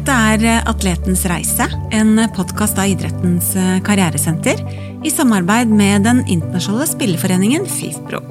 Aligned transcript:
Dette 0.00 0.14
er 0.16 0.62
Atletens 0.64 1.26
reise, 1.28 1.66
en 1.92 2.16
podkast 2.32 2.78
av 2.80 2.88
idrettens 2.88 3.50
karrieresenter 3.84 4.56
i 5.04 5.10
samarbeid 5.12 5.68
med 5.68 6.06
den 6.06 6.22
internasjonale 6.24 6.86
spilleforeningen 6.88 7.66
FIFPro. 7.68 8.22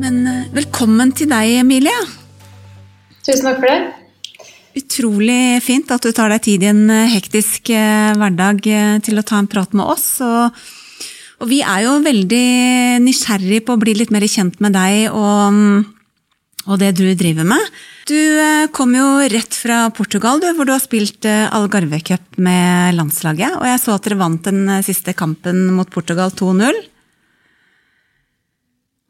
Men 0.00 0.46
velkommen 0.54 1.12
til 1.12 1.28
deg, 1.28 1.58
Emilie. 1.58 1.92
Tusen 3.20 3.50
takk 3.50 3.60
for 3.60 3.68
det. 3.68 4.46
Utrolig 4.80 5.58
fint 5.66 5.92
at 5.92 6.08
du 6.08 6.14
tar 6.16 6.32
deg 6.32 6.46
tid 6.46 6.64
i 6.64 6.70
en 6.70 6.94
hektisk 7.12 7.68
hverdag 7.68 8.64
til 9.04 9.20
å 9.20 9.26
ta 9.28 9.42
en 9.42 9.50
prat 9.52 9.76
med 9.76 9.90
oss. 9.92 10.06
Og, 10.24 10.62
og 11.44 11.52
vi 11.52 11.58
er 11.60 11.84
jo 11.84 11.98
veldig 12.06 12.48
nysgjerrig 13.04 13.60
på 13.68 13.76
å 13.76 13.84
bli 13.84 13.92
litt 14.00 14.16
mer 14.16 14.24
kjent 14.24 14.56
med 14.64 14.72
deg 14.78 15.12
og, 15.12 15.84
og 16.64 16.80
det 16.80 16.94
du 16.96 17.04
driver 17.12 17.52
med. 17.52 17.76
Du 18.06 18.18
kom 18.70 18.92
jo 18.94 19.06
rett 19.32 19.56
fra 19.58 19.88
Portugal, 19.90 20.38
du, 20.38 20.46
hvor 20.54 20.68
du 20.68 20.70
har 20.70 20.82
spilt 20.82 21.26
Algarve 21.26 21.98
Cup 22.06 22.38
med 22.38 22.94
landslaget. 22.94 23.56
Og 23.58 23.66
jeg 23.66 23.80
så 23.82 23.96
at 23.96 24.06
dere 24.06 24.20
vant 24.20 24.46
den 24.46 24.70
siste 24.86 25.10
kampen 25.18 25.64
mot 25.74 25.90
Portugal 25.90 26.30
2-0. 26.30 26.78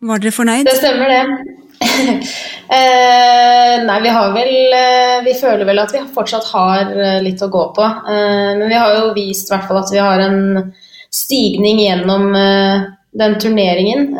Var 0.06 0.22
dere 0.22 0.32
fornøyd? 0.32 0.64
Det 0.64 0.78
stemmer, 0.78 1.12
det. 1.12 1.52
eh, 2.76 3.74
nei, 3.84 3.98
vi 4.00 4.12
har 4.16 4.30
vel 4.32 4.76
Vi 5.26 5.34
føler 5.36 5.68
vel 5.68 5.82
at 5.82 5.92
vi 5.92 6.00
fortsatt 6.14 6.48
har 6.54 6.92
litt 7.24 7.44
å 7.44 7.52
gå 7.52 7.64
på. 7.76 7.84
Eh, 7.84 8.52
men 8.56 8.68
vi 8.70 8.80
har 8.80 8.96
jo 8.96 9.14
vist 9.16 9.52
hvert 9.52 9.68
fall 9.68 9.82
at 9.82 9.92
vi 9.92 10.00
har 10.00 10.24
en 10.24 10.72
stigning 11.12 11.80
gjennom 11.80 12.30
eh, 12.36 12.86
den 13.16 13.38
turneringen. 13.40 14.10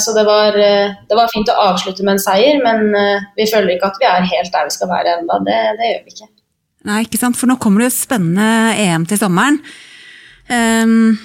Så 0.00 0.14
det 0.16 0.24
var, 0.24 0.56
det 0.56 1.16
var, 1.18 1.28
fint 1.32 1.50
å 1.52 1.58
avslutte 1.68 2.04
med 2.06 2.16
en 2.16 2.22
seier, 2.22 2.62
men 2.64 2.88
vi 3.36 3.44
føler 3.50 3.74
ikke 3.74 3.90
at 3.92 4.00
vi 4.00 4.08
er 4.08 4.28
helt 4.32 4.54
der 4.54 4.68
vi 4.70 4.76
skal 4.76 4.88
være 4.88 5.18
ennå. 5.18 5.40
Det, 5.44 5.58
det, 5.76 5.90
gjør 5.92 6.04
vi 6.06 6.14
ikke. 6.16 6.28
Nei, 6.88 7.02
ikke 7.04 7.20
sant. 7.20 7.36
For 7.36 7.50
nå 7.50 7.58
kommer 7.60 7.82
det 7.82 7.90
jo 7.90 7.98
spennende 7.98 8.48
EM 8.80 9.04
til 9.10 9.20
sommeren. 9.20 9.60
Um, 10.48 11.18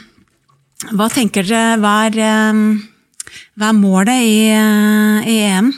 hva 0.92 1.08
tenker 1.14 1.46
dere 1.48 1.78
hva 1.80 1.94
er, 2.10 2.18
um, 2.52 2.64
hva 3.56 3.70
er 3.70 3.78
målet 3.78 4.26
i, 4.28 4.38
i, 4.52 5.38
EM? 5.48 5.72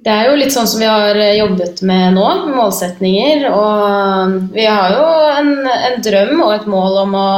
Det 0.00 0.12
er 0.12 0.30
jo 0.30 0.36
litt 0.38 0.54
sånn 0.54 0.68
som 0.70 0.80
vi 0.80 0.88
har 0.88 1.18
jobbet 1.36 1.82
med 1.88 2.14
nå, 2.16 2.28
målsetninger. 2.54 3.48
Og 3.50 4.54
vi 4.54 4.68
har 4.68 4.94
jo 4.94 5.08
en, 5.34 5.50
en 5.66 5.98
drøm 6.06 6.44
og 6.46 6.54
et 6.54 6.70
mål 6.70 7.00
om 7.02 7.18
å, 7.18 7.32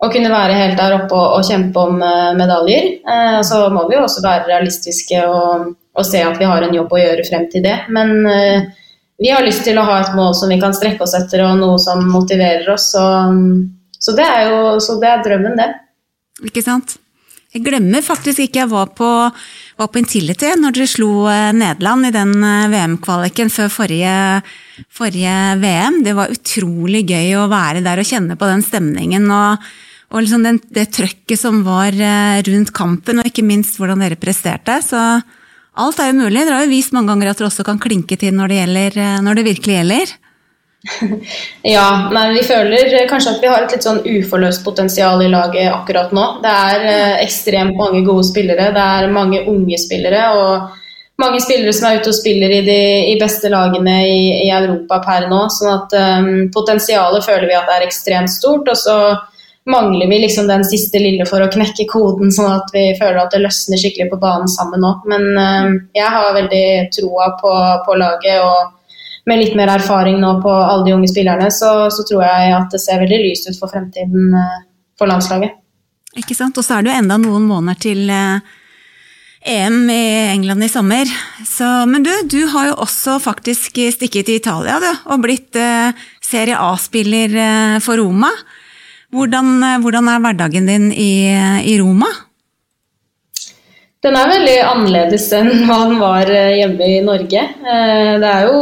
å 0.00 0.08
kunne 0.08 0.32
være 0.32 0.56
helt 0.56 0.78
der 0.80 0.96
oppe 0.96 1.16
og, 1.16 1.36
og 1.38 1.46
kjempe 1.46 1.82
om 1.82 1.98
medaljer. 2.38 2.88
Eh, 3.04 3.40
så 3.46 3.66
må 3.72 3.84
vi 3.88 3.98
jo 3.98 4.04
også 4.06 4.24
være 4.24 4.48
realistiske 4.48 5.24
og, 5.28 5.74
og, 5.92 6.04
se 6.08 6.22
at 6.24 6.40
vi 6.40 6.48
har 6.48 6.64
en 6.64 6.76
jobb 6.76 6.94
å 6.96 7.02
gjøre 7.02 7.26
frem 7.28 7.44
til 7.52 7.66
det. 7.66 7.76
Men 7.92 8.14
eh, 8.30 8.70
vi 9.20 9.32
har 9.32 9.44
lyst 9.44 9.66
til 9.68 9.76
å 9.76 9.84
ha 9.84 9.98
et 10.00 10.14
mål 10.16 10.32
som 10.38 10.52
vi 10.52 10.60
kan 10.62 10.72
strekke 10.76 11.04
oss 11.04 11.16
etter, 11.18 11.44
og 11.44 11.60
noe 11.60 11.76
som 11.82 12.00
motiverer 12.08 12.70
oss. 12.72 12.88
Så, 12.94 13.04
så 14.00 14.16
det 14.16 14.24
er 14.24 14.48
jo 14.48 14.96
det 15.02 15.10
er 15.10 15.24
drømmen, 15.26 15.60
det. 15.60 15.68
Ikke 16.48 16.64
sant? 16.64 16.96
Jeg 17.50 17.66
glemmer 17.66 18.00
faktisk 18.06 18.44
ikke 18.44 18.62
jeg 18.62 18.70
var 18.70 18.92
på, 18.94 19.06
var 19.76 19.88
på 19.90 19.98
Intility 19.98 20.52
når 20.54 20.76
dere 20.76 20.86
slo 20.86 21.10
Nederland 21.58 22.06
i 22.06 22.12
den 22.14 22.32
VM-kvaliken 22.70 23.50
før 23.50 23.72
forrige, 23.74 24.14
forrige, 24.86 25.36
VM. 25.58 25.98
Det 26.06 26.14
var 26.16 26.30
utrolig 26.32 27.02
gøy 27.10 27.34
å 27.42 27.48
være 27.50 27.82
der 27.84 28.00
og 28.00 28.06
kjenne 28.06 28.38
på 28.38 28.48
den 28.48 28.62
stemningen 28.64 29.26
og, 29.34 29.66
og 30.10 30.24
liksom 30.24 30.42
den, 30.46 30.58
det 30.74 30.88
trøkket 30.96 31.38
som 31.38 31.60
var 31.62 31.94
rundt 32.46 32.72
kampen, 32.74 33.20
og 33.22 33.28
ikke 33.28 33.46
minst 33.46 33.76
hvordan 33.78 34.02
dere 34.02 34.18
presterte. 34.18 34.80
Så 34.82 34.98
alt 35.78 36.00
er 36.02 36.10
jo 36.10 36.18
mulig. 36.18 36.42
Dere 36.42 36.56
har 36.58 36.66
jo 36.66 36.72
vist 36.72 36.94
mange 36.96 37.12
ganger 37.12 37.30
at 37.30 37.38
dere 37.38 37.46
også 37.46 37.66
kan 37.68 37.78
klinke 37.78 38.18
til 38.18 38.34
når 38.34 38.50
det, 38.50 38.58
gjelder, 38.58 38.98
når 39.22 39.38
det 39.38 39.46
virkelig 39.46 39.76
gjelder. 39.76 40.16
ja, 41.76 42.08
men 42.12 42.34
vi 42.34 42.42
føler 42.46 43.06
kanskje 43.08 43.34
at 43.34 43.42
vi 43.42 43.48
har 43.52 43.64
et 43.64 43.74
litt 43.74 43.84
sånn 43.84 44.00
uforløst 44.00 44.64
potensial 44.64 45.20
i 45.22 45.30
laget 45.30 45.70
akkurat 45.72 46.12
nå. 46.16 46.26
Det 46.44 46.52
er 46.72 46.86
eh, 46.88 47.16
ekstremt 47.26 47.76
mange 47.78 48.02
gode 48.06 48.24
spillere, 48.30 48.70
det 48.74 48.86
er 48.98 49.14
mange 49.14 49.44
unge 49.50 49.80
spillere. 49.80 50.28
og 50.36 50.78
mange 51.20 51.40
spillere 51.44 51.72
som 51.76 51.90
er 51.90 51.98
ute 52.00 52.08
og 52.08 52.16
spiller 52.16 52.52
i 52.54 52.62
de 52.64 52.82
i 53.10 53.16
beste 53.20 53.50
lagene 53.52 53.96
i, 54.08 54.20
i, 54.46 54.48
Europa 54.56 55.02
per 55.04 55.26
nå. 55.28 55.40
sånn 55.52 55.74
at 55.74 55.96
um, 56.00 56.30
potensialet 56.54 57.26
føler 57.26 57.44
vi 57.50 57.58
at 57.58 57.68
er 57.74 57.84
ekstremt 57.84 58.32
stort. 58.32 58.70
Og 58.72 58.78
så 58.80 58.96
mangler 59.66 60.08
vi 60.08 60.18
liksom 60.22 60.48
den 60.48 60.64
siste 60.64 60.98
lille 61.02 61.26
for 61.28 61.42
å 61.44 61.50
knekke 61.52 61.86
koden, 61.90 62.32
sånn 62.32 62.52
at 62.54 62.72
vi 62.74 62.86
føler 62.98 63.20
at 63.22 63.34
det 63.34 63.42
løsner 63.44 63.80
skikkelig 63.80 64.08
på 64.12 64.18
banen 64.22 64.48
sammen 64.50 64.82
nå. 64.82 64.92
Men 65.10 65.26
um, 65.36 65.74
jeg 65.96 66.12
har 66.16 66.36
veldig 66.36 66.66
troa 66.96 67.32
på, 67.40 67.54
på 67.86 67.96
laget. 68.00 68.40
og 68.44 68.76
med 69.28 69.42
litt 69.42 69.54
mer 69.54 69.68
erfaring 69.68 70.16
nå 70.18 70.30
på 70.42 70.50
alle 70.50 70.86
de 70.86 70.94
unge 70.96 71.10
spillerne, 71.10 71.50
så, 71.52 71.90
så 71.92 72.06
tror 72.08 72.24
jeg 72.24 72.54
at 72.56 72.72
det 72.72 72.80
ser 72.82 73.02
veldig 73.02 73.18
lyst 73.20 73.50
ut 73.50 73.58
for 73.60 73.70
fremtiden 73.70 74.32
for 74.98 75.10
landslaget. 75.10 75.58
Ikke 76.18 76.34
sant. 76.34 76.56
Og 76.56 76.66
så 76.66 76.78
er 76.78 76.86
det 76.86 76.90
jo 76.90 77.02
enda 77.02 77.18
noen 77.20 77.44
måneder 77.46 77.78
til 77.84 78.10
EM 79.40 79.90
i 79.90 80.04
England 80.34 80.64
i 80.64 80.68
sommer. 80.68 81.12
Så, 81.46 81.68
men 81.86 82.02
du, 82.04 82.10
du 82.28 82.44
har 82.52 82.70
jo 82.70 82.80
også 82.84 83.18
faktisk 83.22 83.78
stikket 83.94 84.28
til 84.28 84.40
Italia 84.40 84.80
du, 84.82 84.88
og 85.12 85.22
blitt 85.24 85.56
uh, 85.56 85.92
Serie 86.24 86.58
A-spiller 86.60 87.36
uh, 87.36 87.76
for 87.84 88.00
Roma. 88.00 88.32
Hvordan, 89.10 89.54
uh, 89.62 89.76
hvordan, 89.82 90.08
er 90.08 90.24
hverdagen 90.24 90.66
din 90.70 90.90
i, 90.92 91.12
i 91.66 91.76
Roma? 91.80 92.08
Den 94.00 94.16
er 94.16 94.30
veldig 94.32 94.56
annerledes 94.64 95.26
enn 95.36 95.66
hva 95.68 95.78
den 95.90 95.98
var 96.00 96.30
hjemme 96.30 96.86
i 96.88 97.00
Norge. 97.04 97.42
Det 97.60 98.30
er 98.30 98.46
jo 98.46 98.60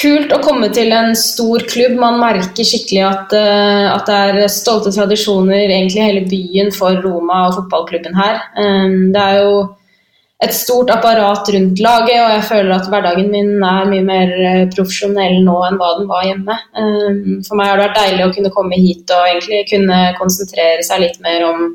kult 0.00 0.32
å 0.32 0.40
komme 0.40 0.70
til 0.72 0.94
en 0.96 1.12
stor 1.18 1.66
klubb. 1.68 1.98
Man 2.00 2.16
merker 2.22 2.64
skikkelig 2.64 3.02
at, 3.04 3.34
at, 3.36 4.08
det 4.08 4.46
er 4.46 4.54
stolte 4.54 4.94
tradisjoner 4.96 5.66
egentlig 5.66 6.06
hele 6.06 6.24
byen 6.30 6.72
for 6.72 6.96
Roma 7.04 7.42
og 7.50 7.58
fotballklubben 7.58 8.16
her. 8.16 8.40
Det 9.12 9.26
er 9.26 9.42
jo 9.42 9.58
et 10.42 10.52
stort 10.54 10.90
apparat 10.90 11.48
rundt 11.54 11.80
laget, 11.80 12.18
og 12.18 12.32
jeg 12.32 12.42
føler 12.48 12.74
at 12.74 12.88
hverdagen 12.90 13.30
min 13.32 13.62
er 13.62 13.86
mye 13.88 14.02
mer 14.04 14.32
eh, 14.34 14.64
profesjonell 14.74 15.38
nå 15.46 15.54
enn 15.68 15.78
hva 15.80 15.92
den 15.98 16.10
var 16.10 16.26
hjemme. 16.26 16.56
Um, 16.74 17.38
for 17.46 17.58
meg 17.58 17.70
har 17.70 17.78
det 17.78 17.86
vært 17.86 18.00
deilig 18.00 18.26
å 18.26 18.34
kunne 18.34 18.52
komme 18.56 18.80
hit 18.80 19.14
og 19.14 19.30
egentlig 19.30 19.62
kunne 19.70 20.00
konsentrere 20.18 20.84
seg 20.84 21.04
litt 21.04 21.20
mer 21.24 21.46
om 21.46 21.66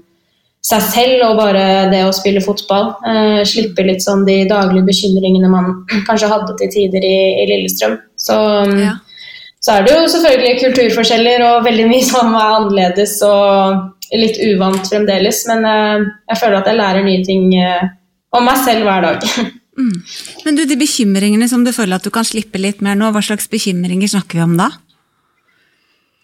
seg 0.69 0.83
selv 0.91 1.23
og 1.29 1.37
bare 1.39 1.65
det 1.93 2.01
å 2.05 2.15
spille 2.15 2.43
fotball. 2.43 2.91
Uh, 3.05 3.41
slippe 3.47 3.85
litt 3.87 4.03
sånn 4.03 4.25
de 4.27 4.41
daglige 4.49 4.89
bekymringene 4.89 5.51
man 5.51 5.71
kanskje 6.09 6.31
hadde 6.31 6.57
til 6.59 6.73
tider 6.75 7.05
i, 7.05 7.19
i 7.43 7.45
Lillestrøm. 7.53 7.95
Så, 8.19 8.35
um, 8.67 8.75
ja. 8.83 8.97
så, 9.63 9.77
er 9.77 9.87
det 9.87 9.95
jo 9.95 10.09
selvfølgelig 10.17 10.57
kulturforskjeller 10.65 11.45
og 11.47 11.63
veldig 11.69 11.87
mye 11.93 12.09
som 12.11 12.35
er 12.35 12.57
annerledes 12.57 13.15
og 13.25 14.19
litt 14.19 14.41
uvant 14.51 14.83
fremdeles. 14.83 15.45
Men 15.49 15.63
uh, 15.63 16.11
jeg 16.27 16.43
føler 16.43 16.59
at 16.59 16.69
jeg 16.69 16.81
lærer 16.83 17.07
nye 17.07 17.23
ting 17.25 17.47
om 18.35 18.45
meg 18.45 18.61
selv 18.65 18.85
hver 18.87 19.07
dag. 19.07 19.25
mm. 19.79 19.95
Men 20.45 20.59
du, 20.59 20.65
de 20.69 20.77
bekymringene 20.79 21.49
som 21.51 21.65
du 21.65 21.73
føler 21.75 21.99
at 21.99 22.05
du 22.05 22.13
kan 22.13 22.27
slippe 22.27 22.61
litt 22.61 22.83
mer 22.85 22.99
nå, 22.99 23.11
hva 23.15 23.23
slags 23.25 23.49
bekymringer 23.51 24.11
snakker 24.11 24.41
vi 24.41 24.45
om 24.45 24.55
da? 24.59 24.71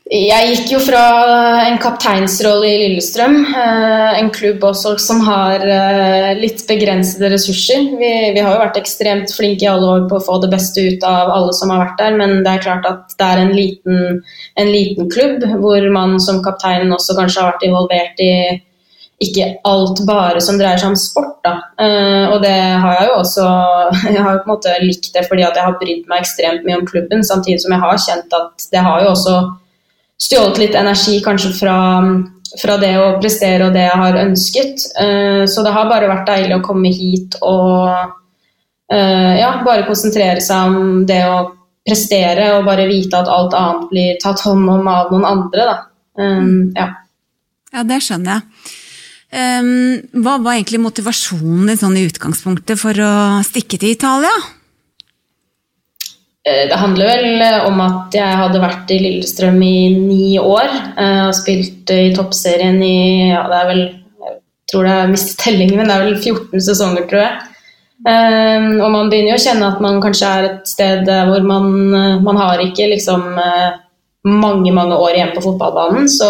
Jeg 0.06 0.50
gikk 0.52 0.68
jo 0.70 0.80
fra 0.86 1.00
en 1.66 1.80
kapteinsrolle 1.82 2.68
i 2.70 2.76
Lillestrøm, 2.78 3.40
eh, 3.42 4.20
en 4.20 4.28
klubb 4.30 4.62
også 4.68 4.92
som 5.02 5.24
har 5.26 5.66
eh, 5.66 6.36
litt 6.38 6.62
begrensede 6.70 7.32
ressurser. 7.34 7.88
Vi, 7.98 8.12
vi, 8.36 8.44
har 8.44 8.54
jo 8.54 8.62
vært 8.62 8.78
ekstremt 8.78 9.34
flinke 9.34 9.66
i 9.66 9.72
alle 9.72 9.88
år 9.96 10.06
på 10.12 10.20
å 10.20 10.26
få 10.28 10.38
det 10.44 10.52
beste 10.54 10.84
ut 10.86 11.08
av 11.10 11.34
alle 11.34 11.56
som 11.58 11.74
har 11.74 11.82
vært 11.88 11.98
der, 12.04 12.20
men 12.22 12.36
det 12.46 12.54
er 12.54 12.64
klart 12.68 12.86
at 12.86 13.18
det 13.18 13.32
er 13.32 13.42
en 13.42 13.56
liten, 13.58 14.22
en 14.62 14.70
liten 14.70 15.10
klubb 15.10 15.42
hvor 15.64 15.90
man 15.98 16.20
som 16.22 16.44
kaptein 16.46 16.94
også 16.94 17.18
kanskje 17.18 17.42
har 17.42 17.56
vært 17.56 17.66
involvert 17.66 18.22
i 18.22 18.32
ikke 19.24 19.48
alt 19.64 20.02
bare 20.08 20.42
som 20.44 20.58
dreier 20.60 20.80
seg 20.82 20.92
om 20.92 20.98
sport. 21.00 21.38
Da. 21.46 21.56
Uh, 21.80 22.34
og 22.34 22.42
det 22.44 22.56
har 22.56 22.98
jeg 23.00 23.10
jo 23.10 23.18
også 23.22 23.46
Jeg 24.16 24.24
har 24.26 24.40
på 24.42 24.48
en 24.50 24.54
måte 24.56 24.74
likt 24.84 25.12
det 25.14 25.26
fordi 25.30 25.46
at 25.48 25.56
jeg 25.56 25.68
har 25.68 25.78
brydd 25.80 26.10
meg 26.12 26.24
ekstremt 26.24 26.66
mye 26.68 26.80
om 26.82 26.88
klubben, 26.88 27.24
samtidig 27.24 27.62
som 27.64 27.76
jeg 27.76 27.84
har 27.86 28.02
kjent 28.08 28.36
at 28.36 28.68
det 28.74 28.84
har 28.84 29.04
jo 29.04 29.14
også 29.14 29.36
stjålet 30.26 30.62
litt 30.64 30.78
energi 30.80 31.20
kanskje 31.24 31.52
fra, 31.58 31.78
fra, 32.62 32.78
det 32.80 32.94
å 33.00 33.18
prestere 33.20 33.68
og 33.68 33.76
det 33.76 33.88
jeg 33.88 34.04
har 34.04 34.22
ønsket. 34.26 34.86
Uh, 35.00 35.44
så 35.48 35.64
det 35.64 35.76
har 35.76 35.92
bare 35.92 36.12
vært 36.12 36.30
deilig 36.32 36.60
å 36.60 36.66
komme 36.66 36.92
hit 36.92 37.40
og 37.42 37.88
uh, 37.96 39.34
ja, 39.40 39.52
bare 39.64 39.88
konsentrere 39.88 40.44
seg 40.44 40.76
om 40.76 41.04
det 41.08 41.24
å 41.30 41.44
prestere 41.86 42.50
og 42.58 42.66
bare 42.68 42.88
vite 42.90 43.20
at 43.20 43.30
alt 43.30 43.54
annet 43.56 43.92
blir 43.92 44.16
tatt 44.20 44.42
hånd 44.44 44.66
om 44.74 44.88
av 44.90 45.12
noen 45.14 45.28
andre. 45.30 45.68
Da. 45.70 45.76
Ja. 46.74 46.88
ja, 47.76 47.84
det 47.86 48.00
skjønner 48.02 48.40
jeg. 48.40 48.82
Um, 49.36 50.22
hva 50.24 50.38
var 50.40 50.56
egentlig 50.56 50.80
motivasjonen 50.80 51.68
din 51.68 51.80
sånn 51.82 51.98
i 52.00 52.06
utgangspunktet 52.08 52.80
for 52.80 52.96
å 53.04 53.16
stikke 53.44 53.82
til 53.82 53.92
Italia? 53.92 54.32
Eh, 56.46 56.68
det 56.70 56.78
handler 56.78 57.10
vel 57.10 57.42
eh, 57.42 57.64
om 57.66 57.80
at 57.82 58.14
jeg 58.14 58.38
hadde 58.42 58.62
vært 58.62 58.92
i 58.94 59.00
Lillestrøm 59.02 59.58
i 59.66 59.78
ni 59.98 60.36
år 60.38 60.68
eh, 60.70 61.24
og 61.26 61.34
spilt 61.34 61.90
i 61.90 62.12
toppserien 62.14 62.78
i 62.86 63.32
ja, 63.32 63.42
det 63.50 63.62
er 63.62 63.70
vel, 63.72 63.82
Jeg 64.28 64.38
tror 64.70 64.86
det 64.86 64.94
er 64.94 65.10
mistet 65.10 65.42
tellingen, 65.42 65.80
men 65.80 65.90
det 65.90 65.96
er 65.96 66.06
vel 66.06 66.20
14 66.22 66.66
sesonger, 66.68 67.10
tror 67.10 67.24
jeg. 67.24 67.52
Um, 68.06 68.82
og 68.84 68.90
man 68.92 69.10
begynner 69.10 69.32
jo 69.32 69.38
å 69.40 69.44
kjenne 69.46 69.68
at 69.72 69.78
man 69.82 70.02
kanskje 70.04 70.30
er 70.30 70.48
et 70.50 70.68
sted 70.68 71.08
hvor 71.30 71.46
man, 71.48 71.70
man 72.26 72.38
har 72.38 72.60
ikke 72.62 72.90
liksom 72.92 73.24
mange, 74.26 74.74
mange 74.76 74.98
år 75.00 75.16
igjen 75.16 75.32
på 75.34 75.46
fotballbanen. 75.46 76.10
Så 76.12 76.28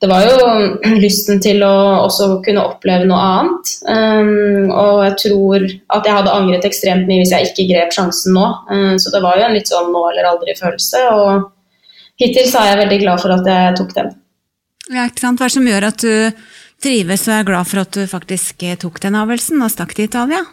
det 0.00 0.08
var 0.10 0.26
jo 0.26 0.48
lysten 1.04 1.40
til 1.44 1.62
å 1.64 1.72
også 2.04 2.28
kunne 2.44 2.64
oppleve 2.68 3.08
noe 3.08 3.20
annet. 3.30 3.72
Um, 3.88 4.68
og 4.68 5.02
jeg 5.06 5.16
tror 5.22 5.64
at 5.64 6.08
jeg 6.08 6.16
hadde 6.18 6.34
angret 6.36 6.68
ekstremt 6.68 7.08
mye 7.08 7.22
hvis 7.22 7.32
jeg 7.32 7.50
ikke 7.50 7.68
grep 7.72 7.96
sjansen 7.96 8.36
nå. 8.36 8.46
Um, 8.68 8.94
så 9.00 9.12
det 9.14 9.22
var 9.24 9.40
jo 9.40 9.48
en 9.48 9.56
litt 9.56 9.72
sånn 9.72 9.88
nå 9.94 10.04
eller 10.10 10.28
aldri-følelse. 10.34 11.02
Og 11.16 12.20
hittil 12.20 12.50
så 12.50 12.62
er 12.62 12.72
jeg 12.72 12.82
veldig 12.84 13.00
glad 13.06 13.24
for 13.24 13.38
at 13.38 13.50
jeg 13.52 13.78
tok 13.80 13.96
den. 13.96 14.12
Ja, 14.92 15.08
ikke 15.08 15.24
sant. 15.24 15.40
Hva 15.40 15.48
er 15.48 15.50
det 15.50 15.58
som 15.58 15.72
gjør 15.72 15.88
at 15.88 16.04
du 16.04 16.44
trives 16.84 17.24
og 17.26 17.38
er 17.38 17.48
glad 17.48 17.70
for 17.70 17.82
at 17.82 17.96
du 17.96 18.04
faktisk 18.10 18.66
tok 18.82 19.00
den 19.02 19.16
avgjørelsen 19.18 19.64
og 19.64 19.72
stakk 19.72 19.96
til 19.96 20.10
Italia? 20.10 20.44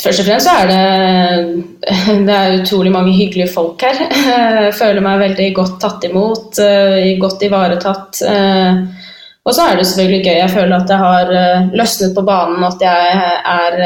Først 0.00 0.22
og 0.22 0.24
fremst 0.24 0.48
så 0.48 0.54
er 0.62 0.70
det, 0.70 1.64
det 2.26 2.34
er 2.34 2.58
utrolig 2.62 2.92
mange 2.94 3.12
hyggelige 3.12 3.52
folk 3.52 3.82
her. 3.84 3.98
Jeg 4.68 4.74
føler 4.78 5.04
meg 5.04 5.20
veldig 5.20 5.48
godt 5.58 5.78
tatt 5.82 6.06
imot, 6.08 6.60
eh, 6.64 7.12
godt 7.20 7.44
ivaretatt. 7.44 8.22
Eh, 8.24 8.80
og 9.42 9.52
så 9.52 9.66
er 9.66 9.76
det 9.76 9.84
selvfølgelig 9.90 10.24
gøy. 10.24 10.36
Jeg 10.38 10.52
føler 10.54 10.76
at 10.76 10.90
jeg 10.92 11.02
har 11.02 11.30
eh, 11.34 11.64
løsnet 11.74 12.12
på 12.14 12.22
banen, 12.22 12.62
at 12.62 12.84
jeg 12.84 13.32
er, 13.52 13.78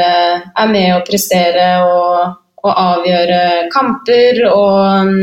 er 0.53 0.67
med 0.69 0.91
å 0.93 1.01
prestere 1.01 1.65
og, 1.81 2.35
og, 2.61 2.69
avgjøre 2.71 3.39
kamper. 3.73 4.43
Og 4.51 5.15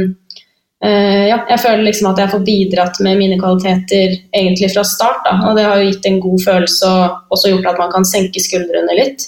ja, 0.85 1.39
jeg 1.49 1.61
føler 1.63 1.87
liksom 1.87 2.11
at 2.11 2.19
jeg 2.21 2.33
får 2.35 2.43
bidratt 2.45 2.99
med 3.07 3.17
mine 3.17 3.39
kvaliteter 3.41 4.19
egentlig 4.35 4.69
fra 4.75 4.83
start. 4.85 5.23
Da. 5.25 5.37
Og 5.47 5.57
det 5.57 5.65
har 5.65 5.79
jo 5.81 5.87
gitt 5.87 6.11
en 6.11 6.19
god 6.27 6.43
følelse 6.45 6.91
og 6.91 7.39
også 7.39 7.55
gjort 7.55 7.71
at 7.71 7.81
man 7.81 7.95
kan 7.95 8.09
senke 8.11 8.43
skuldrene 8.43 8.99
litt. 8.99 9.25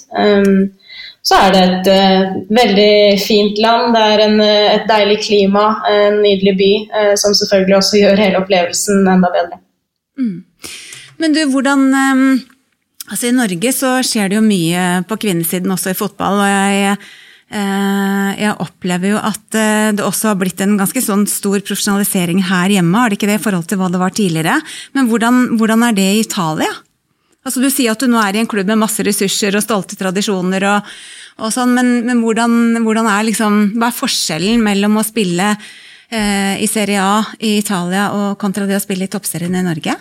Så 1.27 1.35
er 1.43 1.53
det 1.53 1.61
et 1.65 1.87
uh, 1.91 2.35
veldig 2.55 2.91
fint 3.19 3.57
land. 3.59 3.91
Det 3.95 4.03
er 4.13 4.23
en, 4.29 4.37
uh, 4.39 4.67
et 4.77 4.85
deilig 4.87 5.17
klima, 5.25 5.65
en 5.91 6.21
nydelig 6.23 6.53
by, 6.59 6.71
uh, 6.93 7.13
som 7.19 7.35
selvfølgelig 7.35 7.79
også 7.81 7.99
gjør 7.99 8.21
hele 8.23 8.39
opplevelsen 8.39 9.09
enda 9.11 9.31
bedre. 9.33 9.59
Mm. 10.17 10.37
Men 11.19 11.35
du, 11.35 11.43
hvordan 11.51 11.89
um, 11.91 12.29
Altså 13.07 13.29
I 13.29 13.35
Norge 13.35 13.71
så 13.71 13.89
skjer 14.03 14.27
det 14.27 14.35
jo 14.35 14.43
mye 14.43 14.81
på 15.07 15.15
kvinnesiden 15.23 15.71
også 15.71 15.93
i 15.93 15.95
fotball. 15.95 16.41
og 16.43 16.49
jeg, 16.51 16.97
jeg 18.35 18.55
opplever 18.59 19.13
jo 19.13 19.21
at 19.23 19.55
det 19.95 20.03
også 20.03 20.33
har 20.33 20.35
blitt 20.41 20.59
en 20.59 20.73
ganske 20.75 20.99
sånn 21.05 21.23
stor 21.31 21.63
profesjonalisering 21.63 22.41
her 22.49 22.73
hjemme. 22.75 22.99
Har 22.99 23.07
det 23.07 23.15
ikke 23.15 23.29
det 23.31 23.37
i 23.39 23.43
forhold 23.45 23.63
til 23.71 23.79
hva 23.79 23.87
det 23.93 24.01
var 24.01 24.11
tidligere? 24.11 24.57
Men 24.91 25.07
hvordan, 25.07 25.39
hvordan 25.55 25.87
er 25.87 25.95
det 25.95 26.09
i 26.17 26.19
Italia? 26.25 26.73
Altså 27.47 27.63
Du 27.63 27.69
sier 27.71 27.93
at 27.93 28.03
du 28.03 28.09
nå 28.11 28.19
er 28.19 28.35
i 28.35 28.41
en 28.41 28.49
klubb 28.49 28.67
med 28.67 28.81
masse 28.81 29.03
ressurser 29.07 29.55
og 29.55 29.63
stolte 29.63 29.95
tradisjoner, 29.95 30.67
og, 30.67 30.91
og 31.39 31.53
sånn, 31.55 31.71
men, 31.77 31.93
men 32.03 32.19
hvordan, 32.19 32.81
hvordan, 32.83 33.07
er 33.07 33.29
liksom, 33.29 33.61
hva 33.77 33.87
er 33.87 33.95
forskjellen 33.95 34.65
mellom 34.65 34.99
å 34.99 35.05
spille 35.07 35.53
eh, 35.55 36.59
i 36.59 36.67
Serie 36.67 36.99
A 36.99 37.21
i 37.39 37.55
Italia 37.61 38.09
og 38.17 38.35
kontra 38.41 38.67
det 38.67 38.75
å 38.75 38.83
spille 38.83 39.07
i 39.07 39.13
toppserien 39.13 39.55
i 39.55 39.63
Norge? 39.63 39.95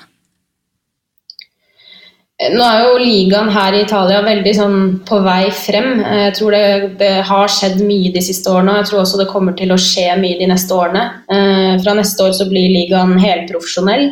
Nå 2.37 2.60
er 2.66 2.82
jo 2.82 2.98
ligaen 3.00 3.48
her 3.48 3.72
i 3.72 3.87
Italia 3.87 4.19
veldig 4.26 4.52
sånn 4.58 4.81
på 5.08 5.22
vei 5.25 5.46
frem. 5.56 6.02
Jeg 6.02 6.34
tror 6.37 6.52
det, 6.52 6.64
det, 6.98 7.14
har 7.31 7.48
skjedd 7.48 7.78
mye 7.81 8.10
de 8.12 8.20
siste 8.26 8.50
årene, 8.52 8.75
og 8.75 8.82
jeg 8.82 8.90
tror 8.90 9.04
også 9.06 9.22
det 9.22 9.31
kommer 9.31 9.54
til 9.56 9.72
å 9.72 9.78
skje 9.81 10.10
mye 10.20 10.37
de 10.43 10.50
neste 10.50 10.75
årene. 10.76 11.06
Eh, 11.32 11.78
fra 11.81 11.94
neste 11.96 12.26
år 12.26 12.34
så 12.37 12.50
blir 12.50 12.75
ligaen 12.75 13.14
helprofesjonell 13.22 14.10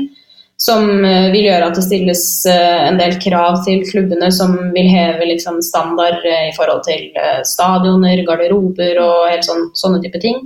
som 0.60 0.86
eh, 1.04 1.30
vil 1.34 1.48
gjøre 1.48 1.68
at 1.68 1.78
det 1.78 1.84
stilles 1.84 2.24
eh, 2.50 2.80
en 2.88 2.98
del 3.00 3.16
krav 3.22 3.60
til 3.66 3.82
klubbene 3.88 4.30
som 4.34 4.54
vil 4.74 4.90
heve 4.90 5.26
liksom, 5.32 5.60
standard 5.64 6.22
eh, 6.22 6.50
i 6.50 6.54
forhold 6.56 6.84
til 6.86 7.08
stadioner, 7.48 8.22
garderober 8.26 9.00
og 9.02 9.30
helt 9.32 9.46
sånn, 9.46 9.68
sånne 9.76 10.02
type 10.04 10.20
ting. 10.22 10.44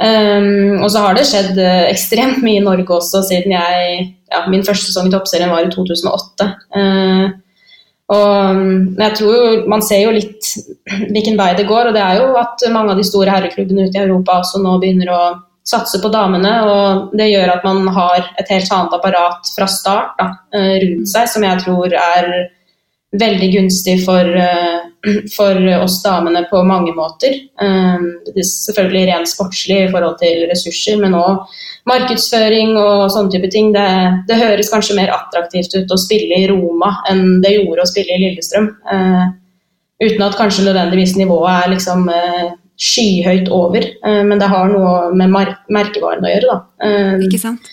Um, 0.00 0.78
og 0.80 0.86
så 0.88 1.02
har 1.04 1.12
det 1.12 1.26
skjedd 1.28 1.58
ekstremt 1.60 2.38
mye 2.40 2.56
i 2.56 2.64
Norge 2.64 2.88
også 2.94 3.20
siden 3.28 3.52
jeg 3.52 4.06
ja, 4.32 4.38
Min 4.48 4.62
første 4.64 4.86
sesong 4.88 5.10
i 5.10 5.12
Toppserien 5.12 5.52
var 5.52 5.66
i 5.66 5.72
2008. 5.74 6.46
Uh, 6.72 7.26
og 8.16 8.62
men 8.62 9.02
jeg 9.04 9.18
tror 9.18 9.36
jo, 9.36 9.50
Man 9.68 9.84
ser 9.84 10.00
jo 10.06 10.14
litt 10.16 10.54
hvilken 11.12 11.36
vei 11.36 11.50
det 11.58 11.68
går, 11.68 11.90
og 11.90 11.98
det 11.98 12.00
er 12.00 12.22
jo 12.22 12.32
at 12.40 12.64
mange 12.72 12.94
av 12.94 13.02
de 13.02 13.04
store 13.04 13.34
herreklubbene 13.36 13.90
ute 13.90 14.00
i 14.00 14.06
Europa 14.06 14.40
også 14.40 14.62
nå 14.64 14.78
begynner 14.80 15.12
å 15.12 15.20
satse 15.66 16.00
på 16.02 16.10
damene. 16.12 16.52
Og 16.66 17.16
det 17.16 17.30
gjør 17.30 17.56
at 17.56 17.66
man 17.66 17.88
har 17.94 18.22
et 18.40 18.52
helt 18.52 18.72
annet 18.74 18.96
apparat 18.96 19.52
fra 19.56 19.68
start 19.70 20.16
da, 20.20 20.30
eh, 20.54 20.78
rundt 20.84 21.10
seg, 21.10 21.28
som 21.28 21.46
jeg 21.46 21.64
tror 21.64 21.94
er 21.94 22.30
veldig 23.20 23.48
gunstig 23.56 23.96
for, 24.04 24.22
eh, 24.22 24.86
for 25.36 25.58
oss 25.80 25.98
damene 26.04 26.44
på 26.50 26.62
mange 26.66 26.94
måter. 26.96 27.34
Eh, 27.34 28.06
det 28.28 28.36
er 28.36 28.48
selvfølgelig 28.50 29.08
rent 29.10 29.32
sportslig 29.32 29.82
i 29.84 29.90
forhold 29.90 30.20
til 30.22 30.46
ressurser, 30.50 31.00
men 31.02 31.18
òg 31.18 31.58
markedsføring 31.90 32.76
og 32.78 33.10
sånne 33.10 33.34
type 33.34 33.50
ting. 33.50 33.72
Det, 33.74 33.88
det, 34.28 34.40
høres 34.40 34.70
kanskje 34.72 34.98
mer 35.00 35.12
attraktivt 35.16 35.74
ut 35.74 35.92
å 35.92 36.00
spille 36.00 36.38
i 36.38 36.48
Roma 36.50 36.98
enn 37.10 37.40
det 37.44 37.56
gjorde 37.56 37.86
å 37.86 37.90
spille 37.90 38.14
i 38.14 38.24
Lillestrøm. 38.26 38.68
Uten 40.00 40.22
at 40.24 40.36
kanskje 40.38 40.64
nødvendigvis 40.64 41.16
nivået 41.18 41.64
er 41.64 41.72
liksom 41.74 42.06
skyhøyt 42.80 43.50
over. 43.52 43.84
Eh, 43.84 44.22
men 44.26 44.40
det 44.40 44.48
har 44.50 44.72
noe 44.72 45.12
med 45.16 45.32
merkevaren 45.72 46.24
å 46.24 46.32
gjøre, 46.32 46.48
da. 46.48 46.58
Eh, 46.86 47.14
Ikke 47.28 47.42
sant? 47.42 47.70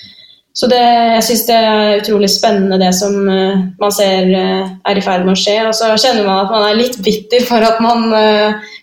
Så 0.57 0.65
det, 0.71 0.79
jeg 0.81 1.23
syns 1.27 1.43
det 1.45 1.55
er 1.69 1.99
utrolig 1.99 2.27
spennende 2.33 2.79
det 2.81 2.89
som 2.97 3.13
uh, 3.29 3.59
man 3.77 3.91
ser 3.93 4.31
er 4.33 4.97
i 4.97 5.03
ferd 5.05 5.21
med 5.27 5.35
å 5.35 5.37
skje. 5.37 5.53
Og 5.69 5.75
så 5.77 5.91
kjenner 6.01 6.25
man 6.25 6.47
at 6.47 6.49
man 6.49 6.63
er 6.65 6.79
litt 6.79 6.95
bitter 7.05 7.43
for 7.45 7.61
at 7.61 7.77
man 7.77 8.07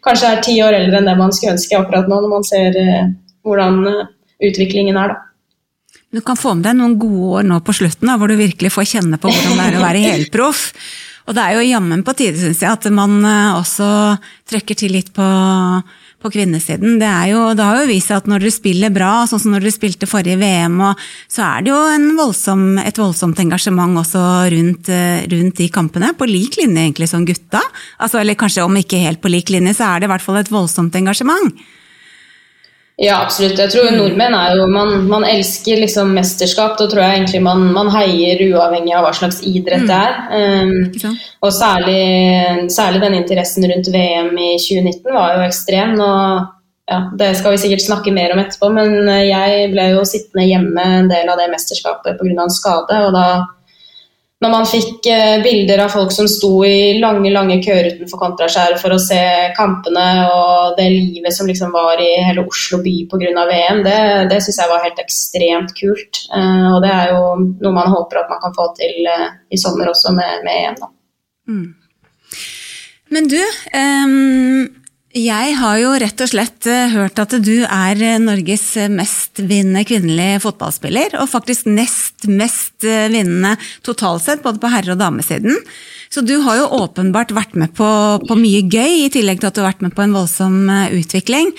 kanskje 0.07 0.29
er 0.29 0.45
ti 0.47 0.55
år 0.63 0.77
eldre 0.77 1.01
enn 1.01 1.11
det 1.11 1.17
man 1.19 1.35
skulle 1.35 1.57
ønske 1.57 1.75
akkurat 1.75 2.07
nå, 2.07 2.21
når 2.23 2.31
man 2.31 2.47
ser 2.47 2.79
hvordan 3.43 3.83
utviklingen 4.39 5.01
er, 5.03 5.17
da. 5.17 5.99
Du 6.15 6.23
kan 6.23 6.39
få 6.39 6.55
med 6.55 6.63
deg 6.69 6.79
noen 6.79 6.95
gode 6.95 7.41
år 7.41 7.51
nå 7.51 7.59
på 7.67 7.75
slutten, 7.75 8.07
da, 8.07 8.21
hvor 8.23 8.31
du 8.31 8.39
virkelig 8.39 8.71
får 8.71 8.91
kjenne 8.93 9.19
på 9.19 9.35
hvordan 9.35 9.59
det 9.59 9.67
er 9.67 9.81
å 9.81 9.83
være 9.83 10.07
helproff. 10.15 10.63
Og 11.27 11.35
det 11.35 11.43
er 11.43 11.59
jo 11.59 11.67
jammen 11.73 12.07
på 12.07 12.15
tide, 12.15 12.39
syns 12.39 12.63
jeg, 12.63 12.71
at 12.71 12.87
man 12.95 13.19
også 13.59 13.91
trekker 14.47 14.79
til 14.79 14.95
litt 14.95 15.11
på 15.19 15.27
på 16.25 16.33
kvinnesiden. 16.33 16.97
Det, 17.03 17.11
jo, 17.31 17.43
det, 17.57 17.67
har 17.67 17.83
jo 17.83 17.91
vist 17.91 18.11
seg 18.11 18.23
at 18.23 18.31
når 18.31 18.45
dere 18.45 18.55
spiller 18.55 18.95
bra, 18.95 19.13
sånn 19.29 19.43
som 19.43 19.55
når 19.55 19.67
dere 19.67 19.75
spilte 19.77 20.09
forrige 20.09 20.41
VM, 20.41 20.81
så 21.31 21.45
er 21.47 21.65
det 21.67 21.73
jo 21.73 21.81
voldsom, 22.19 22.65
et 22.81 23.01
voldsomt 23.01 23.45
engasjement 23.45 24.01
også 24.01 24.25
rundt, 24.55 24.91
eh, 24.93 25.29
rundt, 25.31 25.57
de 25.61 25.69
kampene. 25.73 26.15
På 26.17 26.29
lik 26.29 26.59
linje 26.61 26.89
egentlig 26.89 27.11
som 27.13 27.27
gutta. 27.29 27.63
Altså, 28.01 28.21
eller 28.23 28.39
kanskje 28.41 28.65
om 28.65 28.81
ikke 28.81 29.03
helt 29.05 29.23
på 29.23 29.33
lik 29.33 29.53
linje, 29.53 29.77
så 29.79 29.93
er 29.93 30.03
det 30.03 30.09
i 30.09 30.15
hvert 30.15 30.25
fall 30.25 30.41
et 30.41 30.53
voldsomt 30.53 30.97
engasjement. 30.99 31.53
Ja, 33.01 33.17
absolutt. 33.25 33.59
Jeg 33.59 33.73
tror 33.73 33.89
nordmenn 33.91 34.37
er 34.39 34.55
jo 34.55 34.69
Man, 34.71 35.09
man 35.11 35.25
elsker 35.27 35.81
liksom 35.83 36.13
mesterskap. 36.15 36.77
Da 36.79 36.87
tror 36.91 37.03
jeg 37.03 37.19
egentlig 37.19 37.41
man, 37.43 37.67
man, 37.75 37.91
heier 37.91 38.43
uavhengig 38.47 38.95
av 38.95 39.09
hva 39.09 39.15
slags 39.17 39.41
idrett 39.43 39.87
det 39.89 39.97
er. 39.99 40.21
Um, 40.31 41.17
og 41.43 41.55
særlig, 41.55 42.05
særlig, 42.71 43.03
den 43.03 43.19
interessen 43.19 43.67
rundt 43.71 43.91
VM 43.91 44.31
i 44.39 44.53
2019 44.63 45.11
var 45.11 45.35
jo 45.35 45.49
ekstrem. 45.49 45.97
Og 45.99 46.47
ja, 46.93 47.01
det 47.19 47.33
skal 47.41 47.57
vi 47.57 47.65
sikkert 47.65 47.83
snakke 47.83 48.15
mer 48.15 48.35
om 48.35 48.45
etterpå, 48.45 48.71
men 48.77 49.11
jeg 49.25 49.73
ble 49.73 49.91
jo 49.97 50.07
sittende 50.07 50.47
hjemme 50.47 50.87
en 51.01 51.11
del 51.11 51.33
av 51.33 51.41
det 51.41 51.51
mesterskapet 51.51 52.21
pga. 52.21 52.35
en 52.45 52.59
skade. 52.61 53.01
og 53.09 53.15
da 53.17 53.27
når 54.45 54.53
man 54.53 54.67
fikk 54.69 55.07
eh, 55.09 55.39
bilder 55.45 55.81
av 55.87 55.93
folk 55.95 56.13
som 56.13 56.29
sto 56.29 56.59
i 56.69 56.99
lange 57.01 57.31
lange 57.33 57.57
køer 57.65 57.89
utenfor 57.95 58.21
Kontraskjæret 58.21 58.81
for 58.83 58.93
å 58.93 59.01
se 59.01 59.21
kampene 59.57 60.05
og 60.29 60.77
det 60.79 60.91
livet 60.93 61.33
som 61.33 61.49
liksom 61.49 61.73
var 61.73 62.01
i 62.03 62.11
hele 62.27 62.45
Oslo 62.45 62.83
by 62.85 62.95
pga. 63.09 63.33
VM, 63.49 63.81
det, 63.87 63.97
det 64.31 64.43
syns 64.45 64.61
jeg 64.61 64.71
var 64.71 64.85
helt 64.85 65.01
ekstremt 65.01 65.75
kult. 65.79 66.23
Eh, 66.29 66.69
og 66.75 66.79
det 66.85 66.93
er 66.93 67.15
jo 67.15 67.25
noe 67.41 67.75
man 67.75 67.93
håper 67.95 68.21
at 68.21 68.31
man 68.35 68.43
kan 68.45 68.57
få 68.57 68.69
til 68.77 69.09
eh, 69.09 69.27
i 69.49 69.61
sommer 69.61 69.89
også 69.95 70.13
med, 70.17 70.45
med 70.45 70.61
EM. 70.61 70.81
Da. 70.83 70.93
Mm. 71.49 71.67
Men 73.15 73.29
du, 73.31 73.41
um 73.73 74.84
jeg 75.15 75.55
har 75.61 75.77
jo 75.79 75.93
rett 76.03 76.23
og 76.25 76.31
slett 76.31 76.67
eh, 76.67 76.91
hørt 76.91 77.21
at 77.23 77.37
du 77.39 77.63
er 77.63 78.01
eh, 78.03 78.19
Norges 78.19 78.65
mest 78.91 79.39
vinnende 79.39 79.85
kvinnelige 79.87 80.41
fotballspiller, 80.43 81.15
og 81.23 81.31
faktisk 81.31 81.69
nest 81.71 82.27
mest 82.27 82.83
eh, 82.83 83.07
vinnende 83.13 83.55
totalt 83.87 84.25
sett, 84.25 84.43
både 84.43 84.59
på 84.59 84.71
herre- 84.73 84.97
og 84.97 84.99
damesiden. 84.99 85.61
Så 86.11 86.25
du 86.27 86.35
har 86.43 86.59
jo 86.59 86.71
åpenbart 86.81 87.31
vært 87.35 87.55
med 87.55 87.77
på, 87.79 87.87
på, 88.27 88.39
mye 88.39 88.65
gøy, 88.67 89.05
i 89.05 89.13
tillegg 89.15 89.39
til 89.39 89.51
at 89.51 89.55
du 89.55 89.63
har 89.63 89.71
vært 89.71 89.85
med 89.87 89.95
på 89.95 90.03
en 90.03 90.17
voldsom 90.17 90.57
utvikling. 90.99 91.53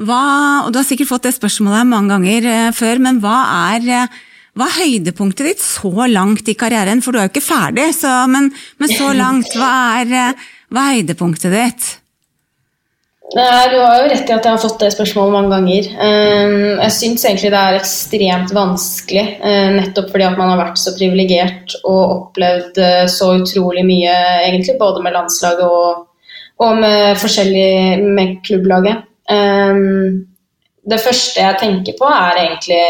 Hva, 0.00 0.20
og 0.66 0.72
Du 0.72 0.80
har 0.80 0.88
sikkert 0.88 1.10
fått 1.10 1.28
det 1.28 1.34
spørsmålet 1.36 1.88
mange 1.88 2.12
ganger 2.12 2.76
før, 2.76 3.00
men 3.04 3.20
hva 3.24 3.38
er, 3.76 4.12
hva 4.56 4.68
er 4.68 4.76
høydepunktet 4.76 5.48
ditt 5.48 5.64
så 5.64 6.08
langt 6.08 6.48
i 6.48 6.56
karrieren? 6.56 7.00
For 7.04 7.12
du 7.12 7.20
er 7.20 7.28
jo 7.28 7.32
ikke 7.34 7.48
ferdig, 7.48 7.90
så, 7.96 8.12
men, 8.28 8.52
men 8.80 8.92
så 8.92 9.12
langt, 9.16 9.52
hva 9.56 9.72
er, 10.00 10.36
hva 10.72 10.86
er 10.86 11.00
høydepunktet 11.00 11.56
ditt? 11.56 11.90
Nei, 13.30 13.68
Du 13.70 13.78
har 13.78 14.00
jo 14.00 14.08
rett 14.10 14.26
i 14.26 14.34
at 14.34 14.46
jeg 14.46 14.50
har 14.56 14.58
fått 14.58 14.80
det 14.82 14.90
spørsmålet 14.90 15.34
mange 15.36 15.52
ganger. 15.54 15.88
Ehm, 16.02 16.80
jeg 16.80 16.94
syns 16.96 17.24
egentlig 17.28 17.52
det 17.54 17.60
er 17.60 17.76
ekstremt 17.78 18.54
vanskelig, 18.56 19.26
eh, 19.38 19.68
nettopp 19.76 20.10
fordi 20.10 20.26
at 20.26 20.38
man 20.38 20.50
har 20.50 20.58
vært 20.58 20.80
så 20.82 20.96
privilegert 20.96 21.76
og 21.84 22.00
opplevd 22.16 22.80
eh, 22.82 23.04
så 23.06 23.36
utrolig 23.38 23.84
mye, 23.86 24.16
egentlig, 24.48 24.74
både 24.80 25.04
med 25.04 25.14
landslaget 25.14 25.62
og, 25.62 26.08
og 26.58 26.82
med 26.82 27.22
forskjellig 27.22 28.02
med 28.02 28.34
klubblaget. 28.48 29.06
Ehm, 29.30 30.26
det 30.90 30.98
første 30.98 31.38
jeg 31.40 31.62
tenker 31.62 31.98
på, 32.00 32.10
er 32.10 32.42
egentlig 32.48 32.84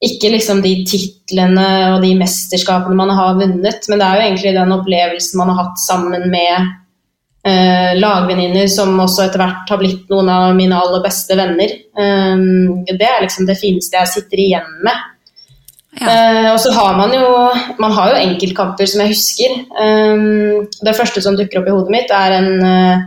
ikke 0.00 0.32
liksom 0.32 0.62
de 0.62 0.76
titlene 0.88 1.68
og 1.92 2.02
de 2.06 2.14
mesterskapene 2.16 2.96
man 2.96 3.10
har 3.10 3.36
vunnet, 3.36 3.84
men 3.90 4.00
det 4.00 4.06
er 4.06 4.16
jo 4.16 4.26
egentlig 4.30 4.56
den 4.56 4.76
opplevelsen 4.78 5.42
man 5.42 5.52
har 5.52 5.64
hatt 5.66 5.80
sammen 5.82 6.30
med 6.32 6.72
eh, 7.46 7.92
lagvenninner 7.98 8.66
som 8.70 8.96
også 9.00 9.26
etter 9.26 9.42
hvert 9.42 9.70
har 9.72 9.80
blitt 9.80 10.08
noen 10.12 10.30
av 10.32 10.56
mine 10.58 10.78
aller 10.78 11.04
beste 11.04 11.36
venner. 11.38 11.74
Um, 11.98 12.84
det 12.88 13.06
er 13.06 13.22
liksom 13.24 13.48
det 13.48 13.58
fineste 13.60 14.00
jeg 14.00 14.12
sitter 14.14 14.44
igjen 14.44 14.74
med. 14.86 15.06
Ja. 15.98 16.06
Uh, 16.06 16.48
og 16.52 16.58
så 16.62 16.70
har 16.76 16.98
man 16.98 17.14
jo 17.16 17.28
man 17.82 17.94
har 17.96 18.12
jo 18.12 18.24
enkeltkamper 18.26 18.86
som 18.86 19.02
jeg 19.02 19.14
husker. 19.14 19.54
Um, 19.78 20.66
det 20.84 20.96
første 20.98 21.22
som 21.24 21.38
dukker 21.38 21.62
opp 21.62 21.70
i 21.70 21.74
hodet 21.74 21.94
mitt, 21.94 22.12
er 22.14 22.36
en 22.38 22.50
uh, 22.62 23.06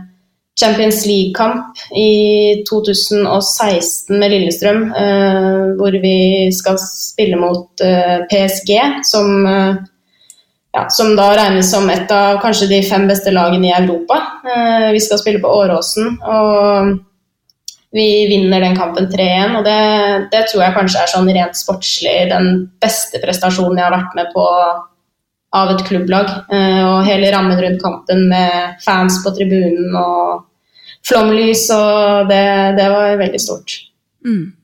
Champions 0.60 1.00
League-kamp 1.08 1.78
i 1.96 2.60
2016 2.68 4.18
med 4.18 4.34
Lillestrøm, 4.34 4.82
uh, 4.92 5.72
hvor 5.78 5.96
vi 6.02 6.50
skal 6.52 6.76
spille 6.82 7.38
mot 7.40 7.86
PSG, 8.28 8.74
som 9.08 9.46
ja, 10.72 10.86
som 10.90 11.14
da 11.16 11.30
regnes 11.36 11.70
som 11.70 11.88
et 11.92 12.10
av 12.14 12.40
kanskje 12.42 12.70
de 12.70 12.82
fem 12.86 13.04
beste 13.08 13.32
lagene 13.34 13.68
i 13.68 13.74
Europa. 13.76 14.20
Eh, 14.44 14.90
vi 14.94 15.00
skal 15.04 15.20
spille 15.20 15.42
på 15.42 15.50
Åråsen, 15.52 16.14
og 16.22 16.94
vi 17.92 18.06
vinner 18.30 18.64
den 18.64 18.76
kampen 18.76 19.10
3-1. 19.12 19.58
Og 19.58 19.66
det, 19.66 19.82
det, 20.32 20.46
tror 20.48 20.64
jeg 20.64 20.76
kanskje 20.78 21.02
er 21.02 21.12
sånn 21.12 21.28
rent 21.36 21.58
sportslig 21.58 22.16
den 22.32 22.48
beste 22.80 23.20
prestasjonen 23.22 23.82
jeg 23.82 23.88
har 23.88 23.98
vært 23.98 24.16
med 24.16 24.32
på 24.32 24.46
av 25.52 25.74
et 25.74 25.84
klubblag. 25.84 26.32
Eh, 26.48 26.80
og 26.88 27.04
hele 27.04 27.28
rammen 27.34 27.60
rundt 27.60 27.84
kampen 27.84 28.24
med 28.32 28.80
fans 28.84 29.20
på 29.24 29.34
tribunen 29.36 29.92
og 29.92 30.48
flomlys, 31.04 31.66
og 31.74 32.30
det, 32.30 32.44
det 32.78 32.88
var 32.88 33.20
veldig 33.20 33.42
stort. 33.42 33.76
Mm. 34.24 34.54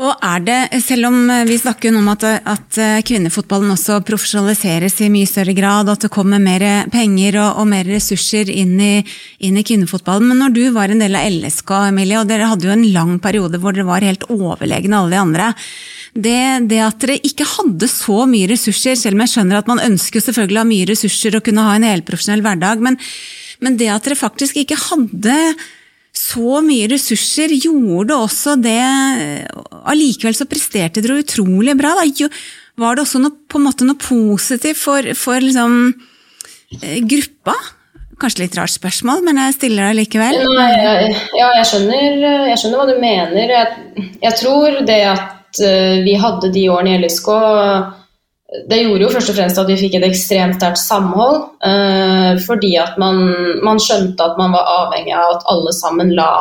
Og 0.00 0.22
er 0.24 0.44
det, 0.46 0.58
selv 0.80 1.10
om 1.10 1.16
vi 1.44 1.58
snakker 1.60 1.92
om 1.92 2.06
at, 2.08 2.24
at, 2.24 2.78
kvinnefotballen 3.04 3.74
også 3.74 3.98
profesjonaliseres 4.08 4.96
i 5.04 5.10
mye 5.12 5.28
større 5.28 5.52
grad, 5.56 5.90
at 5.92 6.06
det 6.06 6.12
kommer 6.14 6.40
mer 6.40 6.64
penger 6.92 7.36
og, 7.42 7.60
og 7.60 7.68
mer 7.68 7.84
ressurser 7.84 8.48
inn 8.48 8.78
i, 8.80 8.94
inn 9.44 9.58
i, 9.60 9.64
kvinnefotballen, 9.66 10.30
men 10.30 10.40
når 10.40 10.54
du 10.56 10.62
var 10.72 10.92
en 10.92 11.04
del 11.04 11.18
av 11.18 11.26
LSK, 11.28 11.74
Emilie, 11.90 12.16
og 12.16 12.30
dere 12.30 12.48
hadde 12.48 12.64
jo 12.70 12.72
en 12.72 12.86
lang 12.94 13.18
periode 13.20 13.60
hvor 13.60 13.76
dere 13.76 13.90
var 13.90 14.06
helt 14.06 14.24
overlegne 14.32 15.02
alle 15.02 15.12
de 15.12 15.20
andre, 15.20 15.50
det, 16.14 16.38
det, 16.70 16.80
at 16.82 17.04
dere 17.04 17.18
ikke 17.26 17.48
hadde 17.58 17.90
så 17.92 18.24
mye 18.30 18.48
ressurser, 18.50 18.96
selv 18.98 19.18
om 19.18 19.26
jeg 19.26 19.34
skjønner 19.34 19.60
at 19.60 19.68
man 19.68 19.82
ønsker 19.84 20.24
selvfølgelig 20.24 20.62
å 20.62 20.64
ha 20.64 20.70
mye 20.72 20.88
ressurser 20.88 21.36
og 21.36 21.44
kunne 21.44 21.66
ha 21.66 21.76
en 21.76 21.86
helprofesjonell 21.86 22.46
hverdag, 22.46 22.80
men, 22.88 22.96
men 23.60 23.76
det 23.76 23.92
at 23.92 24.08
dere 24.08 24.18
faktisk 24.18 24.56
ikke 24.64 24.80
hadde 24.88 25.36
så 26.20 26.60
mye 26.64 26.88
ressurser 26.90 27.52
gjorde 27.56 28.16
også 28.16 28.56
det 28.60 28.80
Allikevel 29.88 30.36
så 30.36 30.46
presterte 30.48 31.02
dere 31.02 31.22
utrolig 31.22 31.74
bra. 31.78 31.94
Da. 31.98 32.28
Var 32.80 32.96
det 32.96 33.04
også 33.04 33.20
noe, 33.22 33.36
på 33.48 33.60
en 33.60 33.66
måte 33.66 33.86
noe 33.88 33.98
positivt 34.00 34.80
for, 34.80 35.06
for 35.16 35.40
liksom, 35.40 35.94
eh, 36.80 36.98
gruppa? 37.08 37.56
Kanskje 38.20 38.44
litt 38.44 38.58
rart 38.58 38.72
spørsmål, 38.74 39.22
men 39.24 39.40
jeg 39.40 39.56
stiller 39.56 39.88
deg 39.88 40.02
likevel. 40.02 40.42
ja, 41.38 41.48
jeg 41.56 41.68
skjønner, 41.70 42.18
jeg 42.50 42.58
skjønner, 42.60 42.82
hva 42.82 42.88
du 42.90 43.00
mener. 43.00 43.54
Jeg, 43.56 44.10
jeg 44.20 44.36
tror 44.42 44.82
det 44.84 45.00
at 45.14 45.62
eh, 45.64 46.02
vi 46.04 46.18
hadde 46.20 46.52
de 46.52 46.66
årene 46.74 46.98
i 46.98 47.00
LSK 47.00 47.30
det 48.50 48.80
gjorde 48.82 49.04
jo 49.04 49.10
først 49.12 49.30
og 49.30 49.36
fremst 49.36 49.60
at 49.62 49.68
vi 49.70 49.78
fikk 49.78 49.96
et 49.98 50.06
ekstremt 50.08 50.56
sterkt 50.58 50.80
samhold. 50.82 51.44
Eh, 51.66 52.40
fordi 52.42 52.72
at 52.82 52.96
man, 52.98 53.22
man, 53.62 53.78
skjønte 53.82 54.26
at 54.26 54.40
man 54.40 54.56
var 54.56 54.72
avhengig 54.80 55.14
av 55.14 55.36
at 55.36 55.46
alle 55.52 55.74
sammen 55.76 56.10
la 56.18 56.32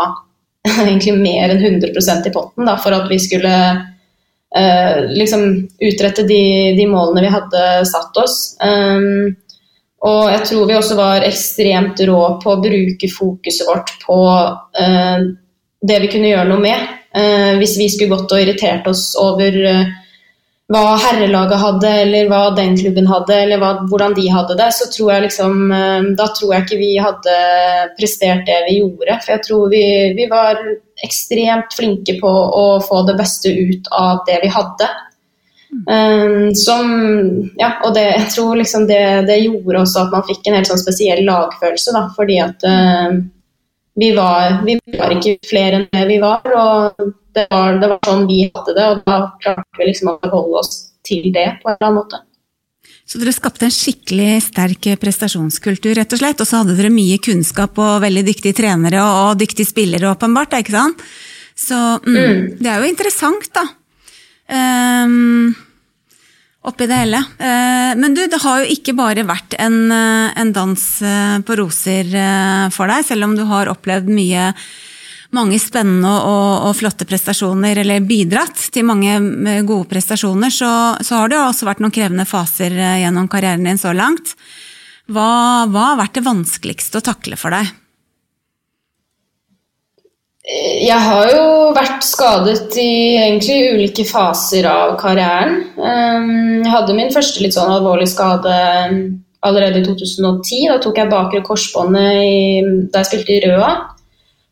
egentlig 0.88 1.16
mer 1.20 1.54
enn 1.54 1.62
100% 1.62 2.30
i 2.30 2.34
potten 2.34 2.70
da, 2.70 2.76
for 2.82 2.98
at 2.98 3.06
vi 3.12 3.20
skulle 3.22 3.54
eh, 3.70 4.96
liksom 5.14 5.46
utrette 5.86 6.26
de, 6.26 6.42
de, 6.80 6.90
målene 6.90 7.28
vi 7.28 7.36
hadde 7.36 7.68
satt 7.92 8.18
oss. 8.24 8.40
Um, 8.58 9.38
og 10.10 10.32
jeg 10.32 10.44
tror 10.50 10.66
vi 10.66 10.80
også 10.80 10.96
var 10.98 11.28
ekstremt 11.28 12.02
rå 12.08 12.20
på 12.42 12.54
å 12.54 12.62
bruke 12.64 13.10
fokuset 13.12 13.68
vårt 13.68 13.98
på 14.00 14.20
det 15.84 15.98
vi 16.06 16.08
kunne 16.08 16.30
gjøre 16.30 16.48
noe 16.48 16.64
med. 16.64 16.94
Hvis 17.60 17.74
vi 17.76 17.90
skulle 17.92 18.14
gått 18.14 18.32
og 18.32 18.40
irritert 18.40 18.88
oss 18.88 19.10
over 19.20 19.58
uh, 19.60 19.92
hva 20.70 20.84
herrelaget 21.02 21.58
hadde, 21.64 21.92
eller 22.04 22.28
hva 22.30 22.42
den 22.58 22.76
klubben 22.78 23.08
hadde, 23.10 23.34
eller 23.42 23.58
hva, 23.62 23.72
hvordan 23.90 24.14
de 24.14 24.28
hadde 24.30 24.58
det, 24.60 24.68
så 24.78 24.86
tror 24.94 25.12
jeg 25.16 25.24
liksom 25.26 25.72
eh, 25.74 26.10
Da 26.20 26.28
tror 26.38 26.54
jeg 26.54 26.66
ikke 26.66 26.78
vi 26.82 26.92
hadde 27.02 27.38
prestert 27.98 28.46
det 28.46 28.60
vi 28.68 28.78
gjorde. 28.78 29.18
For 29.24 29.34
jeg 29.34 29.46
tror 29.48 29.72
vi, 29.74 29.84
vi 30.18 30.28
var 30.30 30.62
ekstremt 31.06 31.74
flinke 31.74 32.20
på 32.20 32.30
å 32.30 32.66
få 32.86 33.02
det 33.08 33.18
beste 33.18 33.50
ut 33.50 33.90
av 33.98 34.22
det 34.30 34.42
vi 34.44 34.52
hadde. 34.54 34.90
Um, 35.70 36.50
som 36.58 36.88
Ja, 37.60 37.76
og 37.86 37.94
det, 37.94 38.06
jeg 38.16 38.30
tror 38.34 38.56
liksom 38.58 38.88
det, 38.90 39.04
det, 39.28 39.36
gjorde 39.44 39.84
også 39.84 40.06
at 40.06 40.16
man 40.16 40.26
fikk 40.26 40.48
en 40.50 40.58
helt 40.58 40.70
sånn 40.70 40.82
spesiell 40.82 41.22
lagfølelse, 41.28 41.94
da, 41.94 42.08
fordi 42.16 42.40
at 42.42 42.66
uh, 42.66 43.20
vi 44.00 44.14
var, 44.16 44.62
vi 44.66 44.78
var 44.96 45.14
ikke 45.16 45.38
flere 45.48 45.82
enn 45.82 45.90
det 45.92 46.06
vi 46.10 46.20
var. 46.24 46.46
og 46.56 47.12
det 47.36 47.46
var, 47.52 47.78
det 47.80 47.92
var, 47.92 48.00
sånn 48.08 48.26
vi 48.30 48.42
hadde 48.48 48.74
det, 48.76 48.88
og 48.90 49.04
da 49.06 49.20
klarte 49.44 49.80
vi 49.80 49.92
liksom 49.92 50.14
å 50.14 50.18
beholde 50.24 50.64
oss 50.64 50.74
til 51.06 51.30
det 51.36 51.46
på 51.62 51.70
en 51.70 51.78
eller 51.78 51.88
annen 51.88 52.00
måte. 52.02 52.24
Så 53.10 53.18
dere 53.18 53.34
skapte 53.34 53.66
en 53.66 53.74
skikkelig 53.74 54.44
sterk 54.46 54.86
prestasjonskultur, 55.02 55.96
rett 55.98 56.14
og 56.14 56.22
slett. 56.22 56.42
Og 56.44 56.46
så 56.46 56.62
hadde 56.62 56.76
dere 56.78 56.92
mye 56.94 57.18
kunnskap 57.26 57.80
og 57.82 58.04
veldig 58.04 58.22
dyktige 58.28 58.58
trenere 58.60 59.02
og 59.02 59.40
dyktige 59.40 59.70
spillere, 59.70 60.12
åpenbart. 60.12 60.54
ikke 60.60 60.76
sant? 60.76 61.02
Så 61.58 61.78
mm, 62.06 62.20
mm. 62.20 62.44
det 62.62 62.70
er 62.70 62.84
jo 62.84 62.92
interessant, 62.92 63.50
da. 63.58 63.66
Um, 64.50 65.56
oppi 66.68 66.90
det 66.90 67.00
hele. 67.00 67.24
Uh, 67.40 67.96
men 68.00 68.18
du, 68.18 68.26
det 68.28 68.42
har 68.44 68.64
jo 68.64 68.76
ikke 68.76 68.98
bare 68.98 69.24
vært 69.28 69.56
en, 69.62 69.80
eh, 69.96 70.36
en 70.42 70.54
dans 70.54 70.86
eh, 71.02 71.40
på 71.46 71.56
roser 71.60 72.12
for 72.76 72.92
deg, 72.92 73.08
selv 73.08 73.30
om 73.30 73.36
du 73.38 73.46
har 73.48 73.72
opplevd 73.72 74.12
mye 74.12 74.52
mange 75.36 75.60
spennende 75.62 76.10
og, 76.10 76.70
og, 76.70 76.72
flotte 76.78 77.06
prestasjoner, 77.10 77.82
eller 77.84 78.06
bidratt 78.06 78.70
til 78.74 78.88
mange 78.90 79.14
eh, 79.14 79.62
gode 79.68 79.90
prestasjoner, 79.92 80.54
så, 80.54 80.72
så, 81.06 81.20
har 81.20 81.30
det 81.30 81.38
jo 81.38 81.46
også 81.46 81.70
vært 81.70 81.84
noen 81.84 81.94
krevende 81.94 82.26
faser 82.30 82.74
eh, 82.74 83.02
gjennom 83.04 83.30
karrieren 83.32 83.68
din 83.68 83.82
så 83.82 83.94
langt. 83.96 84.34
Hva, 85.10 85.68
hva 85.70 85.92
har 85.92 86.02
vært 86.02 86.18
det 86.20 86.26
vanskeligste 86.26 87.02
å 87.02 87.06
takle 87.12 87.38
for 87.40 87.54
deg? 87.54 87.70
Jeg 90.50 90.98
har 90.98 91.30
jo 91.30 91.44
vært 91.78 92.02
skadet 92.02 92.74
i 92.82 93.20
egentlig 93.20 93.58
ulike 93.76 94.06
faser 94.08 94.66
av 94.66 94.96
karrieren. 94.98 95.60
Ehm, 95.78 96.64
jeg 96.64 96.72
hadde 96.74 96.96
min 96.98 97.14
første 97.14 97.44
litt 97.44 97.54
sånn 97.54 97.70
alvorlig 97.76 98.08
skade 98.10 98.56
allerede 99.46 99.84
i 99.84 99.86
2010. 99.86 100.66
Da 100.72 100.80
tok 100.82 100.98
jeg 100.98 101.12
bakre 101.12 101.44
korsbåndet 101.46 102.90
da 102.90 103.04
jeg 103.04 103.10
spilte 103.12 103.36
i 103.36 103.44
Røa. 103.46 103.70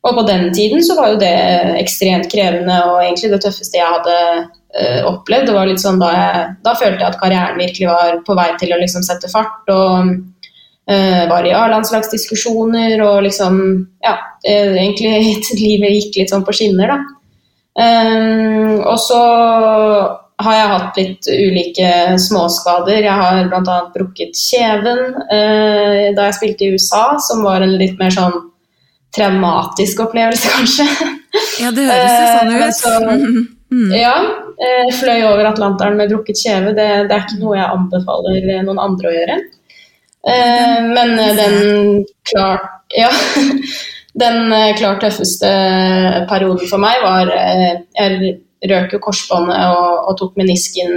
Og 0.05 0.13
på 0.19 0.27
den 0.27 0.51
tiden 0.53 0.85
så 0.85 0.95
var 0.99 1.15
jo 1.15 1.19
det 1.19 1.33
ekstremt 1.81 2.29
krevende 2.31 2.77
og 2.91 3.01
egentlig 3.01 3.33
det 3.33 3.41
tøffeste 3.43 3.79
jeg 3.79 3.89
hadde 3.89 4.19
uh, 4.45 5.01
opplevd. 5.09 5.49
Det 5.49 5.55
var 5.57 5.67
litt 5.67 5.81
sånn 5.81 5.97
da, 5.99 6.13
jeg, 6.13 6.45
da 6.63 6.75
følte 6.77 7.01
jeg 7.01 7.09
at 7.09 7.19
karrieren 7.19 7.59
virkelig 7.59 7.89
var 7.89 8.21
på 8.27 8.37
vei 8.37 8.51
til 8.61 8.75
å 8.75 8.79
liksom 8.83 9.03
sette 9.03 9.33
fart. 9.33 9.65
og 9.73 10.13
var 10.87 11.43
i 11.43 11.51
A-landslagsdiskusjoner 11.51 13.01
og 13.03 13.25
liksom 13.25 13.57
Ja, 13.99 14.13
egentlig 14.47 15.35
livet 15.59 15.95
gikk 15.97 16.21
litt 16.21 16.31
sånn 16.31 16.45
på 16.47 16.55
skinner, 16.55 16.93
da. 16.93 16.99
Um, 17.77 18.79
og 18.87 18.95
så 19.03 19.19
har 20.41 20.55
jeg 20.55 20.71
hatt 20.71 20.99
litt 21.01 21.27
ulike 21.27 21.89
småskader. 22.23 23.01
Jeg 23.03 23.19
har 23.19 23.49
bl.a. 23.51 23.77
brukket 23.93 24.37
kjeven 24.37 25.01
da 25.27 26.27
jeg 26.29 26.37
spilte 26.37 26.65
i 26.65 26.77
USA, 26.77 27.17
som 27.21 27.43
var 27.45 27.65
en 27.65 27.75
litt 27.81 27.97
mer 27.99 28.13
sånn 28.13 28.37
traumatisk 29.17 29.99
opplevelse, 30.05 30.49
kanskje. 30.57 30.87
Ja, 31.61 31.71
det 31.73 31.87
høres 31.89 32.17
jo 32.17 32.27
sånn 32.33 32.53
ut. 32.55 32.77
Så, 32.77 32.93
mm. 33.75 33.93
Ja. 33.97 34.15
Fløy 34.97 35.21
over 35.27 35.51
Atlanteren 35.51 35.99
med 35.99 36.11
brukket 36.13 36.39
kjeve. 36.41 36.73
Det, 36.77 36.87
det, 37.09 37.13
er 37.13 37.25
ikke 37.25 37.41
noe 37.41 37.57
jeg 37.59 37.69
anbefaler 37.77 38.49
noen 38.65 38.81
andre 38.81 39.11
å 39.11 39.15
gjøre. 39.17 39.37
Men 40.25 41.15
den 41.37 42.05
klart 42.29 42.73
Ja. 42.97 43.11
Den 44.17 44.49
klart 44.79 45.01
tøffeste 45.03 45.49
perioden 46.29 46.69
for 46.69 46.81
meg 46.81 47.03
var 47.03 47.29
Jeg 47.29 48.37
røk 48.71 48.95
jo 48.95 48.99
korsbåndet 49.03 49.59
og, 49.75 50.07
og 50.07 50.15
tok 50.17 50.39
menisken 50.39 50.95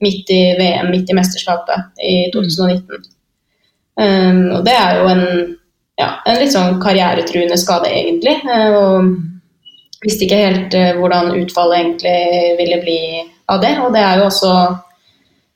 midt 0.00 0.30
i 0.32 0.40
VM, 0.56 0.88
midt 0.94 1.10
i 1.10 1.16
mesterskapet 1.18 2.00
i 2.00 2.14
2019. 2.32 3.04
Um, 4.00 4.40
og 4.56 4.64
det 4.64 4.76
er 4.78 5.00
jo 5.00 5.10
en 5.10 5.26
ja, 5.96 6.08
en 6.28 6.40
litt 6.40 6.52
sånn 6.52 6.80
karrieretruende 6.82 7.56
skade, 7.60 7.90
egentlig. 7.90 8.36
Og 8.76 10.04
visste 10.04 10.26
ikke 10.26 10.42
helt 10.42 10.76
hvordan 11.00 11.32
utfallet 11.40 11.80
egentlig 11.80 12.56
ville 12.60 12.80
bli 12.82 12.98
av 13.52 13.62
det. 13.62 13.72
Og 13.84 13.94
det 13.94 14.02
er 14.04 14.20
jo 14.20 14.28
også 14.28 14.52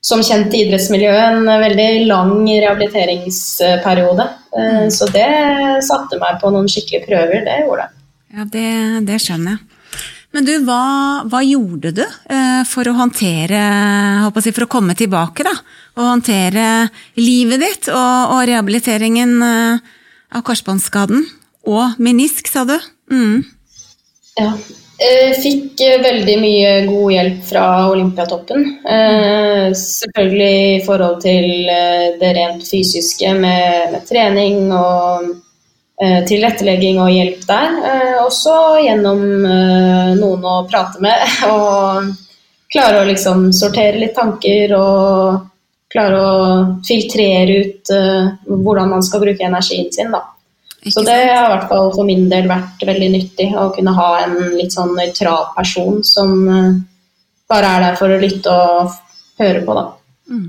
som 0.01 0.23
kjent 0.25 0.55
i 0.57 0.65
idrettsmiljøet 0.65 1.21
en 1.21 1.51
veldig 1.61 1.89
lang 2.09 2.33
rehabiliteringsperiode. 2.49 4.27
Mm. 4.57 4.87
Så 4.93 5.09
det 5.13 5.29
satte 5.87 6.19
meg 6.21 6.41
på 6.41 6.53
noen 6.55 6.71
skikkelige 6.71 7.07
prøver, 7.09 7.45
det 7.47 7.59
gjorde 7.65 7.85
det. 7.85 8.01
Ja, 8.31 8.47
det, 8.55 8.71
det 9.09 9.21
skjønner 9.23 9.59
jeg. 9.59 9.67
Men 10.31 10.47
du, 10.47 10.53
hva, 10.63 10.83
hva 11.27 11.41
gjorde 11.43 11.91
du 11.97 12.05
eh, 12.05 12.61
for 12.71 12.87
å 12.87 12.95
håndtere 12.95 13.61
jeg, 14.31 14.53
For 14.55 14.67
å 14.67 14.71
komme 14.71 14.95
tilbake, 14.95 15.43
da? 15.47 15.55
Og 15.99 16.07
håndtere 16.07 16.67
livet 17.19 17.65
ditt 17.65 17.89
og, 17.91 18.37
og 18.37 18.45
rehabiliteringen 18.47 19.35
eh, 19.43 19.97
av 20.31 20.45
korsbåndskaden? 20.47 21.27
Og 21.71 21.99
menisk, 22.01 22.47
sa 22.49 22.63
du? 22.69 22.77
Mm. 23.11 23.43
Ja. 24.39 24.55
Jeg 25.01 25.37
fikk 25.41 25.81
eh, 25.81 26.01
veldig 26.05 26.35
mye 26.43 26.73
god 26.85 27.13
hjelp 27.15 27.45
fra 27.49 27.67
Olympiatoppen. 27.89 28.65
Eh, 28.85 29.69
selvfølgelig 29.73 30.57
i 30.75 30.83
forhold 30.85 31.23
til 31.23 31.47
eh, 31.73 32.09
det 32.21 32.33
rent 32.37 32.67
fysiske 32.69 33.33
med, 33.39 33.95
med 33.95 34.05
trening 34.09 34.67
og 34.73 35.31
tilrettelegging 36.01 36.97
og 36.97 37.11
hjelp 37.13 37.43
der. 37.45 37.75
Også 38.23 38.55
gjennom 38.81 39.19
noen 40.17 40.47
å 40.49 40.55
prate 40.65 40.97
med 41.05 41.27
og 41.53 42.07
klare 42.73 43.03
å 43.03 43.09
liksom 43.11 43.51
sortere 43.53 44.01
litt 44.01 44.15
tanker 44.17 44.73
og 44.79 45.43
klare 45.93 46.23
å 46.25 46.41
filtrere 46.89 47.59
ut 47.67 47.93
hvordan 47.93 48.95
man 48.95 49.05
skal 49.05 49.27
bruke 49.27 49.45
energien 49.45 49.93
sin. 49.93 50.09
da. 50.09 50.25
Så 50.89 51.03
det 51.05 51.17
har 51.29 51.45
i 51.45 51.53
hvert 51.53 51.69
fall 51.69 51.91
for 51.93 52.09
min 52.09 52.29
del 52.31 52.47
vært 52.49 52.81
veldig 52.89 53.11
nyttig 53.13 53.51
å 53.59 53.67
kunne 53.75 53.93
ha 53.97 54.09
en 54.23 54.39
litt 54.55 54.73
sånn 54.73 54.95
nøytral 54.97 55.51
person 55.53 56.01
som 56.07 56.33
eh, 56.49 56.79
bare 57.51 57.75
er 57.75 57.85
der 57.85 57.99
for 58.01 58.13
å 58.13 58.21
lytte 58.21 58.55
og 58.55 58.95
høre 59.41 59.61
på, 59.67 59.77
da. 59.77 59.85
Mm. 60.31 60.49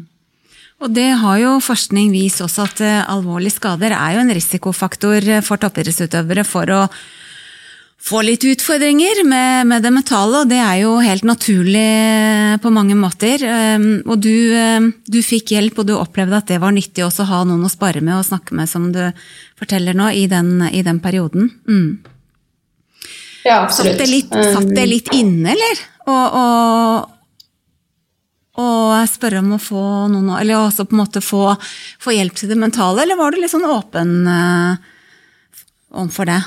Og 0.81 0.93
det 0.95 1.09
har 1.21 1.41
jo 1.41 1.57
forskning 1.61 2.13
vist 2.13 2.41
også 2.41 2.63
at 2.65 2.79
uh, 2.81 3.11
alvorlige 3.13 3.59
skader 3.59 3.93
er 3.93 4.15
jo 4.15 4.23
en 4.23 4.33
risikofaktor 4.33 5.27
for 5.45 5.61
toppidrettsutøvere 5.61 6.45
for 6.47 6.73
å 6.73 6.79
få 8.01 8.21
litt 8.25 8.43
utfordringer 8.47 9.21
med, 9.29 9.67
med, 9.69 9.83
det 9.85 9.91
mentale, 9.93 10.41
og 10.41 10.49
det 10.49 10.57
er 10.57 10.81
jo 10.81 10.95
helt 11.03 11.25
naturlig 11.27 12.57
på 12.63 12.71
mange 12.73 12.97
måter. 12.97 13.43
Um, 13.45 14.01
og 14.09 14.23
du, 14.23 14.33
um, 14.57 14.89
du, 15.05 15.19
fikk 15.25 15.53
hjelp, 15.53 15.81
og 15.81 15.89
du 15.89 15.93
opplevde 15.97 16.39
at 16.39 16.49
det 16.49 16.59
var 16.63 16.73
nyttig 16.75 17.05
også 17.05 17.25
å 17.25 17.31
ha 17.31 17.43
noen 17.47 17.67
å 17.67 17.71
spare 17.71 18.01
med 18.03 18.17
og 18.17 18.27
snakke 18.27 18.57
med, 18.57 18.69
som 18.69 18.89
du 18.93 19.03
forteller 19.59 19.97
nå, 19.97 20.09
i 20.17 20.25
den, 20.31 20.57
i 20.71 20.81
den 20.85 21.01
perioden. 21.03 21.51
Mm. 21.69 22.01
Ja, 23.45 23.61
absolutt. 23.61 23.95
Satt 23.95 24.03
det 24.03 24.09
litt, 24.09 24.37
satt 24.55 24.71
det 24.75 24.85
litt 24.89 25.11
inne, 25.17 25.53
eller? 25.53 25.83
Og, 26.09 26.37
og, 26.41 27.11
og, 28.61 28.95
spørre 29.09 29.41
om 29.43 29.53
å 29.53 29.59
få 29.61 29.83
noen 30.09 30.31
Eller 30.39 30.57
også 30.57 30.87
på 30.89 30.95
en 30.95 31.01
måte 31.03 31.21
få, 31.21 31.43
få 32.01 32.13
hjelp 32.15 32.35
til 32.37 32.49
det 32.49 32.57
mentale, 32.57 33.05
eller 33.05 33.19
var 33.19 33.33
du 33.33 33.37
litt 33.41 33.53
sånn 33.53 33.69
åpen 33.69 34.17
uh, 34.25 34.73
overfor 35.93 36.29
det? 36.29 36.41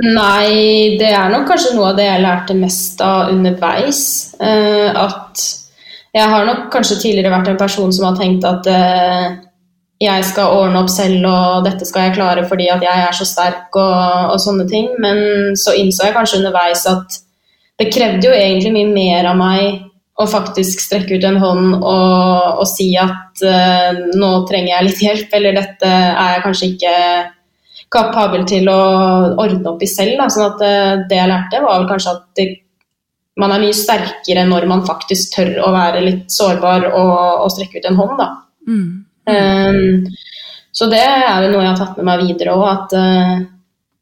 Nei, 0.00 0.96
det 0.96 1.10
er 1.12 1.28
nok 1.28 1.44
kanskje 1.50 1.74
noe 1.76 1.90
av 1.90 1.98
det 1.98 2.06
jeg 2.06 2.22
lærte 2.22 2.54
mest 2.56 3.02
av 3.04 3.28
underveis. 3.32 4.00
Uh, 4.40 4.88
at 4.88 5.42
jeg 6.16 6.28
har 6.32 6.46
nok 6.48 6.70
kanskje 6.72 7.00
tidligere 7.02 7.32
vært 7.34 7.50
en 7.52 7.60
person 7.60 7.92
som 7.92 8.08
har 8.08 8.16
tenkt 8.16 8.46
at 8.48 8.68
uh, 8.72 9.34
jeg 10.02 10.24
skal 10.26 10.56
ordne 10.56 10.80
opp 10.80 10.88
selv 10.90 11.28
og 11.28 11.66
dette 11.66 11.86
skal 11.86 12.08
jeg 12.08 12.16
klare 12.16 12.46
fordi 12.48 12.66
at 12.72 12.82
jeg 12.82 13.04
er 13.04 13.14
så 13.14 13.26
sterk 13.28 13.76
og, 13.76 14.32
og, 14.32 14.38
sånne 14.40 14.64
ting. 14.70 14.88
Men 15.02 15.52
så 15.60 15.76
innså 15.76 16.08
jeg 16.08 16.16
kanskje 16.16 16.40
underveis 16.40 16.86
at 16.88 17.20
det 17.80 17.92
krevde 17.92 18.30
jo 18.30 18.32
egentlig 18.36 18.72
mye 18.72 18.94
mer 18.96 19.28
av 19.28 19.36
meg 19.36 19.88
å 20.20 20.26
faktisk 20.28 20.80
strekke 20.80 21.18
ut 21.18 21.24
en 21.28 21.40
hånd 21.40 21.76
og, 21.76 22.58
og 22.62 22.66
si 22.68 22.88
at 23.00 23.44
uh, 23.44 24.02
nå 24.16 24.32
trenger 24.48 24.72
jeg 24.72 24.88
litt 24.88 25.04
hjelp, 25.04 25.38
eller 25.38 25.60
dette 25.60 25.92
er 25.92 26.34
jeg 26.36 26.44
kanskje 26.48 26.72
ikke 26.72 26.96
kapabel 27.92 28.44
til 28.48 28.68
å 28.72 28.80
ordne 29.40 29.72
opp 29.72 29.82
i 29.84 29.90
selv. 29.90 30.16
Da. 30.20 30.28
Sånn 30.32 30.48
at 30.48 30.64
eh, 30.66 31.04
det 31.10 31.18
jeg 31.18 31.30
lærte, 31.30 31.62
var 31.64 31.80
vel 31.80 31.88
kanskje 31.90 32.16
at 32.16 32.26
det, 32.38 32.48
man 33.40 33.54
er 33.54 33.62
mye 33.62 33.76
sterkere 33.76 34.44
når 34.48 34.68
man 34.70 34.84
faktisk 34.88 35.36
tør 35.36 35.54
å 35.64 35.70
være 35.74 36.04
litt 36.04 36.32
sårbar 36.32 36.90
og, 36.90 37.14
og 37.44 37.52
strekke 37.54 37.80
ut 37.80 37.88
en 37.88 37.98
hånd. 38.00 38.14
Da. 38.20 38.28
Mm. 38.68 38.90
Um, 39.22 40.12
så 40.72 40.88
det 40.90 41.02
er 41.04 41.46
jo 41.46 41.52
noe 41.52 41.64
jeg 41.64 41.70
har 41.70 41.80
tatt 41.80 41.98
med 42.00 42.08
meg 42.08 42.24
videre 42.26 42.56
òg, 42.56 42.64
at 42.70 42.96
uh, 42.96 43.34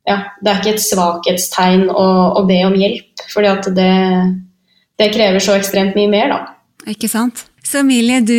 ja, 0.09 0.19
det 0.41 0.51
er 0.51 0.61
ikke 0.63 0.75
et 0.77 0.85
svakhetstegn 0.85 1.89
å, 1.91 2.07
å 2.41 2.45
be 2.49 2.61
om 2.67 2.77
hjelp, 2.79 3.25
fordi 3.31 3.51
at 3.51 3.71
det, 3.77 3.93
det 4.99 5.11
krever 5.15 5.43
så 5.43 5.59
ekstremt 5.59 5.99
mye 5.99 6.11
mer, 6.11 6.33
da. 6.33 6.41
Ikke 6.91 7.11
sant? 7.11 7.45
Så 7.63 7.83
Emilie, 7.83 8.23
du, 8.25 8.35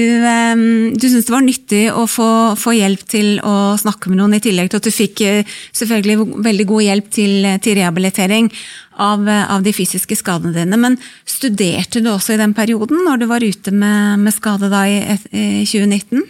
du 0.97 1.05
syns 1.05 1.27
det 1.27 1.33
var 1.33 1.43
nyttig 1.45 1.81
å 1.93 2.07
få, 2.09 2.27
få, 2.59 2.73
hjelp 2.73 3.03
til 3.09 3.37
å 3.45 3.77
snakke 3.79 4.09
med 4.09 4.19
noen, 4.19 4.33
i 4.35 4.41
tillegg 4.43 4.71
til 4.71 4.81
at 4.81 4.87
du 4.87 4.91
fikk 4.91 5.21
eh, 5.27 5.53
selvfølgelig 5.77 6.41
veldig 6.47 6.65
god 6.71 6.85
hjelp 6.87 7.11
til, 7.13 7.47
til 7.61 7.77
rehabilitering 7.77 8.49
av, 8.97 9.23
av, 9.29 9.61
de 9.63 9.73
fysiske 9.77 10.17
skadene 10.17 10.55
dine. 10.57 10.79
Men 10.81 10.97
studerte 11.23 12.01
du 12.01 12.11
også 12.11 12.35
i 12.35 12.41
den 12.41 12.57
perioden, 12.57 13.05
når 13.05 13.21
du 13.21 13.27
var 13.29 13.45
ute 13.45 13.73
med, 13.73 14.25
med 14.25 14.35
skade 14.35 14.71
da 14.73 14.83
i, 14.89 14.99
i 15.31 15.65
2019? 15.69 16.25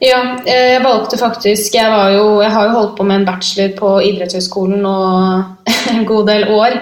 Ja, 0.00 0.20
jeg 0.44 0.80
valgte 0.84 1.18
faktisk 1.20 1.74
Jeg, 1.76 1.88
jo, 2.14 2.40
jeg 2.42 2.52
har 2.52 2.68
jo 2.68 2.74
holdt 2.76 2.96
på 2.98 3.04
med 3.08 3.20
en 3.20 3.26
bachelor 3.28 3.74
på 3.78 3.92
idrettshøyskolen 4.10 4.82
nå 4.84 4.96
en 5.92 6.08
god 6.08 6.30
del 6.30 6.48
år. 6.52 6.80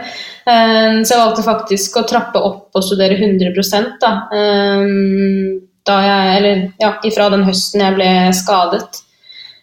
Ehm, 0.50 1.04
så 1.04 1.14
jeg 1.14 1.22
valgte 1.22 1.46
faktisk 1.46 1.96
å 2.00 2.06
trappe 2.08 2.42
opp 2.42 2.76
og 2.76 2.84
studere 2.84 3.16
100% 3.16 3.96
da. 4.02 4.12
Ehm, 4.34 5.64
da 5.84 5.96
jeg, 6.04 6.36
eller 6.38 6.62
ja, 6.80 6.94
ifra 7.04 7.30
den 7.32 7.44
høsten 7.48 7.84
jeg 7.84 7.96
ble 7.98 8.12
skadet. 8.36 9.04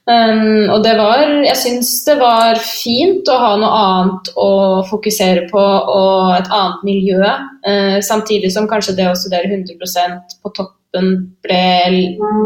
Um, 0.09 0.65
og 0.73 0.79
det 0.81 0.95
var 0.97 1.19
Jeg 1.45 1.57
syns 1.61 1.91
det 2.07 2.15
var 2.17 2.57
fint 2.57 3.27
å 3.29 3.35
ha 3.37 3.51
noe 3.61 3.81
annet 3.85 4.31
å 4.33 4.49
fokusere 4.89 5.45
på 5.51 5.61
og 5.61 6.33
et 6.39 6.49
annet 6.49 6.83
miljø. 6.87 7.21
Uh, 7.61 7.99
samtidig 8.01 8.49
som 8.53 8.69
kanskje 8.69 8.97
det 8.97 9.07
å 9.11 9.17
studere 9.17 9.51
100% 9.53 10.39
på 10.41 10.53
toppen 10.57 10.80
ble 10.91 11.61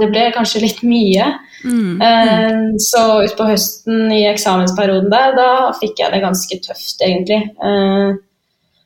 Det 0.01 0.09
ble 0.11 0.29
kanskje 0.35 0.61
litt 0.61 0.83
mye. 0.85 1.31
Mm. 1.65 1.97
mm. 1.97 2.75
så 2.77 3.23
utpå 3.25 3.47
høsten 3.47 4.11
i 4.13 4.27
eksamensperioden 4.29 5.09
der, 5.09 5.33
da 5.33 5.49
fikk 5.79 6.03
jeg 6.03 6.13
det 6.13 6.21
ganske 6.21 6.59
tøft, 6.61 7.01
egentlig. 7.01 7.41
Uh, 7.57 8.13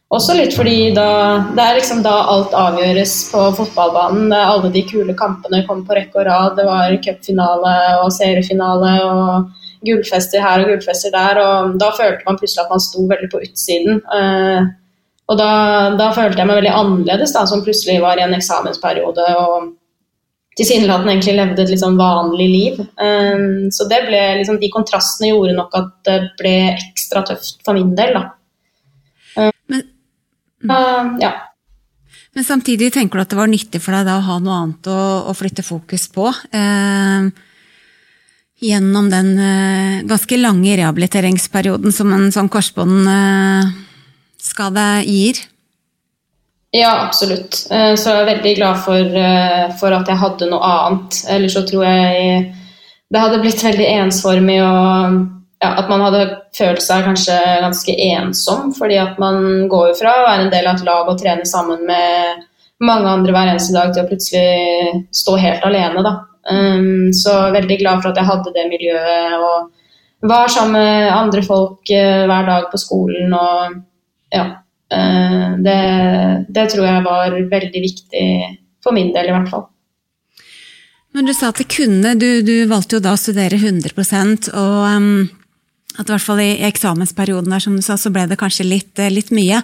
også 0.09 0.33
litt 0.33 0.55
fordi 0.57 0.89
da, 0.95 1.09
det 1.53 1.63
er 1.63 1.75
liksom 1.77 1.99
da 2.05 2.15
alt 2.33 2.55
avgjøres 2.57 3.13
på 3.29 3.43
fotballbanen. 3.59 4.33
Alle 4.33 4.71
de 4.73 4.81
kule 4.89 5.13
kampene 5.17 5.61
kom 5.67 5.83
på 5.85 5.97
rekke 5.97 6.23
og 6.23 6.25
rad. 6.25 6.55
Det 6.57 6.65
var 6.65 6.95
cupfinale 7.05 7.75
og 7.99 8.09
seriefinale 8.15 8.95
og 9.05 9.51
gullfester 9.85 10.41
her 10.41 10.63
og 10.63 10.71
gullfester 10.71 11.13
der. 11.13 11.41
Og 11.43 11.77
da 11.81 11.91
følte 11.99 12.25
man 12.25 12.39
plutselig 12.41 12.63
at 12.65 12.73
man 12.73 12.81
sto 12.81 13.05
veldig 13.11 13.29
på 13.29 13.43
utsiden. 13.45 14.01
Og 15.29 15.37
da, 15.37 15.51
da 15.99 16.09
følte 16.15 16.41
jeg 16.41 16.49
meg 16.49 16.57
veldig 16.61 16.71
annerledes, 16.73 17.35
da, 17.35 17.43
som 17.49 17.61
plutselig 17.65 17.99
var 18.01 18.17
i 18.17 18.25
en 18.25 18.33
eksamensperiode 18.33 19.27
og 19.37 19.69
tilsynelatende 20.57 21.13
egentlig 21.13 21.35
levde 21.37 21.63
et 21.63 21.69
litt 21.71 21.83
sånn 21.83 21.99
vanlig 21.99 22.47
liv. 22.49 22.79
Um, 22.97 23.69
så 23.71 23.85
det 23.91 24.01
ble 24.07 24.23
liksom, 24.41 24.57
de 24.59 24.71
kontrastene 24.73 25.29
gjorde 25.29 25.53
nok 25.59 25.77
at 25.77 25.93
det 26.09 26.17
ble 26.41 26.55
ekstra 26.73 27.21
tøft 27.29 27.61
for 27.63 27.77
min 27.77 27.93
del, 27.97 28.17
da. 28.17 28.25
Men 29.69 29.85
Uh, 30.59 31.15
ja. 31.21 31.31
Men 32.35 32.43
samtidig 32.43 32.91
tenker 32.93 33.15
du 33.19 33.23
at 33.23 33.31
det 33.31 33.39
var 33.39 33.47
nyttig 33.47 33.81
for 33.81 33.95
deg 33.95 34.07
da 34.09 34.17
å 34.19 34.25
ha 34.27 34.39
noe 34.43 34.57
annet 34.63 34.89
å, 34.91 34.97
å 35.31 35.35
flytte 35.37 35.63
fokus 35.65 36.09
på? 36.11 36.27
Um, 36.51 37.29
gjennom 38.59 39.07
den 39.11 39.29
uh, 39.39 40.01
ganske 40.09 40.39
lange 40.39 40.75
rehabiliteringsperioden 40.81 41.95
som 41.95 42.11
en 42.15 42.27
sånn 42.35 42.51
korsbåndskade 42.51 43.87
eh, 44.77 45.07
gir? 45.07 45.41
Ja, 46.71 47.05
absolutt. 47.07 47.65
Eh, 47.71 47.95
så 47.97 48.13
jeg 48.13 48.21
er 48.21 48.29
veldig 48.35 48.55
glad 48.59 48.81
for, 48.85 49.17
eh, 49.23 49.65
for, 49.79 49.95
at 49.95 50.07
jeg 50.07 50.21
hadde 50.21 50.49
noe 50.51 50.61
annet. 50.61 51.23
Ellers 51.29 51.57
så 51.57 51.65
tror 51.65 51.85
jeg 51.87 52.43
det 53.09 53.23
hadde 53.23 53.41
blitt 53.41 53.63
veldig 53.65 53.87
ensformig 54.03 54.59
og 54.61 55.17
ja, 55.59 55.71
at 55.81 55.89
man 55.89 56.03
hadde 56.05 56.27
følt 56.55 56.83
seg 56.83 57.07
kanskje 57.07 57.37
ganske 57.63 57.95
ensom. 58.11 58.69
fordi 58.77 58.99
at 59.01 59.17
man 59.19 59.67
går 59.71 59.89
jo 59.89 59.97
fra 59.97 60.13
å 60.13 60.27
være 60.27 60.45
en 60.45 60.53
del 60.53 60.69
av 60.69 60.77
et 60.77 60.85
lag 60.85 61.09
og 61.09 61.17
trene 61.19 61.45
sammen 61.45 61.83
med 61.89 62.45
mange 62.85 63.09
andre 63.09 63.33
hver 63.35 63.51
eneste 63.51 63.75
dag 63.75 63.91
til 63.91 64.05
å 64.05 64.07
plutselig 64.07 65.03
stå 65.11 65.35
helt 65.41 65.65
alene. 65.67 66.05
Da. 66.05 66.13
Um, 66.49 67.09
så 67.13 67.49
veldig 67.51 67.79
glad 67.81 67.99
for 68.01 68.11
at 68.11 68.21
jeg 68.21 68.29
hadde 68.29 68.53
det 68.55 68.69
miljøet 68.69 69.35
og 69.41 70.29
var 70.29 70.47
sammen 70.51 70.77
med 70.77 71.11
andre 71.11 71.43
folk 71.43 71.91
uh, 71.91 72.23
hver 72.29 72.47
dag 72.47 72.69
på 72.71 72.79
skolen. 72.79 73.33
og 73.33 73.81
ja, 74.35 74.45
uh, 74.93 75.49
det, 75.65 75.81
det 76.49 76.69
tror 76.73 76.87
jeg 76.87 77.05
var 77.07 77.35
veldig 77.55 77.83
viktig 77.83 78.29
for 78.83 78.95
min 78.95 79.11
del, 79.15 79.31
i 79.31 79.35
hvert 79.35 79.51
fall. 79.51 79.67
Men 81.17 81.25
du 81.25 81.33
sa 81.33 81.49
at 81.49 81.59
det 81.59 81.69
kunne, 81.73 82.13
du, 82.21 82.41
du 82.45 82.55
valgte 82.69 82.99
jo 82.99 83.03
da 83.03 83.15
å 83.15 83.19
studere 83.19 83.57
100 83.57 84.53
og 84.53 84.79
um, 84.85 85.27
at 85.99 86.07
i 86.07 86.13
hvert 86.13 86.23
fall 86.25 86.41
i, 86.43 86.51
eksamensperioden 86.67 87.51
der, 87.51 87.63
som 87.63 87.75
du 87.75 87.83
sa, 87.83 87.97
så 87.99 88.11
ble 88.13 88.27
det 88.29 88.39
kanskje 88.39 88.67
litt, 88.67 88.93
eh, 89.01 89.11
litt 89.11 89.33
mye. 89.35 89.59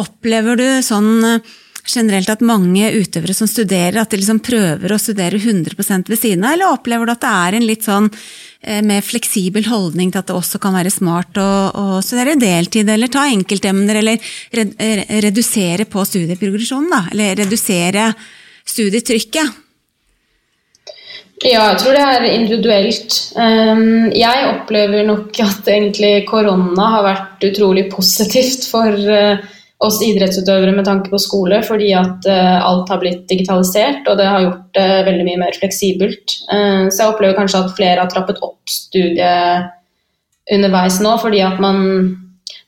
Opplever 0.00 0.56
du 0.56 0.66
sånn 0.84 1.10
eh, 1.26 1.54
generelt 1.86 2.30
at 2.32 2.44
mange 2.44 2.90
utøvere 2.96 3.34
som 3.36 3.48
studerer, 3.50 3.98
at 4.00 4.12
de 4.12 4.20
liksom 4.20 4.40
prøver 4.44 4.92
å 4.92 5.00
studere 5.00 5.38
100 5.38 5.76
ved 6.08 6.18
siden 6.18 6.44
av, 6.44 6.54
eller 6.56 6.74
opplever 6.74 7.06
du 7.06 7.14
at 7.14 7.24
det 7.24 7.32
er 7.32 7.58
en 7.58 7.66
litt 7.68 7.86
sånn 7.86 8.08
eh, 8.10 8.82
mer 8.86 9.04
fleksibel 9.06 9.68
holdning 9.70 10.12
til 10.12 10.22
at 10.22 10.30
det 10.30 10.38
også 10.38 10.60
kan 10.62 10.76
være 10.76 10.94
smart 10.94 11.38
å, 11.40 11.50
å 11.70 12.00
studere 12.04 12.38
deltid, 12.40 12.90
eller 12.90 13.12
ta 13.12 13.26
enkeltemner, 13.30 14.00
eller 14.02 15.20
redusere 15.26 15.86
på 15.90 16.06
studieprogresjonen, 16.08 16.90
da? 16.92 17.04
Eller 17.14 17.38
redusere 17.44 18.10
studietrykket? 18.66 19.62
Ja, 21.44 21.66
jeg 21.68 21.80
tror 21.82 21.92
det 21.92 22.04
er 22.04 22.24
individuelt. 22.30 23.16
Ehm, 23.36 24.08
jeg 24.16 24.46
opplever 24.48 25.04
nok 25.04 25.36
at 25.44 25.68
egentlig 25.68 26.24
korona 26.30 26.86
har 26.94 27.04
vært 27.04 27.44
utrolig 27.50 27.84
positivt 27.92 28.64
for 28.70 28.88
eh, 28.96 29.44
oss 29.84 29.98
idrettsutøvere 30.00 30.72
med 30.72 30.86
tanke 30.88 31.10
på 31.12 31.20
skole, 31.20 31.60
fordi 31.66 31.90
at 31.96 32.24
uh, 32.30 32.58
alt 32.64 32.88
har 32.92 33.00
blitt 33.02 33.26
digitalisert, 33.28 34.06
og 34.08 34.16
det 34.16 34.28
har 34.28 34.44
gjort 34.44 34.78
det 34.78 34.86
veldig 35.08 35.26
mye 35.28 35.40
mer 35.42 35.58
fleksibelt. 35.58 36.36
Uh, 36.48 36.86
så 36.88 37.02
jeg 37.02 37.10
opplever 37.12 37.36
kanskje 37.36 37.60
at 37.64 37.74
flere 37.76 38.00
har 38.00 38.12
trappet 38.12 38.40
opp 38.44 38.60
studiet 38.72 39.72
underveis 40.52 41.00
nå, 41.02 41.16
fordi 41.20 41.42
at 41.44 41.60
man, 41.62 41.82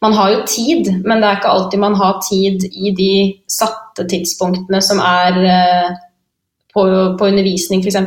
man 0.05 0.17
har 0.19 0.35
jo 0.35 0.45
tid, 0.51 0.91
men 1.05 1.23
det 1.23 1.31
er 1.31 1.41
ikke 1.41 1.55
alltid 1.55 1.83
man 1.83 1.97
har 1.99 2.21
tid 2.27 2.67
i 2.69 2.93
de 2.97 3.13
satte 3.51 4.07
tidspunktene 4.11 4.81
som 4.85 5.01
er 5.03 5.39
eh, 5.47 5.91
på, 6.75 6.85
på 7.19 7.31
undervisning, 7.31 7.85
f.eks. 7.85 8.01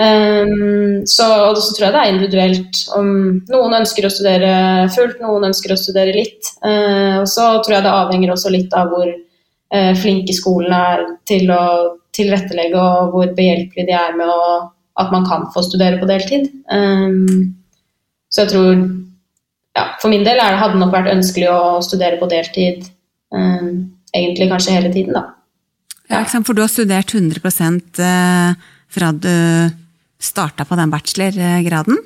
Um, 0.00 1.06
så, 1.06 1.26
så, 1.60 1.74
tror 1.76 1.86
jeg 1.86 1.92
det 1.94 2.00
er 2.00 2.12
individuelt. 2.14 2.82
Om 2.96 3.08
noen 3.52 3.76
ønsker 3.82 4.06
å 4.06 4.12
studere 4.12 4.52
fullt, 4.94 5.18
noen 5.20 5.50
ønsker 5.50 5.74
å 5.74 5.80
studere 5.80 6.14
litt. 6.16 6.52
Uh, 6.64 7.20
og 7.20 7.28
så 7.28 7.50
tror 7.60 7.76
jeg 7.76 7.84
det 7.84 7.92
avhenger 7.92 8.32
også 8.32 8.52
litt 8.54 8.76
av 8.76 8.88
hvor 8.92 9.10
uh, 9.10 9.92
flinke 10.00 10.36
skolen 10.36 10.72
er 10.76 11.04
til 11.28 11.52
å 11.52 11.64
tilrettelegge, 12.16 12.80
og 12.80 13.12
hvor 13.14 13.34
behjelpelige 13.36 13.90
de 13.90 13.98
er 13.98 14.16
med 14.16 14.30
å, 14.32 14.70
at 15.00 15.12
man 15.12 15.28
kan 15.28 15.46
få 15.52 15.66
studere 15.68 16.00
på 16.00 16.08
deltid. 16.08 16.48
Um, 16.72 17.52
så 18.30 18.44
jeg 18.44 18.54
tror 18.54 18.72
ja, 19.74 19.84
For 20.02 20.10
min 20.10 20.24
del 20.26 20.38
hadde 20.40 20.74
det 20.74 20.80
nok 20.80 20.92
vært 20.94 21.12
ønskelig 21.12 21.46
å 21.50 21.60
studere 21.84 22.18
på 22.18 22.26
deltid 22.30 22.88
um, 23.34 23.90
egentlig 24.16 24.48
kanskje 24.50 24.74
hele 24.74 24.90
tiden, 24.94 25.14
da. 25.14 25.28
Ja, 26.10 26.24
for 26.26 26.56
du 26.56 26.64
har 26.64 26.70
studert 26.72 27.12
100 27.14 27.38
uh 28.00 28.68
fra 28.90 29.12
du 29.12 29.30
starta 30.20 30.66
på 30.68 30.78
den 30.78 30.92
bachelorgraden? 30.92 32.00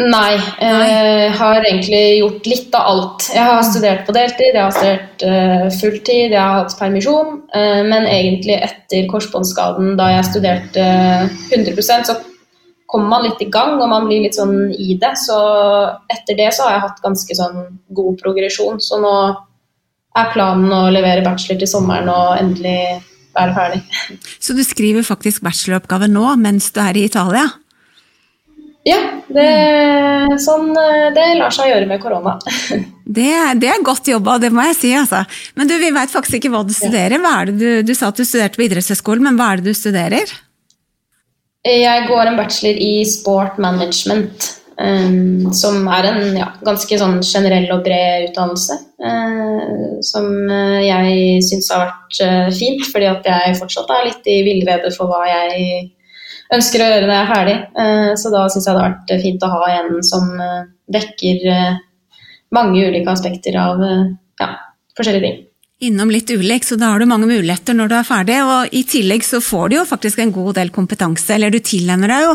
Nei, 0.00 0.38
jeg 0.56 1.32
har 1.36 1.58
egentlig 1.60 2.04
gjort 2.22 2.46
litt 2.48 2.76
av 2.78 2.86
alt. 2.88 3.26
Jeg 3.34 3.44
har 3.44 3.66
studert 3.68 4.06
på 4.06 4.14
deltid, 4.16 4.54
jeg 4.54 4.62
har 4.62 4.72
studert 4.72 5.24
uh, 5.28 5.66
fulltid, 5.76 6.32
jeg 6.32 6.40
har 6.40 6.56
hatt 6.62 6.76
permisjon. 6.78 7.42
Uh, 7.52 7.82
men 7.84 8.08
egentlig 8.08 8.56
etter 8.64 9.10
korsbåndskaden, 9.10 9.92
da 10.00 10.08
jeg 10.14 10.28
studerte 10.30 10.86
100% 11.52 12.08
så 12.08 12.16
kommer 12.90 13.12
man 13.12 13.26
litt 13.28 13.44
i 13.44 13.50
gang 13.52 13.76
og 13.76 13.90
man 13.92 14.08
blir 14.08 14.24
litt 14.24 14.38
sånn 14.38 14.72
i 14.72 14.96
det. 15.02 15.12
Så 15.20 15.36
etter 16.10 16.38
det 16.38 16.48
så 16.56 16.64
har 16.64 16.78
jeg 16.78 16.86
hatt 16.86 17.04
ganske 17.04 17.36
sånn 17.36 17.60
god 18.00 18.16
progresjon. 18.24 18.80
Så 18.80 19.02
nå 19.04 19.14
er 20.16 20.32
planen 20.32 20.72
å 20.74 20.86
levere 20.90 21.26
bachelor 21.26 21.60
til 21.60 21.70
sommeren 21.70 22.08
og 22.10 22.40
endelig 22.40 23.02
være 23.36 23.56
ferdig. 23.56 23.80
Så 24.42 24.56
du 24.56 24.62
skriver 24.66 25.06
faktisk 25.06 25.44
bacheloroppgave 25.46 26.10
nå 26.10 26.36
mens 26.40 26.70
du 26.74 26.80
er 26.82 26.98
i 26.98 27.06
Italia? 27.08 27.48
Ja, 28.88 29.00
det, 29.28 29.48
sånn, 30.40 30.70
det 31.12 31.26
lar 31.36 31.52
seg 31.52 31.68
gjøre 31.72 31.88
med 31.90 32.02
korona. 32.02 32.38
Det, 33.10 33.26
det, 33.58 33.66
er 33.66 33.80
godt 33.82 34.06
jobba, 34.06 34.36
det 34.38 34.52
må 34.54 34.62
jeg 34.68 34.74
si. 34.78 34.90
Altså. 34.94 35.24
Men 35.58 35.66
du, 35.66 35.72
vi 35.82 35.88
veit 35.90 36.12
faktisk 36.12 36.36
ikke 36.36 36.52
hva 36.52 36.60
du 36.62 36.70
studerer. 36.70 37.18
Hva 37.18 37.32
du, 37.48 37.80
du, 37.82 37.90
sa 37.98 38.12
at 38.12 38.20
du 38.20 38.22
studerte 38.22 38.54
på 38.54 38.62
idrettshøyskolen, 38.68 39.24
men 39.26 39.34
hva 39.34 39.48
er 39.50 39.58
det 39.58 39.72
du 39.72 39.74
studerer? 39.74 40.30
Jeg 41.66 42.04
går 42.06 42.30
en 42.30 42.38
bachelor 42.38 42.78
i 42.78 42.92
sport 43.10 43.58
management. 43.58 44.46
Um, 44.78 45.50
som 45.52 45.90
er 45.92 46.06
en 46.08 46.38
ja, 46.38 46.46
ganske 46.64 47.00
sånn 47.02 47.18
generell 47.26 47.66
og 47.74 47.82
bred 47.84 48.30
utdannelse. 48.30 48.78
Uh, 49.00 49.96
som 50.04 50.26
uh, 50.28 50.80
jeg 50.84 51.40
syns 51.46 51.70
har 51.72 51.86
vært 51.86 52.18
uh, 52.20 52.50
fint, 52.52 52.82
fordi 52.92 53.06
at 53.08 53.24
jeg 53.24 53.56
fortsatt 53.56 53.92
er 53.96 54.08
litt 54.10 54.28
i 54.28 54.42
villrede 54.44 54.90
for 54.92 55.08
hva 55.08 55.22
jeg 55.24 55.86
ønsker 56.52 56.84
å 56.84 56.88
gjøre 56.90 57.06
når 57.06 57.14
jeg 57.14 57.22
er 57.22 57.30
ferdig. 57.30 57.58
så 58.18 58.30
da 58.34 58.40
syns 58.50 58.64
jeg 58.66 58.74
det 58.74 58.80
har 58.82 58.88
vært 58.90 59.12
fint 59.22 59.44
å 59.46 59.50
ha 59.52 59.60
en 59.70 59.92
som 60.02 60.24
dekker 60.90 61.44
mange 62.50 62.88
ulike 62.90 63.12
aspekter 63.12 63.54
av 63.62 63.78
ja, 63.86 64.48
forskjellige 64.98 65.28
ting 65.28 65.38
innom 65.80 66.10
litt 66.12 66.30
ulikt, 66.30 66.68
så 66.68 66.76
da 66.76 66.90
har 66.92 67.00
du 67.00 67.08
mange 67.08 67.28
muligheter 67.28 67.76
når 67.76 67.88
du 67.88 67.94
er 67.96 68.06
ferdig. 68.06 68.36
Og 68.44 68.74
i 68.76 68.82
tillegg 68.88 69.24
så 69.24 69.40
får 69.44 69.70
du 69.70 69.76
jo 69.78 69.86
faktisk 69.88 70.20
en 70.20 70.32
god 70.34 70.58
del 70.58 70.72
kompetanse, 70.74 71.32
eller 71.34 71.52
du 71.52 71.58
tilnærmer 71.64 72.12
deg 72.12 72.26
jo 72.26 72.34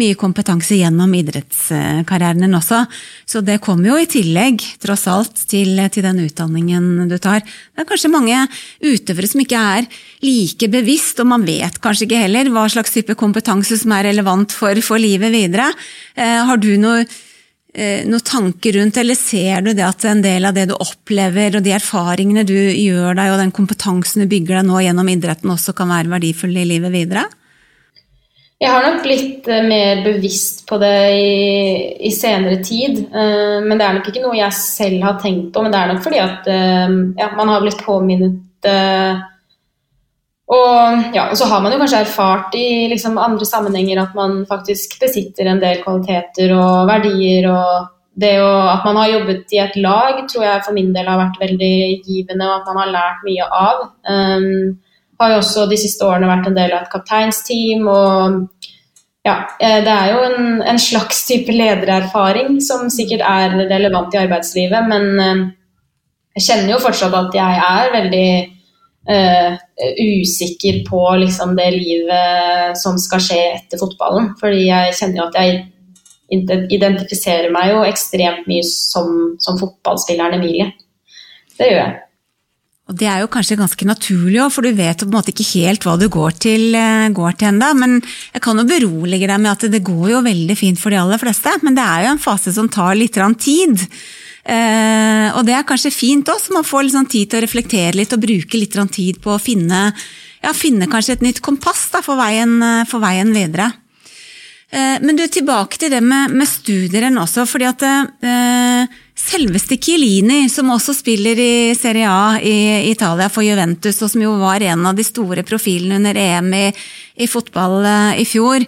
mye 0.00 0.16
kompetanse 0.18 0.78
gjennom 0.78 1.12
idrettskarrieren 1.18 2.46
din 2.46 2.56
også. 2.56 2.82
Så 3.28 3.42
det 3.44 3.58
kommer 3.64 3.92
jo 3.92 3.98
i 4.00 4.08
tillegg, 4.10 4.64
tross 4.82 5.06
alt, 5.12 5.44
til, 5.50 5.76
til 5.92 6.08
den 6.08 6.24
utdanningen 6.24 7.10
du 7.10 7.18
tar. 7.20 7.44
Det 7.44 7.84
er 7.84 7.90
kanskje 7.90 8.12
mange 8.12 8.40
utøvere 8.80 9.30
som 9.30 9.44
ikke 9.44 9.66
er 9.76 9.90
like 10.24 10.70
bevisst, 10.72 11.20
og 11.20 11.30
man 11.34 11.44
vet 11.46 11.76
kanskje 11.84 12.08
ikke 12.08 12.24
heller 12.24 12.48
hva 12.54 12.64
slags 12.72 12.96
type 12.96 13.18
kompetanse 13.20 13.76
som 13.82 13.92
er 13.92 14.08
relevant 14.08 14.56
for, 14.56 14.80
for 14.84 15.02
livet 15.02 15.34
videre. 15.36 15.68
Eh, 16.16 16.40
har 16.48 16.60
du 16.62 16.72
noe 16.80 17.04
noen 17.76 18.24
tanker 18.24 18.78
rundt, 18.78 18.96
eller 18.96 19.18
ser 19.18 19.64
du 19.66 19.72
det 19.76 19.84
at 19.84 20.04
en 20.08 20.22
del 20.24 20.48
av 20.48 20.54
det 20.56 20.68
du 20.70 20.74
opplever 20.76 21.58
og 21.58 21.64
de 21.66 21.74
erfaringene 21.76 22.46
du 22.48 22.54
gjør 22.56 23.18
deg 23.18 23.32
og 23.32 23.40
den 23.42 23.52
kompetansen 23.52 24.24
du 24.24 24.30
bygger 24.30 24.60
deg 24.60 24.68
nå 24.70 24.80
gjennom 24.80 25.10
idretten 25.12 25.52
også 25.52 25.74
kan 25.76 25.92
være 25.92 26.14
verdifulle 26.14 26.62
i 26.62 26.70
livet 26.70 26.94
videre? 26.94 27.26
Jeg 28.56 28.72
har 28.72 28.86
nok 28.86 29.02
blitt 29.04 29.48
eh, 29.52 29.64
mer 29.68 30.00
bevisst 30.06 30.62
på 30.68 30.78
det 30.80 30.94
i, 31.12 31.36
i, 32.08 32.12
senere 32.16 32.62
tid. 32.64 33.02
Eh, 33.04 33.58
men 33.60 33.76
det 33.76 33.84
er 33.84 33.98
nok 33.98 34.08
ikke 34.08 34.24
noe 34.24 34.38
jeg 34.38 34.56
selv 34.56 35.04
har 35.04 35.18
tenkt 35.20 35.50
på, 35.52 35.64
men 35.64 35.74
det 35.74 35.82
er 35.82 35.92
nok 35.92 36.04
fordi 36.06 36.22
at 36.24 36.48
ja, 36.48 37.28
man 37.36 37.52
har 37.52 37.64
blitt 37.64 37.84
påminnet 37.84 38.40
og, 40.46 41.02
ja, 41.10 41.24
og 41.32 41.34
så 41.38 41.48
har 41.50 41.62
man 41.62 41.72
jo 41.74 41.80
kanskje 41.80 42.04
erfart 42.04 42.54
i 42.54 42.86
liksom, 42.92 43.18
andre 43.18 43.46
sammenhenger 43.48 43.98
at 44.04 44.14
man 44.14 44.44
faktisk 44.46 44.94
besitter 45.02 45.48
en 45.50 45.62
del 45.62 45.80
kvaliteter 45.82 46.54
og 46.54 46.86
verdier. 46.86 47.48
og 47.50 47.88
det 48.16 48.36
å, 48.40 48.52
At 48.70 48.86
man 48.86 49.00
har 49.00 49.10
jobbet 49.10 49.52
i 49.52 49.60
et 49.64 49.74
lag 49.82 50.22
tror 50.30 50.46
jeg 50.46 50.62
for 50.64 50.76
min 50.76 50.94
del 50.94 51.10
har 51.10 51.18
vært 51.20 51.42
veldig 51.42 51.74
givende, 52.06 52.46
og 52.46 52.60
at 52.60 52.70
man 52.70 52.80
har 52.84 52.94
lært 52.94 53.26
mye 53.26 53.50
av. 53.58 53.82
Um, 54.06 54.78
har 55.20 55.32
jo 55.32 55.42
også 55.42 55.66
de 55.68 55.80
siste 55.80 56.06
årene 56.06 56.30
vært 56.30 56.48
en 56.48 56.56
del 56.56 56.72
av 56.76 56.84
et 56.84 56.92
kapteinsteam. 56.94 57.86
og 57.88 58.66
ja, 59.26 59.36
eh, 59.58 59.82
Det 59.82 59.92
er 59.92 60.12
jo 60.12 60.24
en, 60.30 60.62
en 60.62 60.78
slags 60.78 61.26
type 61.26 61.52
ledererfaring 61.52 62.60
som 62.62 62.86
sikkert 62.92 63.26
er 63.26 63.56
relevant 63.66 64.14
i 64.14 64.22
arbeidslivet, 64.22 64.86
men 64.88 65.08
uh, 65.18 65.46
jeg 66.36 66.46
kjenner 66.46 66.76
jo 66.76 66.84
fortsatt 66.84 67.16
at 67.16 67.34
jeg 67.34 67.64
er 67.66 67.96
veldig 67.96 68.28
uh, 69.08 69.56
usikker 70.00 70.82
på 70.88 71.02
liksom, 71.22 71.54
det 71.58 71.70
livet 71.76 72.78
som 72.80 72.98
skal 73.00 73.22
skje 73.22 73.40
etter 73.54 73.80
fotballen. 73.80 74.32
Fordi 74.40 74.66
jeg 74.68 74.96
kjenner 75.00 75.22
jo 75.22 75.28
at 75.28 75.40
jeg 75.40 75.64
identifiserer 76.74 77.52
meg 77.54 77.70
jo 77.70 77.84
ekstremt 77.86 78.48
mye 78.50 78.64
som, 78.66 79.36
som 79.42 79.60
fotballspilleren 79.60 80.40
Emilie. 80.40 80.72
Det 81.56 81.70
gjør 81.70 81.80
jeg. 81.84 81.94
Og 82.86 82.94
Det 82.94 83.06
er 83.10 83.22
jo 83.22 83.30
kanskje 83.30 83.58
ganske 83.58 83.86
naturlig 83.88 84.44
for 84.54 84.62
du 84.62 84.70
vet 84.78 85.00
på 85.00 85.08
en 85.08 85.14
måte 85.16 85.32
ikke 85.32 85.48
helt 85.56 85.82
hva 85.82 85.96
du 85.98 86.06
går 86.06 86.36
til, 86.38 86.68
eh, 86.74 87.08
går 87.10 87.32
til 87.34 87.48
enda, 87.48 87.72
Men 87.74 88.00
jeg 88.32 88.42
kan 88.42 88.56
jo 88.56 88.62
berolige 88.62 89.26
deg 89.26 89.40
med 89.40 89.50
at 89.50 89.70
det 89.70 89.82
går 89.82 90.10
jo 90.10 90.22
veldig 90.22 90.56
fint 90.56 90.78
for 90.78 90.90
de 90.90 90.96
aller 90.96 91.18
fleste. 91.18 91.50
Men 91.62 91.74
det 91.74 91.82
er 91.82 92.04
jo 92.04 92.12
en 92.12 92.22
fase 92.22 92.52
som 92.54 92.68
tar 92.68 92.94
litt 92.94 93.14
tid. 93.14 93.88
Eh, 94.46 95.28
og 95.34 95.42
det 95.46 95.56
er 95.56 95.66
kanskje 95.66 95.90
fint 95.90 96.28
også, 96.30 96.54
man 96.54 96.66
får 96.66 96.92
sånn 96.94 97.08
tid 97.10 97.32
til 97.32 97.40
å 97.40 97.46
reflektere 97.46 97.96
litt 97.98 98.14
og 98.14 98.22
bruke 98.22 98.60
litt 98.60 98.76
tid 98.94 99.18
på 99.22 99.34
å 99.34 99.42
finne, 99.42 99.88
ja, 100.42 100.52
finne 100.54 100.86
kanskje 100.86 101.18
et 101.18 101.26
nytt 101.26 101.42
kompass 101.42 101.88
da, 101.90 102.02
for, 102.06 102.18
veien, 102.20 102.60
for, 102.86 103.02
veien, 103.02 103.32
videre. 103.34 103.72
Eh, 104.70 104.98
men 105.02 105.18
du, 105.18 105.24
tilbake 105.30 105.78
til 105.78 105.90
det 105.94 106.02
med, 106.02 106.34
med 106.34 106.48
studieren 106.50 107.18
også, 107.22 107.46
fordi 107.46 107.68
at 107.68 107.82
eh, 107.86 108.94
selveste 109.16 109.78
Chiellini, 109.82 110.44
som 110.52 110.70
også 110.74 110.94
spiller 110.94 111.38
i 111.38 111.74
Serie 111.78 112.10
A 112.10 112.36
i 112.42 112.90
Italia 112.90 113.30
for 113.32 113.46
Juventus, 113.46 113.98
og 114.02 114.10
som 114.12 114.22
jo 114.22 114.34
var 114.40 114.62
en 114.66 114.86
av 114.90 114.98
de 114.98 115.06
store 115.06 115.46
profilene 115.46 116.00
under 116.00 116.18
EM 116.18 116.52
i, 116.58 116.66
i 117.22 117.30
fotball 117.30 117.78
eh, 117.82 118.22
i 118.22 118.26
fjor, 118.28 118.66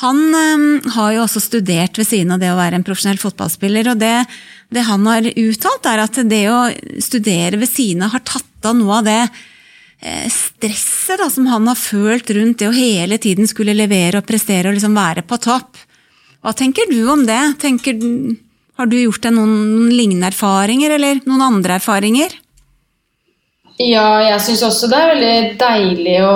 han 0.00 0.20
um, 0.34 0.80
har 0.94 1.12
jo 1.12 1.22
også 1.26 1.42
studert 1.42 1.98
ved 2.00 2.08
siden 2.08 2.32
av 2.32 2.40
det 2.40 2.48
å 2.52 2.56
være 2.56 2.78
en 2.78 2.84
profesjonell 2.86 3.20
fotballspiller. 3.20 3.90
og 3.92 4.00
det, 4.00 4.14
det, 4.72 4.86
han 4.88 5.04
har 5.06 5.28
uttalt, 5.28 5.88
er 5.88 6.04
at 6.06 6.20
det 6.30 6.44
å 6.48 6.60
studere 7.02 7.60
ved 7.60 7.68
siden 7.68 8.06
av 8.06 8.14
har 8.16 8.24
tatt 8.24 8.68
av 8.68 8.78
noe 8.78 9.00
av 9.02 9.08
det 9.10 9.20
eh, 9.20 10.28
stresset 10.32 11.20
da, 11.20 11.28
som 11.30 11.50
han 11.50 11.68
har 11.68 11.76
følt 11.76 12.32
rundt 12.32 12.62
det 12.62 12.70
å 12.70 12.76
hele 12.76 13.20
tiden 13.20 13.50
skulle 13.50 13.76
levere 13.76 14.22
og 14.22 14.28
prestere 14.28 14.70
og 14.70 14.78
liksom 14.78 14.96
være 14.96 15.26
på 15.28 15.40
topp. 15.44 15.84
Hva 16.42 16.56
tenker 16.56 16.88
du 16.90 17.02
om 17.12 17.26
det? 17.28 17.42
Tenker, 17.62 18.00
har 18.80 18.88
du 18.88 18.96
gjort 18.96 19.28
deg 19.28 19.36
noen, 19.36 19.52
noen 19.76 19.92
lignende 19.92 20.32
erfaringer, 20.32 20.96
eller 20.96 21.20
noen 21.28 21.44
andre 21.52 21.76
erfaringer? 21.78 22.32
Ja, 23.80 24.20
jeg 24.20 24.40
syns 24.44 24.62
også 24.66 24.88
det 24.90 24.98
er 24.98 25.10
veldig 25.14 25.36
deilig 25.60 26.16
å 26.26 26.34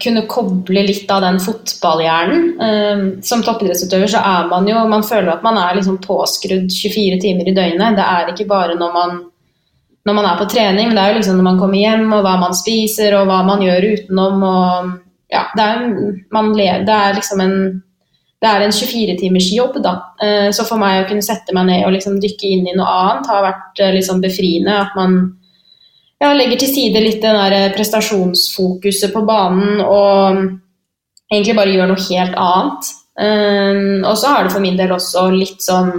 kunne 0.00 0.22
koble 0.30 0.84
litt 0.86 1.10
av 1.12 1.20
den 1.26 1.36
fotballhjernen. 1.42 2.46
Ehm, 2.64 3.02
som 3.26 3.44
toppidrettsutøver 3.44 4.08
så 4.08 4.22
er 4.24 4.48
man 4.48 4.68
jo 4.68 4.86
Man 4.88 5.04
føler 5.04 5.34
at 5.34 5.44
man 5.44 5.58
er 5.60 5.76
liksom 5.76 6.00
påskrudd 6.00 6.72
24 6.72 7.20
timer 7.20 7.50
i 7.50 7.54
døgnet. 7.54 7.98
Det 7.98 8.06
er 8.06 8.32
ikke 8.32 8.48
bare 8.48 8.78
når 8.80 8.96
man, 8.96 9.20
når 10.08 10.14
man 10.16 10.30
er 10.30 10.40
på 10.40 10.48
trening, 10.48 10.88
men 10.88 10.96
det 10.96 11.04
er 11.04 11.12
jo 11.12 11.20
liksom 11.20 11.36
når 11.36 11.48
man 11.50 11.60
kommer 11.60 11.78
hjem, 11.78 12.08
og 12.16 12.24
hva 12.24 12.34
man 12.40 12.56
spiser, 12.56 13.14
og 13.18 13.28
hva 13.28 13.42
man 13.44 13.62
gjør 13.62 13.86
utenom. 13.92 14.42
og 14.42 14.90
ja, 15.30 15.44
det 15.54 15.62
er, 15.62 15.86
man, 16.32 16.52
det 16.56 16.96
er 16.96 17.14
liksom 17.14 17.40
en 17.44 17.56
det 18.40 18.48
er 18.48 18.62
en 18.64 18.72
24-timers 18.72 19.50
jobb, 19.52 19.74
da. 19.84 19.92
Eh, 20.24 20.48
så 20.56 20.64
for 20.64 20.80
meg 20.80 21.02
å 21.02 21.08
kunne 21.10 21.24
sette 21.24 21.52
meg 21.52 21.66
ned 21.68 21.82
og 21.84 21.92
liksom 21.92 22.16
dykke 22.22 22.48
inn 22.48 22.70
i 22.70 22.72
noe 22.72 22.88
annet 22.88 23.28
har 23.28 23.44
vært 23.44 23.82
eh, 23.84 23.92
liksom 23.98 24.22
befriende. 24.24 24.78
At 24.80 24.96
man 24.96 25.18
ja, 26.20 26.32
legger 26.36 26.60
til 26.60 26.72
side 26.74 27.02
litt 27.02 27.22
den 27.22 27.38
der 27.38 27.56
eh, 27.56 27.68
prestasjonsfokuset 27.74 29.12
på 29.14 29.22
banen 29.28 29.80
og 29.80 30.40
egentlig 31.30 31.56
bare 31.56 31.74
gjør 31.74 31.92
noe 31.92 32.08
helt 32.08 32.36
annet. 32.36 32.90
Um, 33.20 34.04
og 34.06 34.14
så 34.16 34.32
har 34.32 34.46
det 34.46 34.52
for 34.54 34.64
min 34.64 34.78
del 34.78 34.92
også 34.94 35.26
litt 35.34 35.60
sånn 35.60 35.90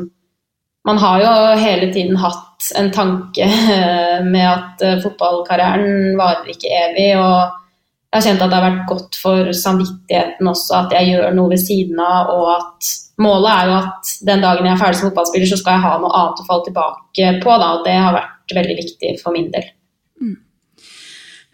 Man 0.88 0.98
har 0.98 1.20
jo 1.22 1.32
hele 1.62 1.92
tiden 1.94 2.16
hatt 2.18 2.72
en 2.80 2.88
tanke 2.90 3.46
med 4.34 4.46
at 4.48 4.82
uh, 4.82 4.96
fotballkarrieren 5.04 6.16
varer 6.18 6.50
ikke 6.50 6.72
evig. 6.80 7.12
og 7.20 7.60
jeg 8.12 8.18
har 8.18 8.26
kjent 8.26 8.42
at 8.44 8.50
det 8.52 8.58
har 8.58 8.66
vært 8.66 8.88
godt 8.90 9.20
for 9.22 9.52
samvittigheten 9.56 10.50
også 10.52 10.80
at 10.80 10.96
jeg 10.98 11.12
gjør 11.14 11.38
noe 11.38 11.52
ved 11.54 11.62
siden 11.62 12.02
av, 12.04 12.32
og 12.34 12.50
at 12.58 12.90
målet 13.24 13.52
er 13.54 13.70
jo 13.70 13.78
at 13.78 14.12
den 14.28 14.44
dagen 14.44 14.68
jeg 14.68 14.74
er 14.74 14.82
ferdig 14.82 15.00
som 15.00 15.08
fotballspiller, 15.12 15.48
så 15.48 15.60
skal 15.62 15.78
jeg 15.78 15.86
ha 15.86 15.94
noe 16.02 16.12
annet 16.20 16.42
å 16.42 16.48
falle 16.50 16.66
tilbake 16.66 17.30
på. 17.46 17.54
Da, 17.62 17.70
og 17.78 17.86
det 17.88 17.96
har 17.96 18.18
vært 18.18 18.58
veldig 18.58 18.80
viktig 18.82 19.14
for 19.22 19.38
min 19.38 19.48
del. 19.54 19.70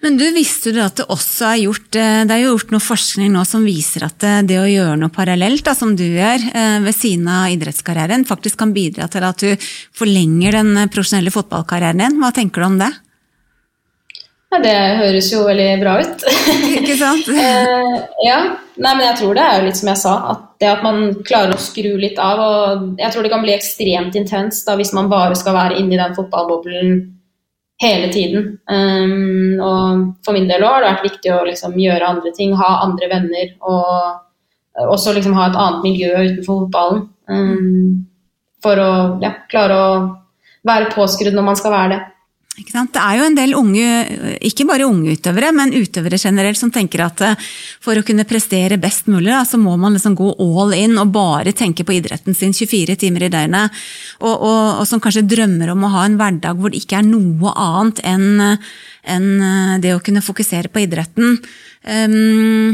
Men 0.02 0.18
du 0.18 0.28
visste 0.30 0.72
du 0.76 0.78
at 0.84 1.00
det 1.00 1.08
også 1.10 1.48
er 1.50 1.64
gjort 1.64 1.98
eh, 1.98 2.20
det 2.30 2.36
er 2.36 2.44
gjort 2.46 2.70
noe 2.76 2.84
forskning 2.84 3.32
nå 3.34 3.42
som 3.50 3.66
viser 3.66 4.06
at 4.06 4.26
eh, 4.28 4.44
det 4.46 4.60
å 4.62 4.68
gjøre 4.70 5.00
noe 5.02 5.14
parallelt, 5.14 5.64
da, 5.66 5.74
som 5.74 5.96
du 5.98 6.06
gjør, 6.06 6.46
eh, 6.54 6.78
ved 6.86 6.94
siden 6.96 7.26
av 7.34 7.50
idrettskarrieren, 7.56 8.28
faktisk 8.30 8.60
kan 8.62 8.76
bidra 8.76 9.10
til 9.10 9.26
at 9.26 9.42
du 9.42 9.68
forlenger 9.98 10.60
den 10.60 10.86
profesjonelle 10.94 11.34
fotballkarrieren 11.34 12.06
din. 12.06 12.22
Hva 12.22 12.32
tenker 12.36 12.62
du 12.62 12.70
om 12.70 12.78
det? 12.84 12.92
Ja, 14.54 14.62
det 14.64 14.76
høres 15.02 15.32
jo 15.34 15.42
veldig 15.50 15.68
bra 15.82 15.98
ut. 16.06 16.24
Ikke 16.78 16.96
sant? 17.02 17.28
ja. 18.30 18.38
Nei, 18.78 18.94
men 18.94 19.04
jeg 19.10 19.18
tror 19.20 19.34
det 19.36 19.44
er 19.44 19.58
jo 19.58 19.66
litt 19.66 19.82
som 19.82 19.92
jeg 19.92 20.02
sa, 20.06 20.16
at 20.36 20.48
det 20.62 20.70
at 20.72 20.86
man 20.86 21.04
klarer 21.26 21.58
å 21.58 21.62
skru 21.62 21.98
litt 21.98 22.22
av 22.22 22.40
og 22.42 23.02
Jeg 23.02 23.14
tror 23.14 23.26
det 23.26 23.34
kan 23.34 23.44
bli 23.44 23.54
ekstremt 23.58 24.16
intenst 24.18 24.70
hvis 24.78 24.94
man 24.94 25.10
bare 25.10 25.36
skal 25.38 25.58
være 25.58 25.82
inni 25.82 25.98
den 25.98 26.14
fotballboblen 26.18 27.00
hele 27.82 28.12
tiden. 28.14 28.58
Um, 28.70 29.60
og 29.62 30.26
for 30.26 30.38
min 30.38 30.50
del 30.50 30.66
har 30.66 30.82
det 30.82 30.92
vært 30.92 31.08
viktig 31.12 31.34
å 31.34 31.44
liksom, 31.48 31.78
gjøre 31.80 32.10
andre 32.14 32.34
ting, 32.36 32.56
ha 32.58 32.72
andre 32.86 33.10
venner 33.12 33.54
og 33.62 34.88
også 34.88 35.14
liksom, 35.16 35.34
ha 35.38 35.48
et 35.50 35.58
annet 35.58 35.86
miljø 35.86 36.12
utenfor 36.14 36.64
fotballen. 36.66 37.08
Um, 37.28 38.06
for 38.64 38.80
å 38.82 38.92
ja, 39.22 39.34
klare 39.52 39.78
å 39.78 39.90
være 40.68 40.92
påskrudd 40.94 41.36
når 41.36 41.46
man 41.52 41.60
skal 41.60 41.74
være 41.74 41.92
det. 41.94 42.00
Det 42.58 42.98
er 42.98 43.20
jo 43.20 43.26
en 43.28 43.36
del 43.38 43.54
unge, 43.54 43.88
ikke 44.50 44.66
bare 44.66 44.88
unge 44.90 45.14
utøvere, 45.14 45.52
men 45.54 45.76
utøvere 45.78 46.18
generelt, 46.18 46.58
som 46.58 46.72
tenker 46.74 47.04
at 47.06 47.22
eh, 47.22 47.44
for 47.86 48.00
å 48.00 48.06
kunne 48.06 48.26
prestere 48.26 48.80
best 48.82 49.06
mulig, 49.12 49.30
da, 49.30 49.44
så 49.46 49.60
må 49.62 49.76
man 49.78 49.94
liksom 49.94 50.16
gå 50.18 50.32
all 50.42 50.74
in 50.74 50.98
og 50.98 51.12
bare 51.14 51.54
tenke 51.54 51.86
på 51.86 51.94
idretten 52.00 52.34
sin 52.34 52.56
24 52.58 52.98
timer 52.98 53.28
i 53.28 53.30
døgnet. 53.30 53.78
Og, 54.24 54.34
og, 54.34 54.64
og, 54.80 54.86
som 54.90 55.04
kanskje 55.04 55.28
drømmer 55.30 55.70
om 55.76 55.86
å 55.86 55.92
ha 56.00 56.08
en 56.08 56.18
hverdag 56.18 56.58
hvor 56.58 56.74
det 56.74 56.82
ikke 56.82 56.98
er 56.98 57.06
noe 57.06 57.54
annet 57.54 58.02
enn 58.10 58.28
en 58.42 59.30
eh, 59.38 59.78
det 59.84 59.94
å 59.94 60.02
kunne 60.04 60.26
fokusere 60.26 60.74
på 60.74 60.82
idretten. 60.88 61.38
Um, 61.86 62.74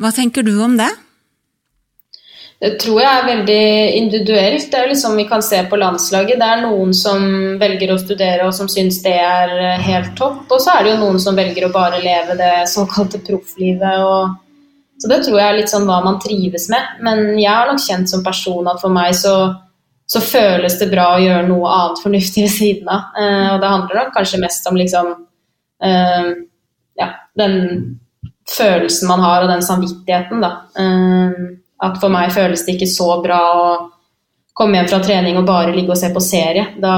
hva 0.00 0.10
tenker 0.16 0.42
du 0.42 0.56
om 0.58 0.74
det? 0.80 0.90
Det 2.60 2.74
tror 2.76 2.98
jeg 3.00 3.08
er 3.08 3.28
veldig 3.28 3.62
individuelt. 3.96 4.66
Det 4.68 4.76
er 4.76 4.90
liksom 4.90 5.14
vi 5.16 5.24
kan 5.30 5.40
se 5.42 5.62
på 5.64 5.78
landslaget. 5.80 6.36
Det 6.36 6.44
er 6.44 6.60
noen 6.60 6.90
som 6.92 7.22
velger 7.60 7.94
å 7.94 8.00
studere 8.02 8.44
og 8.44 8.52
som 8.52 8.68
syns 8.68 8.98
det 9.00 9.14
er 9.16 9.54
eh, 9.56 9.86
helt 9.86 10.12
topp. 10.18 10.42
Og 10.52 10.60
så 10.60 10.74
er 10.74 10.84
det 10.84 10.92
jo 10.92 10.98
noen 11.00 11.16
som 11.24 11.38
velger 11.38 11.64
å 11.66 11.72
bare 11.72 12.02
leve 12.04 12.36
det 12.36 12.52
såkalte 12.68 13.22
profflivet. 13.24 14.04
Og... 14.04 14.34
Så 15.00 15.08
det 15.08 15.22
tror 15.24 15.38
jeg 15.40 15.46
er 15.46 15.56
litt 15.56 15.72
sånn 15.72 15.86
hva 15.88 16.02
man 16.04 16.20
trives 16.20 16.68
med. 16.68 17.00
Men 17.06 17.22
jeg 17.40 17.48
har 17.48 17.70
nok 17.70 17.80
kjent 17.80 18.12
som 18.12 18.26
person 18.26 18.68
at 18.68 18.84
for 18.84 18.92
meg 18.92 19.16
så, 19.16 19.32
så 20.04 20.20
føles 20.20 20.76
det 20.82 20.90
bra 20.92 21.14
å 21.14 21.24
gjøre 21.24 21.48
noe 21.48 21.72
annet 21.78 22.04
fornuftig 22.04 22.44
ved 22.44 22.54
siden 22.58 22.92
av. 22.92 23.08
Uh, 23.16 23.48
og 23.54 23.64
det 23.64 23.72
handler 23.72 24.00
nok 24.02 24.12
kanskje 24.18 24.42
mest 24.44 24.68
om 24.68 24.76
liksom 24.76 25.08
uh, 25.16 26.28
ja, 27.00 27.08
den 27.40 27.56
følelsen 28.52 29.08
man 29.08 29.24
har 29.24 29.46
og 29.46 29.54
den 29.54 29.64
samvittigheten, 29.64 30.44
da. 30.44 30.52
Uh, 30.76 31.56
at 31.80 31.98
for 32.00 32.12
meg 32.12 32.32
føles 32.34 32.64
det 32.66 32.76
ikke 32.76 32.90
så 32.90 33.08
bra 33.24 33.40
å 33.56 33.66
komme 34.56 34.76
hjem 34.76 34.88
fra 34.90 35.00
trening 35.04 35.38
og 35.40 35.48
bare 35.48 35.74
ligge 35.74 35.94
og 35.94 36.00
se 36.00 36.10
på 36.12 36.22
serie. 36.24 36.66
Da 36.80 36.94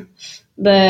det, 0.66 0.80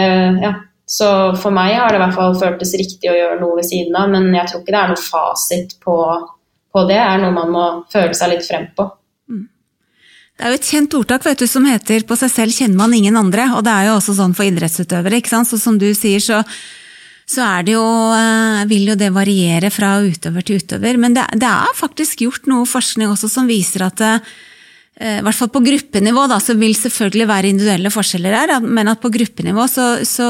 ja. 0.43 0.55
Så 0.85 1.09
for 1.41 1.55
meg 1.55 1.79
har 1.79 1.89
det 1.89 1.97
i 1.97 2.03
hvert 2.03 2.17
fall 2.17 2.35
føltes 2.37 2.75
riktig 2.77 3.09
å 3.09 3.17
gjøre 3.17 3.39
noe 3.41 3.57
ved 3.57 3.69
siden 3.69 3.95
av, 3.97 4.11
men 4.13 4.29
jeg 4.35 4.51
tror 4.51 4.61
ikke 4.61 4.75
det 4.75 4.81
er 4.83 4.91
noe 4.93 5.01
fasit 5.01 5.79
på, 5.81 5.97
på 6.75 6.85
det. 6.85 6.99
Det 6.99 7.01
er 7.01 7.23
noe 7.23 7.33
man 7.33 7.55
må 7.55 7.65
føle 7.93 8.13
seg 8.19 8.35
litt 8.35 8.45
frem 8.45 8.67
på. 8.77 8.91
Mm. 9.33 9.47
Det 10.35 10.45
er 10.45 10.53
jo 10.53 10.59
et 10.59 10.71
kjent 10.75 10.97
ordtak 10.99 11.25
vet 11.25 11.41
du, 11.41 11.47
som 11.49 11.65
heter 11.71 12.05
'på 12.05 12.19
seg 12.21 12.31
selv 12.35 12.59
kjenner 12.59 12.77
man 12.83 12.95
ingen 12.95 13.17
andre'. 13.17 13.57
og 13.57 13.65
Det 13.65 13.73
er 13.73 13.87
jo 13.89 13.97
også 13.97 14.17
sånn 14.21 14.37
for 14.37 14.45
idrettsutøvere. 14.45 15.23
ikke 15.23 15.33
sant? 15.33 15.49
Så 15.49 15.59
som 15.59 15.79
du 15.79 15.89
sier, 15.95 16.21
så 16.21 16.45
så 17.25 17.45
jo, 17.65 17.83
eh, 18.13 18.65
vil 18.69 18.91
jo 18.91 18.97
det 19.01 19.13
variere 19.15 19.71
fra 19.73 19.97
utøver 20.05 20.45
til 20.45 20.61
utøver. 20.61 20.99
Men 21.01 21.17
det, 21.17 21.25
det 21.41 21.49
er 21.49 21.77
faktisk 21.77 22.27
gjort 22.27 22.49
noe 22.51 22.69
forskning 22.69 23.09
også 23.09 23.31
som 23.33 23.49
viser 23.49 23.87
at 23.87 24.01
eh, 24.05 24.19
i 24.95 25.23
hvert 25.25 25.35
fall 25.35 25.51
på 25.51 25.65
gruppenivå 25.65 26.27
da, 26.31 26.39
så 26.39 26.55
vil 26.55 26.77
selvfølgelig 26.77 27.27
være 27.27 27.51
individuelle 27.51 27.91
forskjeller 27.91 28.37
her, 28.37 28.59
men 28.63 28.93
at 28.93 29.01
på 29.03 29.11
gruppenivå 29.11 29.65
så, 29.67 29.87
så, 30.07 30.29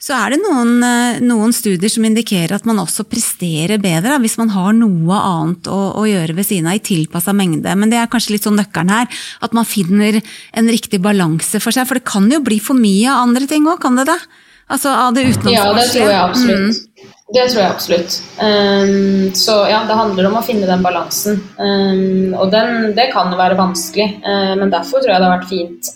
så 0.00 0.14
er 0.16 0.32
det 0.32 0.38
noen, 0.46 0.78
eh, 0.86 1.18
noen, 1.26 1.52
studier 1.52 1.90
som 1.92 2.06
indikerer 2.06 2.54
at 2.56 2.70
man 2.70 2.80
også 2.80 3.04
presterer 3.10 3.82
bedre 3.82 4.16
hvis 4.22 4.38
man 4.40 4.54
har 4.54 4.72
noe 4.78 5.18
annet 5.18 5.68
å, 5.68 5.80
å 6.00 6.06
gjøre 6.08 6.38
ved 6.38 6.48
siden 6.48 6.70
av 6.70 6.78
i 6.78 6.86
tilpassa 6.86 7.34
mengde. 7.36 7.74
Men 7.74 7.92
det 7.92 7.98
er 8.00 8.08
kanskje 8.12 8.36
litt 8.36 8.46
sånn 8.46 8.56
nøkkelen 8.62 8.94
her, 8.94 9.10
at 9.42 9.58
man 9.58 9.68
finner 9.68 10.22
en 10.22 10.70
riktig 10.70 11.02
balanse 11.04 11.60
for 11.60 11.74
seg. 11.74 11.90
For 11.90 11.98
det 11.98 12.08
kan 12.08 12.30
jo 12.30 12.40
bli 12.46 12.62
for 12.62 12.78
mye 12.78 13.10
av 13.10 13.26
andre 13.26 13.50
ting 13.50 13.66
òg, 13.66 13.82
kan 13.82 13.98
det 13.98 14.06
det? 14.14 14.20
Altså 14.66 14.90
av 14.90 15.14
det 15.14 15.28
Ja, 15.52 15.68
det 15.76 15.88
tror 15.92 16.10
jeg 16.10 16.20
absolutt. 16.20 16.80
Mm. 16.86 17.04
Det 17.34 17.44
tror 17.50 17.58
jeg 17.58 17.70
absolutt. 17.72 18.16
Um, 18.38 19.34
så 19.34 19.58
ja, 19.66 19.82
det 19.86 19.98
handler 19.98 20.28
om 20.28 20.38
å 20.38 20.46
finne 20.46 20.66
den 20.68 20.82
balansen. 20.84 21.40
Um, 21.58 22.34
og 22.38 22.52
den, 22.54 22.92
det 22.94 23.10
kan 23.14 23.34
være 23.34 23.58
vanskelig, 23.58 24.12
uh, 24.22 24.54
men 24.58 24.70
derfor 24.70 25.02
tror 25.02 25.14
jeg 25.14 25.22
det 25.22 25.26
har 25.26 25.38
vært 25.40 25.50
fint. 25.50 25.90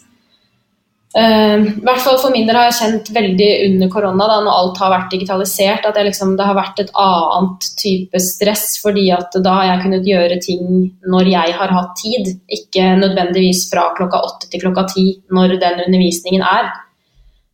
Uh, 1.11 1.66
I 1.66 1.83
hvert 1.83 2.02
fall 2.02 2.20
For 2.22 2.30
min 2.30 2.46
del 2.46 2.54
har 2.54 2.68
jeg 2.68 2.76
kjent 2.80 3.09
veldig 3.14 3.48
under 3.68 3.88
korona, 3.94 4.26
da 4.30 4.40
når 4.42 4.59
alt 4.59 4.83
har 4.83 4.92
vært 4.96 5.14
digitalisert, 5.14 5.87
at 5.87 6.02
liksom, 6.06 6.35
det 6.38 6.50
har 6.50 6.59
vært 6.59 6.83
et 6.83 6.92
annet 6.98 7.70
type 7.78 8.22
stress. 8.26 8.66
fordi 8.83 9.09
at 9.14 9.35
da 9.38 9.54
har 9.61 9.70
jeg 9.70 9.83
kunnet 9.87 10.11
gjøre 10.11 10.42
ting 10.42 10.68
når 11.14 11.30
jeg 11.30 11.59
har 11.62 11.74
hatt 11.78 11.94
tid, 11.98 12.35
ikke 12.59 12.92
nødvendigvis 13.04 13.68
fra 13.70 13.90
klokka 13.98 14.22
åtte 14.26 14.50
til 14.50 14.66
klokka 14.66 14.87
ti 14.94 15.11
når 15.30 15.61
den 15.62 15.87
undervisningen 15.87 16.42
er. 16.42 16.74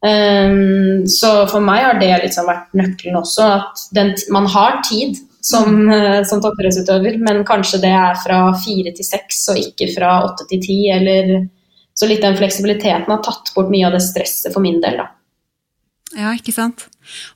Um, 0.07 1.07
så 1.11 1.31
for 1.51 1.65
meg 1.65 1.83
har 1.83 1.97
det 1.99 2.13
liksom 2.23 2.47
vært 2.47 2.77
nøkkelen 2.79 3.19
også, 3.19 3.47
at 3.57 3.87
den, 3.97 4.13
man 4.35 4.47
har 4.53 4.79
tid 4.87 5.17
som, 5.43 5.81
uh, 5.91 6.21
som 6.29 6.43
toppidrettsutøver, 6.45 7.19
men 7.27 7.43
kanskje 7.49 7.81
det 7.83 7.93
er 7.97 8.19
fra 8.23 8.41
fire 8.63 8.93
til 8.95 9.09
seks 9.09 9.43
og 9.55 9.61
ikke 9.65 9.91
fra 9.97 10.19
åtte 10.29 10.47
til 10.53 10.63
ti. 10.63 10.79
Så 11.97 12.09
litt 12.11 12.23
den 12.23 12.37
fleksibiliteten 12.37 13.09
har 13.09 13.23
tatt 13.25 13.55
bort 13.57 13.73
mye 13.73 13.89
av 13.89 13.97
det 13.97 14.05
stresset 14.05 14.53
for 14.53 14.65
min 14.65 14.83
del. 14.85 15.01
da. 15.01 15.09
Ja, 16.15 16.31
ikke 16.37 16.55
sant. 16.55 16.87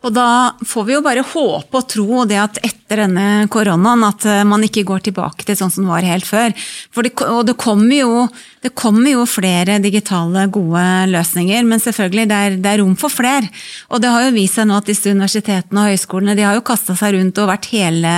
Og 0.02 0.12
da 0.14 0.52
får 0.66 0.86
vi 0.86 0.94
jo 0.96 1.02
bare 1.04 1.24
håpe 1.26 1.78
og 1.78 1.88
tro 1.90 2.24
det 2.28 2.38
at 2.42 2.58
etter 2.66 3.04
denne 3.04 3.46
koronaen 3.52 4.02
at 4.06 4.24
eh, 4.26 4.42
man 4.46 4.62
ikke 4.66 4.82
går 4.86 5.02
tilbake 5.06 5.46
til 5.46 5.58
sånn 5.58 5.70
som 5.70 5.86
det 5.86 5.92
var 5.92 6.06
helt 6.06 6.26
før. 6.26 6.54
Det, 6.54 7.12
og 7.26 7.42
det 7.46 7.54
kommer, 7.60 7.94
jo, 7.94 8.24
det 8.64 8.72
kommer, 8.78 9.12
jo, 9.12 9.26
flere 9.30 9.78
digitale, 9.82 10.46
gode 10.54 10.84
løsninger, 11.10 11.66
men 11.66 11.82
selvfølgelig, 11.82 12.26
det 12.30 12.38
er, 12.46 12.56
det 12.62 12.72
er, 12.72 12.82
rom 12.82 12.96
for 12.98 13.14
flere. 13.14 13.50
Og 13.90 14.02
det 14.02 14.10
har 14.14 14.26
jo 14.26 14.36
vist 14.38 14.58
seg 14.58 14.70
nå 14.70 14.78
at 14.80 14.90
disse 14.90 15.12
universitetene 15.12 15.84
og 15.84 15.92
høyskolene 15.92 16.38
de 16.38 16.46
har 16.46 16.58
jo 16.58 16.66
kasta 16.66 16.98
seg 16.98 17.14
rundt 17.18 17.42
og 17.42 17.70
hele, 17.70 18.16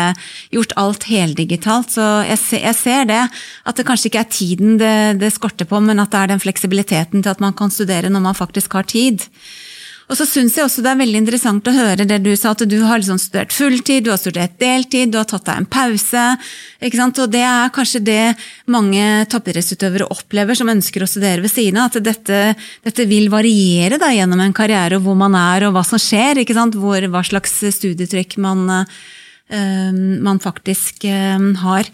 gjort 0.52 0.76
alt 0.80 1.08
heldigitalt. 1.10 1.96
Så 1.96 2.06
jeg, 2.28 2.40
jeg, 2.60 2.78
ser 2.80 3.08
det, 3.12 3.24
at 3.68 3.76
det 3.76 3.88
kanskje 3.88 4.12
ikke 4.12 4.24
er 4.24 4.32
tiden 4.32 4.80
det, 4.80 4.94
det 5.20 5.34
skorter 5.36 5.68
på, 5.68 5.80
men 5.84 6.00
at 6.00 6.12
det 6.12 6.22
er 6.22 6.32
den 6.32 6.44
fleksibiliteten 6.44 7.20
til 7.20 7.34
at 7.34 7.44
man 7.44 7.56
kan 7.56 7.72
studere 7.72 8.12
når 8.12 8.28
man 8.30 8.40
faktisk 8.40 8.78
har 8.78 8.88
tid. 8.88 9.28
Og 10.12 10.18
så 10.18 10.26
syns 10.28 10.58
jeg 10.58 10.66
også 10.66 10.82
det 10.84 10.90
er 10.90 10.98
veldig 11.00 11.20
interessant 11.22 11.68
å 11.70 11.72
høre 11.72 12.04
det 12.04 12.18
du 12.20 12.34
sa, 12.36 12.50
at 12.52 12.66
du 12.68 12.76
har 12.84 13.00
liksom 13.00 13.16
studert 13.16 13.54
fulltid, 13.56 14.04
du 14.04 14.10
har 14.12 14.20
studert 14.20 14.58
deltid, 14.60 15.08
du 15.08 15.16
har 15.16 15.24
tatt 15.30 15.46
deg 15.46 15.62
en 15.62 15.68
pause. 15.72 16.24
Og 16.84 17.22
det 17.32 17.40
er 17.48 17.72
kanskje 17.72 18.02
det 18.04 18.34
mange 18.68 19.06
toppidrettsutøvere 19.32 20.10
opplever 20.12 20.58
som 20.58 20.68
ønsker 20.68 21.06
å 21.06 21.08
studere 21.08 21.40
ved 21.40 21.54
siden 21.54 21.80
av, 21.80 21.88
at 21.88 22.04
dette, 22.04 22.42
dette 22.84 23.08
vil 23.08 23.32
variere 23.32 23.96
da, 24.02 24.12
gjennom 24.12 24.44
en 24.44 24.52
karriere, 24.52 25.00
og 25.00 25.08
hvor 25.08 25.16
man 25.16 25.38
er 25.38 25.70
og 25.70 25.78
hva 25.78 25.86
som 25.88 26.02
skjer? 26.02 26.44
Hvor, 26.76 27.08
hva 27.08 27.24
slags 27.24 27.56
studietrykk 27.78 28.36
man, 28.44 28.68
øh, 28.84 30.00
man 30.20 30.44
faktisk 30.44 31.08
øh, 31.08 31.52
har. 31.64 31.88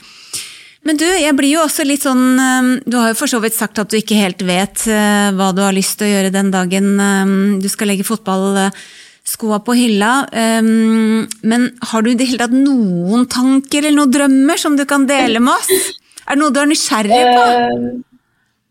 Men 0.86 0.98
du, 0.98 1.04
jeg 1.04 1.34
blir 1.36 1.56
jo 1.56 1.64
også 1.64 1.84
litt 1.86 2.04
sånn 2.06 2.38
eh, 2.38 2.68
Du 2.86 2.98
har 3.00 3.10
jo 3.12 3.18
for 3.18 3.30
så 3.30 3.40
vidt 3.42 3.56
sagt 3.56 3.80
at 3.82 3.90
du 3.90 3.98
ikke 3.98 4.18
helt 4.20 4.42
vet 4.46 4.86
eh, 4.90 5.28
hva 5.36 5.50
du 5.54 5.62
har 5.64 5.74
lyst 5.76 5.98
til 5.98 6.08
å 6.08 6.12
gjøre 6.12 6.34
den 6.34 6.52
dagen 6.54 6.92
eh, 7.02 7.32
du 7.62 7.68
skal 7.70 7.90
legge 7.90 8.06
fotballskoa 8.06 9.58
på 9.66 9.74
hylla. 9.76 10.12
Men 10.30 11.66
har 11.90 12.04
du 12.04 12.12
i 12.12 12.16
det 12.18 12.28
hele 12.30 12.46
tatt 12.46 12.54
noen 12.54 13.26
tanker 13.30 13.82
eller 13.82 13.98
noen 13.98 14.14
drømmer 14.14 14.60
som 14.60 14.76
du 14.78 14.84
kan 14.88 15.06
dele 15.08 15.42
med 15.42 15.54
oss? 15.56 15.90
Er 16.28 16.36
det 16.36 16.42
noe 16.42 16.54
du 16.54 16.60
er 16.62 16.70
nysgjerrig 16.70 17.22
på? 17.26 17.46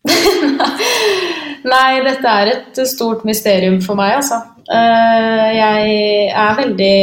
Nei, 1.67 1.89
dette 2.05 2.33
er 2.39 2.53
et 2.53 2.81
stort 2.87 3.25
mysterium 3.27 3.81
for 3.83 3.99
meg, 3.99 4.15
altså. 4.21 4.39
Jeg 4.71 6.31
er 6.31 6.57
veldig 6.61 6.95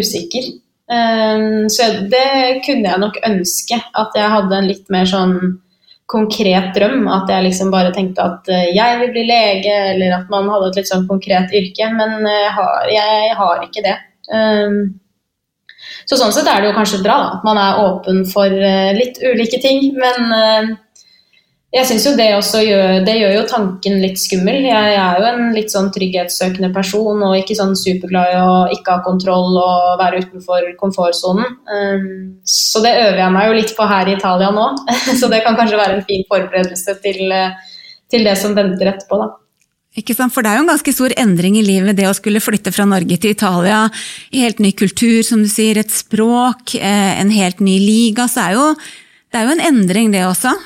usikker. 0.00 0.48
Ehm, 0.90 1.68
så 1.70 1.86
det 2.10 2.62
kunne 2.66 2.88
jeg 2.90 3.02
nok 3.02 3.18
ønske 3.26 3.78
at 3.78 4.16
jeg 4.18 4.32
hadde 4.34 4.56
en 4.56 4.70
litt 4.70 4.88
mer 4.90 5.06
sånn 5.06 5.36
konkret 6.10 6.72
drøm. 6.74 7.06
At 7.10 7.30
jeg 7.30 7.46
liksom 7.46 7.70
bare 7.74 7.92
tenkte 7.94 8.26
at 8.26 8.50
eh, 8.50 8.72
jeg 8.74 8.98
vil 9.02 9.12
bli 9.14 9.26
lege, 9.28 9.76
eller 9.92 10.16
at 10.18 10.32
man 10.32 10.50
hadde 10.50 10.72
et 10.72 10.80
litt 10.80 10.90
sånn 10.90 11.06
konkret 11.10 11.54
yrke. 11.54 11.92
Men 11.94 12.26
jeg 12.26 12.50
har, 12.58 12.90
jeg 12.96 13.38
har 13.38 13.62
ikke 13.68 13.86
det. 13.86 13.96
Ehm, 14.34 14.82
så 16.10 16.18
sånn 16.18 16.32
sett 16.34 16.48
er 16.50 16.62
det 16.62 16.70
jo 16.70 16.76
kanskje 16.76 17.02
bra 17.04 17.16
da, 17.22 17.32
at 17.38 17.46
man 17.46 17.58
er 17.60 17.82
åpen 17.84 18.24
for 18.28 18.50
eh, 18.50 18.92
litt 18.96 19.20
ulike 19.22 19.62
ting. 19.62 19.92
Men 19.98 20.34
eh, 20.34 20.72
jeg 21.70 21.86
syns 21.86 22.04
jo 22.08 22.12
det 22.18 22.26
også 22.34 22.64
gjør, 22.66 22.96
det 23.06 23.12
gjør 23.14 23.34
jo 23.36 23.42
tanken 23.46 24.00
litt 24.02 24.18
skummel. 24.18 24.64
Jeg, 24.66 24.94
er 24.98 25.20
jo 25.20 25.26
en 25.28 25.52
litt 25.54 25.70
sånn 25.70 25.92
trygghetssøkende 25.94 26.72
person 26.74 27.20
og 27.22 27.36
ikke 27.38 27.54
sånn 27.54 27.76
superglad 27.78 28.32
i 28.32 28.40
å 28.42 28.54
ikke 28.74 28.96
ha 28.96 29.04
kontroll 29.04 29.54
og 29.54 30.00
være 30.00 30.24
utenfor 30.24 30.66
komfortsonen. 30.80 31.52
Um, 31.70 32.08
så 32.42 32.82
det 32.82 32.96
øver 33.04 33.20
jeg 33.22 33.34
meg 33.36 33.46
jo 33.46 33.60
litt 33.60 33.74
på 33.78 33.86
her 33.86 34.10
i 34.10 34.16
Italia 34.16 34.48
nå. 34.56 34.64
så 35.20 35.30
det 35.30 35.44
kan 35.44 35.58
kanskje 35.60 35.78
være 35.78 36.00
en 36.00 36.08
fin 36.08 36.26
forberedelse 36.32 36.96
til, 37.06 37.36
til 38.10 38.26
det 38.26 38.34
som 38.42 38.58
venter 38.58 38.90
etterpå, 38.90 39.20
da. 39.22 39.30
Ikke 39.98 40.14
sant? 40.18 40.34
For 40.34 40.42
det 40.42 40.50
er 40.50 40.58
jo 40.58 40.64
en 40.66 40.72
ganske 40.72 40.96
stor 40.96 41.14
endring 41.18 41.56
i 41.58 41.64
livet, 41.66 41.98
det 41.98 42.10
å 42.10 42.16
skulle 42.18 42.42
flytte 42.42 42.74
fra 42.74 42.86
Norge 42.86 43.14
til 43.22 43.34
Italia. 43.34 43.84
I 44.34 44.42
helt 44.42 44.58
ny 44.62 44.74
kultur, 44.78 45.22
som 45.26 45.42
du 45.42 45.50
sier, 45.50 45.78
et 45.78 45.94
språk, 45.94 46.74
eh, 46.78 47.14
en 47.22 47.30
helt 47.34 47.62
ny 47.62 47.78
liga. 47.82 48.26
Så 48.30 48.42
er 48.42 48.58
jo, 48.58 48.68
det 49.30 49.38
er 49.38 49.46
jo 49.46 49.54
en 49.54 49.66
endring, 49.70 50.10
det 50.14 50.26
også. 50.26 50.58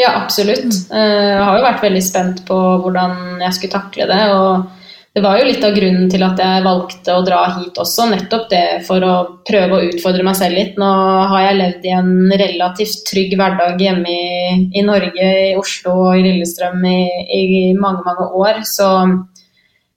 Ja, 0.00 0.14
absolutt. 0.22 0.76
Eh, 0.94 1.30
jeg 1.36 1.44
har 1.44 1.58
jo 1.58 1.64
vært 1.66 1.82
veldig 1.84 2.02
spent 2.04 2.44
på 2.48 2.58
hvordan 2.84 3.42
jeg 3.42 3.56
skulle 3.56 3.74
takle 3.74 4.06
det. 4.08 4.22
og 4.32 4.68
det 5.10 5.24
var 5.24 5.40
jo 5.40 5.46
litt 5.48 5.64
av 5.66 5.72
grunnen 5.74 6.06
til 6.06 6.22
at 6.22 6.38
jeg 6.38 6.62
valgte 6.62 7.14
å 7.18 7.22
dra 7.26 7.40
hit 7.56 7.78
også, 7.82 8.04
nettopp 8.12 8.44
det 8.52 8.66
for 8.86 9.02
å 9.02 9.14
prøve 9.48 9.74
å 9.80 9.88
utfordre 9.88 10.22
meg 10.22 10.36
selv 10.38 10.54
litt. 10.54 10.78
Nå 10.78 10.90
har 11.32 11.48
jeg 11.48 11.58
levd 11.58 11.88
i 11.88 11.94
en 11.98 12.12
relativt 12.30 13.02
trygg 13.10 13.34
hverdag 13.40 13.82
hjemme 13.82 14.06
i, 14.06 14.52
i 14.70 14.84
Norge, 14.86 15.32
i 15.50 15.56
Oslo 15.58 15.96
og 16.04 16.14
i 16.14 16.22
Lillestrøm 16.28 16.86
i, 16.86 17.00
i 17.40 17.42
mange, 17.74 18.04
mange 18.06 18.28
år. 18.38 18.62
Så 18.70 18.86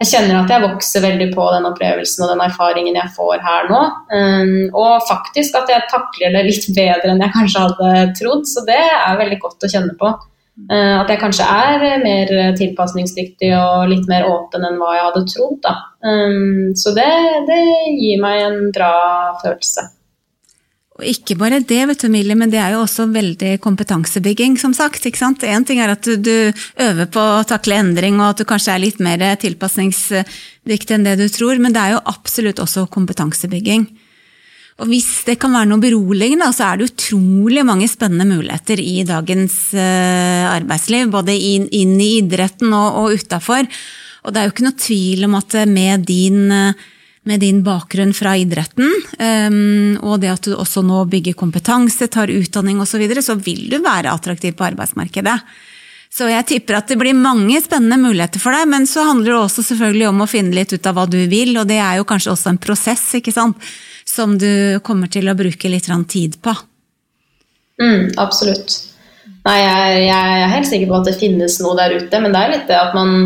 jeg 0.04 0.12
kjenner 0.12 0.42
at 0.42 0.52
jeg 0.52 0.64
vokser 0.66 1.04
veldig 1.06 1.30
på 1.34 1.46
den 1.56 1.68
opplevelsen 1.70 2.26
og 2.26 2.34
den 2.34 2.44
erfaringen 2.44 3.00
jeg 3.00 3.14
får 3.16 3.42
her 3.46 3.72
nå. 3.72 3.80
Um, 4.12 4.54
og 4.76 5.08
faktisk 5.08 5.56
at 5.60 5.72
jeg 5.72 5.88
takler 5.92 6.36
det 6.36 6.44
litt 6.50 6.68
bedre 6.76 7.14
enn 7.14 7.24
jeg 7.24 7.36
kanskje 7.38 7.66
hadde 7.66 8.06
trodd, 8.20 8.46
så 8.50 8.66
det 8.68 8.84
er 8.84 9.20
veldig 9.22 9.40
godt 9.44 9.66
å 9.66 9.72
kjenne 9.74 9.98
på. 10.00 10.12
Uh, 10.70 11.00
at 11.00 11.10
jeg 11.10 11.22
kanskje 11.24 11.48
er 11.50 12.04
mer 12.04 12.36
tilpasningsdyktig 12.60 13.50
og 13.58 13.90
litt 13.90 14.06
mer 14.12 14.28
åpen 14.30 14.68
enn 14.68 14.78
hva 14.82 14.94
jeg 14.98 15.08
hadde 15.08 15.26
trodd. 15.32 15.72
Um, 16.06 16.74
så 16.78 16.94
det, 16.98 17.10
det 17.50 17.62
gir 17.98 18.22
meg 18.22 18.46
en 18.50 18.64
bra 18.76 18.94
følelse. 19.42 19.88
Og 21.04 21.10
ikke 21.12 21.36
bare 21.36 21.60
det, 21.60 21.82
vet 21.90 22.04
du, 22.06 22.08
Millie, 22.12 22.36
men 22.40 22.52
det 22.52 22.62
er 22.64 22.78
jo 22.78 22.84
også 22.86 23.10
veldig 23.12 23.58
kompetansebygging, 23.64 24.56
som 24.62 24.72
sagt. 24.76 25.04
ikke 25.04 25.20
sant? 25.20 25.44
Én 25.44 25.66
ting 25.68 25.82
er 25.84 25.92
at 25.92 26.08
du, 26.08 26.16
du, 26.16 26.64
øver 26.80 27.10
på 27.12 27.20
å 27.20 27.44
takle 27.48 27.82
endring, 27.82 28.22
og 28.22 28.32
at 28.32 28.40
du 28.40 28.48
kanskje 28.48 28.72
er 28.72 28.84
litt 28.86 29.02
mer 29.04 29.26
tilpasningsdyktig 29.42 30.96
enn 30.96 31.04
det 31.04 31.18
du 31.20 31.26
tror, 31.28 31.60
men 31.60 31.76
det 31.76 31.82
er 31.84 31.98
jo 31.98 32.06
absolutt 32.14 32.64
også 32.64 32.86
kompetansebygging. 32.94 33.90
Og 34.82 34.88
hvis 34.90 35.10
det 35.28 35.36
kan 35.42 35.54
være 35.54 35.70
noe 35.70 35.84
beroligende, 35.84 36.48
så 36.56 36.72
er 36.72 36.80
det 36.80 36.88
utrolig 36.94 37.68
mange 37.68 37.90
spennende 37.92 38.26
muligheter 38.40 38.80
i 38.82 39.04
dagens 39.06 39.58
uh, 39.76 40.48
arbeidsliv, 40.56 41.12
både 41.14 41.36
inn, 41.36 41.68
i 41.70 42.16
idretten 42.22 42.72
og, 42.74 43.04
og 43.04 43.20
utafor. 43.20 43.68
Og 44.24 44.34
det 44.34 44.40
er 44.40 44.48
jo 44.48 44.56
ikke 44.56 44.66
noe 44.70 44.80
tvil 44.88 45.28
om 45.28 45.38
at 45.38 45.60
med 45.70 46.08
din 46.08 46.48
uh, 46.48 46.90
med 47.24 47.40
din 47.40 47.62
bakgrunn 47.64 48.14
fra 48.16 48.36
idretten, 48.40 48.90
um, 49.20 50.00
og 50.04 50.20
det 50.24 50.32
at 50.34 50.48
du 50.48 50.56
også 50.58 50.84
nå 50.84 51.06
bygger 51.12 51.38
kompetanse, 51.40 52.10
tar 52.12 52.32
utdanning 52.34 52.82
osv., 52.84 52.98
så, 52.98 53.02
videre, 53.02 53.24
så 53.24 53.38
vil 53.40 53.70
du 53.72 53.78
være 53.84 54.12
attraktiv 54.12 54.58
på 54.60 54.68
arbeidsmarkedet. 54.68 55.38
Så 56.14 56.28
jeg 56.30 56.46
tipper 56.46 56.78
at 56.78 56.92
det 56.92 57.00
blir 57.02 57.16
mange 57.18 57.58
spennende 57.64 57.98
muligheter 57.98 58.42
for 58.44 58.54
deg, 58.54 58.68
men 58.70 58.86
så 58.90 59.08
handler 59.08 59.32
det 59.32 59.40
også 59.40 59.64
selvfølgelig 59.72 60.10
om 60.12 60.22
å 60.22 60.30
finne 60.30 60.54
litt 60.54 60.76
ut 60.76 60.90
av 60.90 61.00
hva 61.00 61.08
du 61.10 61.18
vil, 61.32 61.56
og 61.58 61.66
det 61.72 61.80
er 61.82 61.98
jo 61.98 62.08
kanskje 62.10 62.36
også 62.36 62.52
en 62.52 62.62
prosess, 62.62 63.08
ikke 63.18 63.34
sant, 63.34 63.72
som 64.06 64.36
du 64.38 64.80
kommer 64.86 65.10
til 65.10 65.32
å 65.32 65.38
bruke 65.38 65.72
litt 65.72 65.90
tid 66.12 66.38
på. 66.44 66.54
Mm, 67.82 68.12
absolutt. 68.22 68.76
Nei, 69.44 69.58
jeg, 69.60 70.04
jeg, 70.06 70.36
er 70.44 70.54
helt 70.54 70.70
sikker 70.70 70.92
på 70.92 71.00
at 71.00 71.10
det 71.10 71.18
finnes 71.20 71.58
noe 71.64 71.76
der 71.80 71.98
ute, 71.98 72.22
men 72.22 72.36
det 72.36 72.44
er 72.44 72.54
litt 72.54 72.70
det 72.70 72.78
at 72.78 72.94
man 72.96 73.18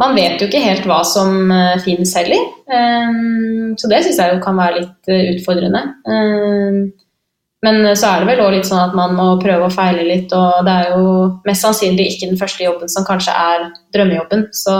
man 0.00 0.16
vet 0.16 0.40
jo 0.40 0.48
ikke 0.48 0.62
helt 0.64 0.88
hva 0.88 1.02
som 1.06 1.52
uh, 1.52 1.76
finnes 1.84 2.14
heller. 2.16 2.48
Um, 2.70 3.76
så 3.78 3.90
det 3.90 4.02
syns 4.06 4.20
jeg 4.22 4.34
jo 4.34 4.40
kan 4.44 4.58
være 4.58 4.80
litt 4.80 5.12
uh, 5.12 5.22
utfordrende. 5.34 5.82
Um, 6.08 6.80
men 7.60 7.82
så 7.92 8.08
er 8.08 8.22
det 8.22 8.30
vel 8.30 8.42
òg 8.46 8.54
litt 8.54 8.68
sånn 8.70 8.80
at 8.80 8.96
man 8.96 9.12
må 9.18 9.34
prøve 9.42 9.68
å 9.68 9.74
feile 9.74 10.06
litt, 10.08 10.32
og 10.32 10.64
det 10.64 10.76
er 10.80 10.94
jo 10.94 11.10
mest 11.44 11.66
sannsynlig 11.66 12.06
ikke 12.14 12.30
den 12.30 12.40
første 12.40 12.64
jobben 12.64 12.88
som 12.88 13.04
kanskje 13.04 13.34
er 13.36 13.66
drømmejobben. 13.92 14.46
Så 14.56 14.76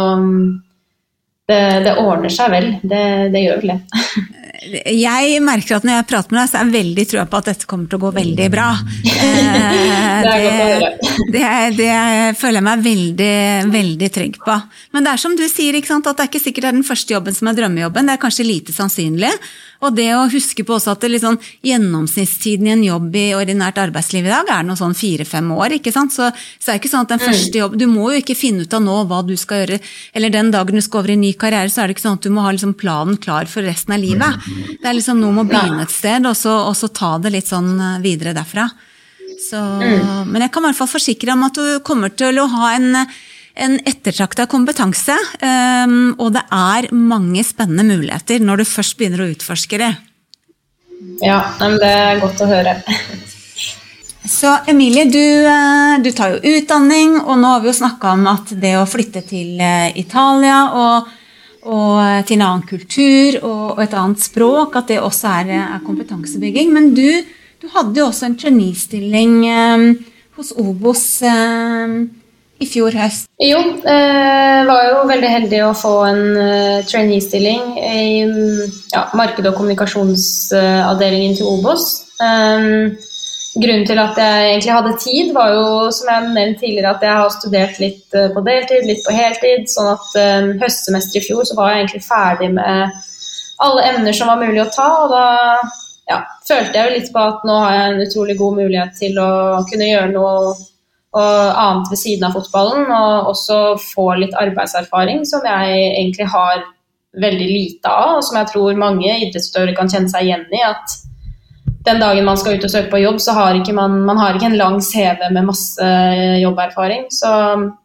det, 1.51 1.61
det 1.85 1.99
ordner 2.01 2.33
seg 2.33 2.55
vel. 2.55 2.71
Det, 2.81 3.05
det 3.35 3.45
gjør 3.45 3.61
vel 3.61 3.75
det. 3.75 4.05
Jeg 4.61 5.39
merker 5.41 5.79
at 5.79 5.87
når 5.89 5.95
jeg 6.01 6.07
prater 6.11 6.35
med 6.35 6.43
deg, 6.43 6.51
så 6.51 6.59
er 6.59 6.67
jeg 6.67 6.75
veldig 6.75 7.05
trua 7.09 7.25
på 7.31 7.39
at 7.41 7.47
dette 7.49 7.69
kommer 7.71 7.89
til 7.89 7.97
å 7.97 8.03
gå 8.03 8.11
veldig 8.19 8.49
bra. 8.53 8.67
det, 10.27 10.35
det, 10.37 11.31
det, 11.33 11.45
det, 11.79 11.95
føler 12.37 12.61
jeg 12.61 12.67
meg 12.67 12.85
veldig, 12.85 13.33
veldig 13.73 14.11
trygg 14.19 14.37
på. 14.45 14.59
Men 14.93 15.07
det 15.07 15.15
er 15.15 15.23
som 15.25 15.39
du 15.39 15.47
sier, 15.49 15.81
at 15.81 15.89
det 15.89 16.13
er 16.13 16.29
ikke 16.29 16.43
sikkert 16.43 16.67
det 16.67 16.73
er 16.75 16.77
den 16.77 16.87
første 16.91 17.17
jobben 17.17 17.37
som 17.37 17.49
er 17.49 17.57
drømmejobben. 17.57 18.11
Det 18.11 18.19
er 18.19 18.25
kanskje 18.27 18.49
lite 18.51 18.77
sannsynlig. 18.77 19.33
Og 19.81 19.97
det 19.97 20.11
å 20.13 20.27
huske 20.29 20.65
på 20.67 20.77
også 20.77 20.93
at 20.93 21.07
liksom, 21.09 21.39
gjennomsnittstiden 21.65 22.69
i 22.69 22.75
en 22.75 22.85
jobb 22.85 23.17
i 23.17 23.27
ordinært 23.33 23.81
arbeidsliv 23.81 24.29
i 24.29 24.33
dag 24.33 24.51
er 24.53 24.67
noe 24.69 24.77
sånn 24.77 24.97
fire-fem 24.97 25.49
år. 25.57 25.79
ikke 25.79 25.93
sant? 25.95 26.13
Så, 26.13 26.29
så 26.61 26.69
er 26.69 26.77
det 26.77 26.83
ikke 26.83 26.93
sånn 26.93 27.07
at 27.07 27.15
den 27.15 27.25
første 27.25 27.57
jobben 27.57 27.61
jobb, 27.61 27.79
Du 27.81 27.87
må 27.91 28.11
jo 28.13 28.21
ikke 28.21 28.37
finne 28.39 28.67
ut 28.67 28.77
av 28.77 28.85
nå 28.85 28.99
hva 29.09 29.23
du 29.27 29.35
skal 29.41 29.63
gjøre, 29.63 29.81
eller 30.17 30.33
den 30.33 30.53
dagen 30.53 30.77
du 30.77 30.85
skal 30.85 31.03
over 31.03 31.13
i 31.13 31.17
en 31.17 31.25
ny 31.25 31.33
karriere, 31.39 31.73
så 31.73 31.83
er 31.83 31.89
det 31.89 31.97
ikke 31.97 32.07
sånn 32.07 32.19
at 32.21 32.27
du 32.27 32.33
må 32.35 32.45
ha 32.45 32.53
liksom, 32.55 32.77
planen 32.81 33.19
klar 33.21 33.49
for 33.51 33.65
resten 33.67 33.97
av 33.97 34.05
livet. 34.05 34.50
Det 34.81 34.87
er 34.89 34.97
liksom 34.97 35.21
noe 35.21 35.35
med 35.35 35.47
å 35.47 35.51
begynne 35.51 35.85
et 35.87 35.95
sted, 35.95 36.27
og 36.29 36.37
så, 36.39 36.55
og 36.69 36.77
så 36.79 36.91
ta 36.95 37.17
det 37.23 37.35
litt 37.35 37.51
sånn 37.51 37.75
eh, 37.77 37.99
videre 38.05 38.35
derfra. 38.37 38.69
Så, 39.41 39.59
mm. 39.59 40.31
Men 40.31 40.45
jeg 40.45 40.53
kan 40.53 40.65
i 40.65 40.71
hvert 40.71 40.81
fall 40.83 40.91
forsikre 40.91 41.35
om 41.37 41.47
at 41.47 41.57
du 41.57 41.79
kommer 41.87 42.13
til 42.13 42.43
å 42.43 42.49
ha 42.59 42.73
en 42.77 43.05
en 43.61 43.77
ettertrakta 43.85 44.47
kompetanse, 44.51 45.17
Um, 45.41 46.13
og 46.21 46.35
det 46.35 46.43
er 46.53 46.91
mange 46.93 47.43
spennende 47.47 47.85
muligheter 47.89 48.43
når 48.45 48.61
du 48.61 48.69
først 48.69 48.97
begynner 48.99 49.23
å 49.25 49.29
utforske 49.33 49.79
det. 49.81 49.89
Ja, 51.25 51.39
men 51.61 51.79
det 51.81 51.89
er 51.89 52.21
godt 52.21 52.43
å 52.45 52.49
høre. 52.51 52.75
Så 54.29 54.53
Emilie, 54.69 55.07
du, 55.09 55.23
eh, 55.49 55.95
du, 56.05 56.11
tar 56.13 56.35
jo 56.35 56.53
utdanning, 56.59 57.17
og 57.23 57.41
nå 57.41 57.55
har 57.55 57.63
vi 57.65 57.71
jo 57.71 57.79
snakka 57.79 58.13
om 58.19 58.27
at 58.29 58.53
det 58.61 58.75
å 58.77 58.85
flytte 58.89 59.23
til 59.27 59.57
eh, 59.65 59.97
Italia 59.99 60.59
og, 60.77 61.09
og 61.65 62.25
til 62.29 62.39
en 62.39 62.47
annen 62.47 62.65
kultur 62.69 63.41
og, 63.43 63.83
et 63.83 63.97
annet 63.97 64.23
språk, 64.23 64.79
at 64.81 64.89
det 64.89 65.01
også 65.03 65.35
er, 65.41 65.53
er 65.77 65.85
kompetansebygging. 65.85 66.73
Men 66.73 66.95
du, 66.97 67.09
du, 67.61 67.69
hadde 67.75 68.01
jo 68.01 68.09
også 68.09 68.31
en 68.31 68.39
traineestilling 68.41 69.37
eh, 69.51 69.85
hos 70.39 70.55
Obos. 70.57 71.05
Eh, 71.27 72.01
i 72.61 72.67
fjor 72.69 72.93
høst? 72.93 73.29
Jo, 73.41 73.61
eh, 73.89 74.59
var 74.69 74.83
jo 74.85 75.05
veldig 75.09 75.29
heldig 75.33 75.61
å 75.65 75.77
få 75.77 75.93
en 76.11 76.25
uh, 76.37 76.83
trainee-stilling 76.85 77.79
i 77.81 78.03
ja, 78.93 79.07
marked- 79.17 79.49
og 79.49 79.57
kommunikasjonsavdelingen 79.57 81.39
til 81.39 81.49
Obos. 81.49 81.87
Um, 82.21 82.99
grunnen 83.59 83.87
til 83.87 83.99
at 83.99 84.19
jeg 84.21 84.49
egentlig 84.53 84.75
hadde 84.77 84.97
tid, 85.03 85.33
var 85.35 85.53
jo 85.55 85.67
som 85.95 86.11
jeg 86.13 86.31
nevnte 86.31 86.63
tidligere, 86.63 86.95
at 86.95 87.05
jeg 87.07 87.19
har 87.19 87.35
studert 87.35 87.79
litt 87.83 88.17
eh, 88.17 88.31
på 88.35 88.43
deltid, 88.47 88.87
litt 88.87 89.05
på 89.07 89.15
heltid. 89.15 89.67
Sånn 89.73 89.91
at 89.91 90.09
um, 90.23 90.51
høstsemesteret 90.63 91.19
i 91.19 91.27
fjor 91.27 91.49
så 91.49 91.59
var 91.59 91.73
jeg 91.73 91.85
egentlig 91.85 92.03
ferdig 92.07 92.51
med 92.55 92.99
alle 93.61 93.87
emner 93.91 94.17
som 94.17 94.31
var 94.31 94.41
mulig 94.41 94.63
å 94.63 94.71
ta. 94.75 94.89
Og 95.05 95.15
da 95.15 95.27
ja, 96.11 96.23
følte 96.47 96.79
jeg 96.79 96.87
jo 96.87 96.97
litt 96.99 97.13
på 97.15 97.25
at 97.33 97.47
nå 97.47 97.61
har 97.65 97.77
jeg 97.77 97.89
en 97.89 98.05
utrolig 98.07 98.37
god 98.39 98.61
mulighet 98.63 98.99
til 99.03 99.19
å 99.23 99.31
kunne 99.71 99.91
gjøre 99.91 100.13
noe 100.15 100.55
annet 101.11 101.89
ved 101.91 101.99
siden 101.99 102.29
av 102.29 102.37
fotballen, 102.39 102.87
og 102.87 103.33
også 103.33 103.57
få 103.83 104.13
litt 104.21 104.37
arbeidserfaring 104.39 105.25
som 105.27 105.43
jeg 105.43 105.79
egentlig 105.89 106.29
har 106.31 106.63
veldig 107.19 107.47
lite 107.51 107.91
av, 107.91 108.21
og 108.21 108.23
som 108.23 108.39
jeg 108.39 108.53
tror 108.53 108.79
mange 108.79 109.11
idrettsutøvere 109.27 109.75
kan 109.75 109.91
kjenne 109.91 110.13
seg 110.13 110.29
igjen 110.29 110.45
i. 110.55 110.63
at 110.63 111.01
den 111.87 112.01
dagen 112.01 112.27
man 112.29 112.37
skal 112.37 112.59
ut 112.59 112.67
og 112.67 112.73
søke 112.73 112.91
på 112.93 113.01
jobb, 113.01 113.21
så 113.25 113.33
har 113.37 113.57
ikke 113.57 113.75
man, 113.77 114.03
man 114.09 114.21
har 114.21 114.37
ikke 114.37 114.51
en 114.51 114.59
lang 114.61 114.77
CV 114.85 115.23
med 115.33 115.47
masse 115.49 115.89
jobberfaring. 116.43 117.07
Så 117.15 117.31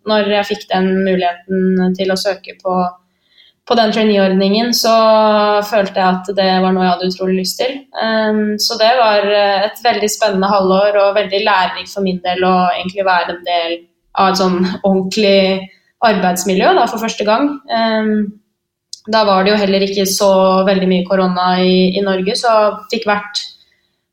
når 0.10 0.32
jeg 0.34 0.50
fikk 0.52 0.68
den 0.72 0.92
muligheten 1.06 1.96
til 1.96 2.12
å 2.12 2.20
søke 2.20 2.58
på, 2.60 2.76
på 3.66 3.78
den 3.80 3.96
trainee-ordningen, 3.96 4.74
så 4.76 4.96
følte 5.70 6.02
jeg 6.02 6.10
at 6.10 6.34
det 6.42 6.50
var 6.66 6.76
noe 6.76 6.84
jeg 6.84 6.94
hadde 6.98 7.10
utrolig 7.14 7.38
lyst 7.40 7.62
til. 7.64 7.80
Um, 7.96 8.60
så 8.60 8.76
det 8.82 8.92
var 9.00 9.32
et 9.70 9.80
veldig 9.88 10.12
spennende 10.12 10.52
halvår 10.52 11.00
og 11.06 11.16
veldig 11.22 11.44
lærerikt 11.48 11.96
for 11.96 12.04
min 12.04 12.20
del 12.26 12.44
å 12.44 12.56
egentlig 12.76 13.08
være 13.08 13.38
en 13.38 13.44
del 13.48 13.80
av 14.20 14.34
et 14.34 14.44
sånn 14.44 14.60
ordentlig 14.90 15.40
arbeidsmiljø 16.06 16.76
da, 16.76 16.84
for 16.92 17.00
første 17.00 17.24
gang. 17.28 17.54
Um, 17.72 18.16
da 19.08 19.24
var 19.24 19.46
det 19.46 19.54
jo 19.54 19.60
heller 19.62 19.84
ikke 19.86 20.04
så 20.10 20.32
veldig 20.68 20.88
mye 20.90 21.08
korona 21.08 21.52
i, 21.64 21.94
i 21.96 22.04
Norge, 22.04 22.36
så 22.36 22.52
fikk 22.92 23.06
vært 23.08 23.46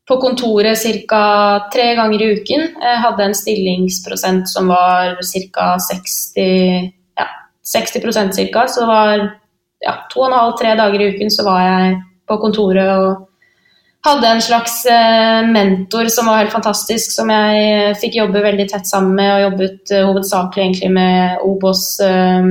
på 0.07 0.17
kontoret 0.19 0.79
ca. 1.07 1.23
tre 1.71 1.93
ganger 1.95 2.21
i 2.21 2.31
uken. 2.37 2.65
Jeg 2.81 3.03
hadde 3.05 3.27
en 3.27 3.37
stillingsprosent 3.37 4.49
som 4.51 4.71
var 4.71 5.15
ca. 5.19 5.67
60 5.79 6.89
ja, 7.19 7.27
60 7.63 8.33
cirka, 8.35 8.67
Så 8.67 8.85
var 8.85 9.29
ja, 9.83 9.93
to 10.11 10.23
og 10.23 10.31
en 10.31 10.39
halv, 10.39 10.57
tre 10.59 10.75
dager 10.75 11.01
i 11.01 11.13
uken 11.15 11.31
så 11.31 11.45
var 11.47 11.61
jeg 11.61 12.01
på 12.27 12.37
kontoret 12.39 12.89
og 12.97 13.29
hadde 14.03 14.27
en 14.27 14.41
slags 14.43 14.81
eh, 14.91 15.47
mentor 15.47 16.09
som 16.11 16.27
var 16.27 16.41
helt 16.41 16.51
fantastisk, 16.51 17.11
som 17.15 17.29
jeg 17.31 17.95
fikk 18.01 18.17
jobbe 18.19 18.43
veldig 18.43 18.65
tett 18.67 18.87
sammen 18.87 19.15
med, 19.15 19.29
og 19.31 19.43
jobbet 19.45 19.93
uh, 19.95 20.01
hovedsakelig 20.09 20.63
egentlig 20.65 20.89
med 20.91 21.45
Obos 21.47 21.85
um, 22.03 22.49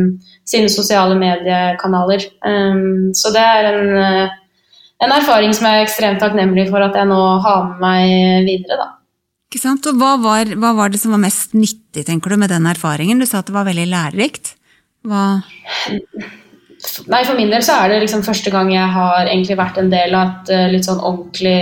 sine 0.49 0.71
sosiale 0.73 1.19
mediekanaler. 1.21 2.25
Så 3.13 3.33
det 3.37 3.43
er 3.45 3.69
en 3.69 4.33
en 5.03 5.15
erfaring 5.15 5.55
som 5.57 5.69
jeg 5.69 5.81
er 5.81 5.87
ekstremt 5.87 6.23
takknemlig 6.23 6.69
for 6.71 6.85
at 6.85 6.97
jeg 6.99 7.09
nå 7.11 7.21
har 7.45 7.63
med 7.71 7.81
meg 7.83 8.49
videre. 8.49 8.79
da. 8.79 8.91
Ikke 9.53 9.61
sant? 9.61 9.87
Og 9.91 9.99
hva 10.01 10.15
var, 10.23 10.49
hva 10.57 10.73
var, 10.79 10.93
det 10.93 11.01
som 11.03 11.13
var 11.13 11.21
mest 11.21 11.53
nyttig 11.53 12.07
tenker 12.09 12.33
du, 12.33 12.39
med 12.41 12.53
den 12.55 12.69
erfaringen? 12.71 13.21
Du 13.21 13.29
sa 13.29 13.43
at 13.43 13.51
det 13.51 13.57
var 13.57 13.69
veldig 13.69 13.89
lærerikt. 13.91 14.55
Hva 15.05 15.43
Nei, 17.07 17.21
For 17.23 17.39
min 17.39 17.51
del 17.53 17.63
så 17.63 17.77
er 17.79 17.93
det 17.93 18.01
liksom 18.03 18.25
første 18.27 18.51
gang 18.51 18.73
jeg 18.73 18.89
har 18.91 19.29
egentlig 19.29 19.55
vært 19.59 19.77
en 19.79 19.91
del 19.93 20.17
av 20.19 20.31
et 20.33 20.49
eh, 20.51 20.71
litt 20.73 20.89
sånn 20.89 20.99
ordentlig 20.99 21.61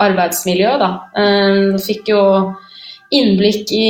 arbeidsmiljø. 0.00 0.70
da. 0.80 0.88
Jeg 1.16 1.58
eh, 1.74 1.82
fikk 1.84 2.12
jo 2.14 2.22
innblikk 3.14 3.70
i 3.70 3.88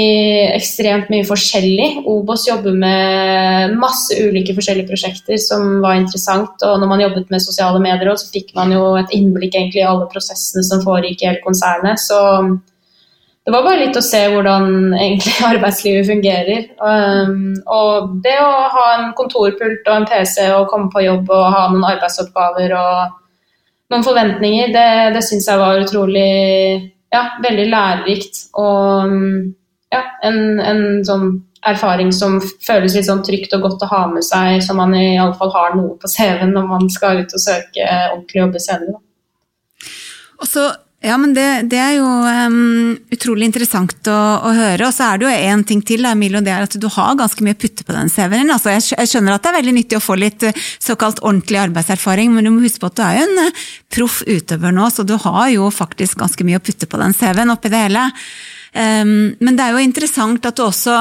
ekstremt 0.53 1.09
mye 1.13 1.25
forskjellig. 1.25 2.03
Obos 2.11 2.45
jobber 2.49 2.75
med 2.77 3.77
masse 3.81 4.17
ulike 4.21 4.55
forskjellige 4.57 4.91
prosjekter 4.91 5.41
som 5.41 5.81
var 5.85 5.97
interessant. 5.97 6.61
Og 6.67 6.81
når 6.81 6.91
man 6.91 7.05
jobbet 7.05 7.33
med 7.33 7.45
sosiale 7.45 7.81
medier, 7.83 8.13
så 8.21 8.29
fikk 8.33 8.53
man 8.59 8.75
jo 8.75 8.95
et 9.01 9.13
innblikk 9.17 9.57
egentlig 9.57 9.83
i 9.83 9.89
alle 9.89 10.09
prosessene 10.13 10.65
som 10.67 10.85
foregikk 10.85 11.25
i 11.25 11.31
hele 11.31 11.45
konsernet. 11.45 12.03
Så 12.03 12.19
det 13.47 13.55
var 13.55 13.63
bare 13.63 13.85
litt 13.85 13.97
å 13.97 14.03
se 14.05 14.21
hvordan 14.33 14.91
egentlig 14.99 15.37
arbeidslivet 15.53 16.09
fungerer. 16.11 16.67
Um, 16.83 17.55
og 17.73 18.19
det 18.25 18.37
å 18.43 18.51
ha 18.75 18.89
en 18.97 19.15
kontorpult 19.17 19.87
og 19.87 19.95
en 19.95 20.09
PC 20.11 20.51
og 20.51 20.67
komme 20.73 20.91
på 20.93 21.07
jobb 21.07 21.31
og 21.31 21.47
ha 21.55 21.69
noen 21.71 21.87
arbeidsoppgaver 21.95 22.75
og 22.77 23.23
noen 23.95 24.05
forventninger, 24.05 24.75
det, 24.75 24.89
det 25.15 25.23
syns 25.25 25.47
jeg 25.47 25.63
var 25.63 25.79
utrolig 25.79 26.27
ja, 27.15 27.23
veldig 27.43 27.67
lærerikt. 27.71 28.41
Og 28.61 29.11
mm, 29.11 29.43
ja, 29.95 30.03
en, 30.27 30.41
en, 30.61 30.83
sånn 31.07 31.29
erfaring 31.67 32.13
som 32.15 32.39
føles 32.63 32.95
litt 32.95 33.09
sånn 33.09 33.25
trygt 33.27 33.55
og 33.57 33.65
godt 33.65 33.85
å 33.87 33.91
ha 33.91 34.03
med 34.13 34.25
seg, 34.27 34.61
så 34.63 34.77
man 34.79 34.95
i 34.95 35.17
alle 35.19 35.35
fall 35.39 35.51
har 35.55 35.75
noe 35.75 35.97
på 35.99 36.11
CV-en 36.13 36.55
når 36.55 36.69
man 36.71 36.91
skal 36.93 37.25
ut 37.25 37.35
og 37.35 37.43
søke 37.43 37.87
ordentlig 38.13 38.43
jobb 38.43 38.59
senere. 38.63 39.01
Og 40.37 40.47
så 40.51 40.69
ja, 41.07 41.15
men 41.23 41.35
det, 41.37 41.47
det 41.71 41.79
er 41.79 41.93
jo 42.01 42.07
um, 42.07 42.97
utrolig 43.15 43.47
interessant 43.47 44.09
å, 44.11 44.17
å, 44.49 44.51
høre. 44.57 44.89
Og 44.89 44.95
så 44.95 45.07
er 45.07 45.21
det 45.21 45.29
jo 45.29 45.35
én 45.53 45.63
ting 45.69 45.83
til, 45.87 46.03
Emil, 46.09 46.35
og 46.35 46.43
det 46.47 46.51
er 46.51 46.65
at 46.67 46.75
du 46.83 46.87
har 46.91 47.15
ganske 47.19 47.47
mye 47.47 47.55
putte 47.55 47.87
på 47.87 47.95
den 47.95 48.11
CV-en. 48.11 48.51
Altså, 48.51 48.73
jeg, 48.75 49.11
skjønner 49.13 49.37
at 49.37 49.45
det 49.45 49.53
er 49.53 49.59
veldig 49.61 49.77
nyttig 49.77 50.01
å 50.01 50.03
få 50.03 50.17
litt 50.19 50.49
eh, 50.49 50.59
såkalt 50.83 51.23
ordentlig 51.23 51.61
arbeidserfaring, 51.63 52.35
men 52.35 52.49
du 52.49 52.51
må 52.57 52.65
huske 52.65 52.83
på 52.83 52.91
at 52.91 52.99
du 52.99 53.05
er 53.07 53.21
jo 53.21 53.29
en 53.29 53.45
uh, 53.45 53.63
proff 53.95 54.19
utøver 54.27 54.75
nå, 54.75 54.89
så 54.91 55.07
du 55.07 55.15
har 55.29 55.47
jo 55.55 55.71
faktisk 55.71 56.19
ganske 56.25 56.49
mye 56.49 56.59
å 56.59 56.67
putte 56.67 56.91
på 56.91 57.01
den 57.05 57.15
CV-en 57.15 57.55
oppi 57.55 57.71
det 57.71 57.85
hele. 57.87 58.09
Um, 58.75 59.15
men 59.39 59.55
det 59.55 59.63
er 59.63 59.77
jo 59.77 59.87
interessant 59.87 60.51
at 60.51 60.59
du 60.59 60.67
også 60.67 60.99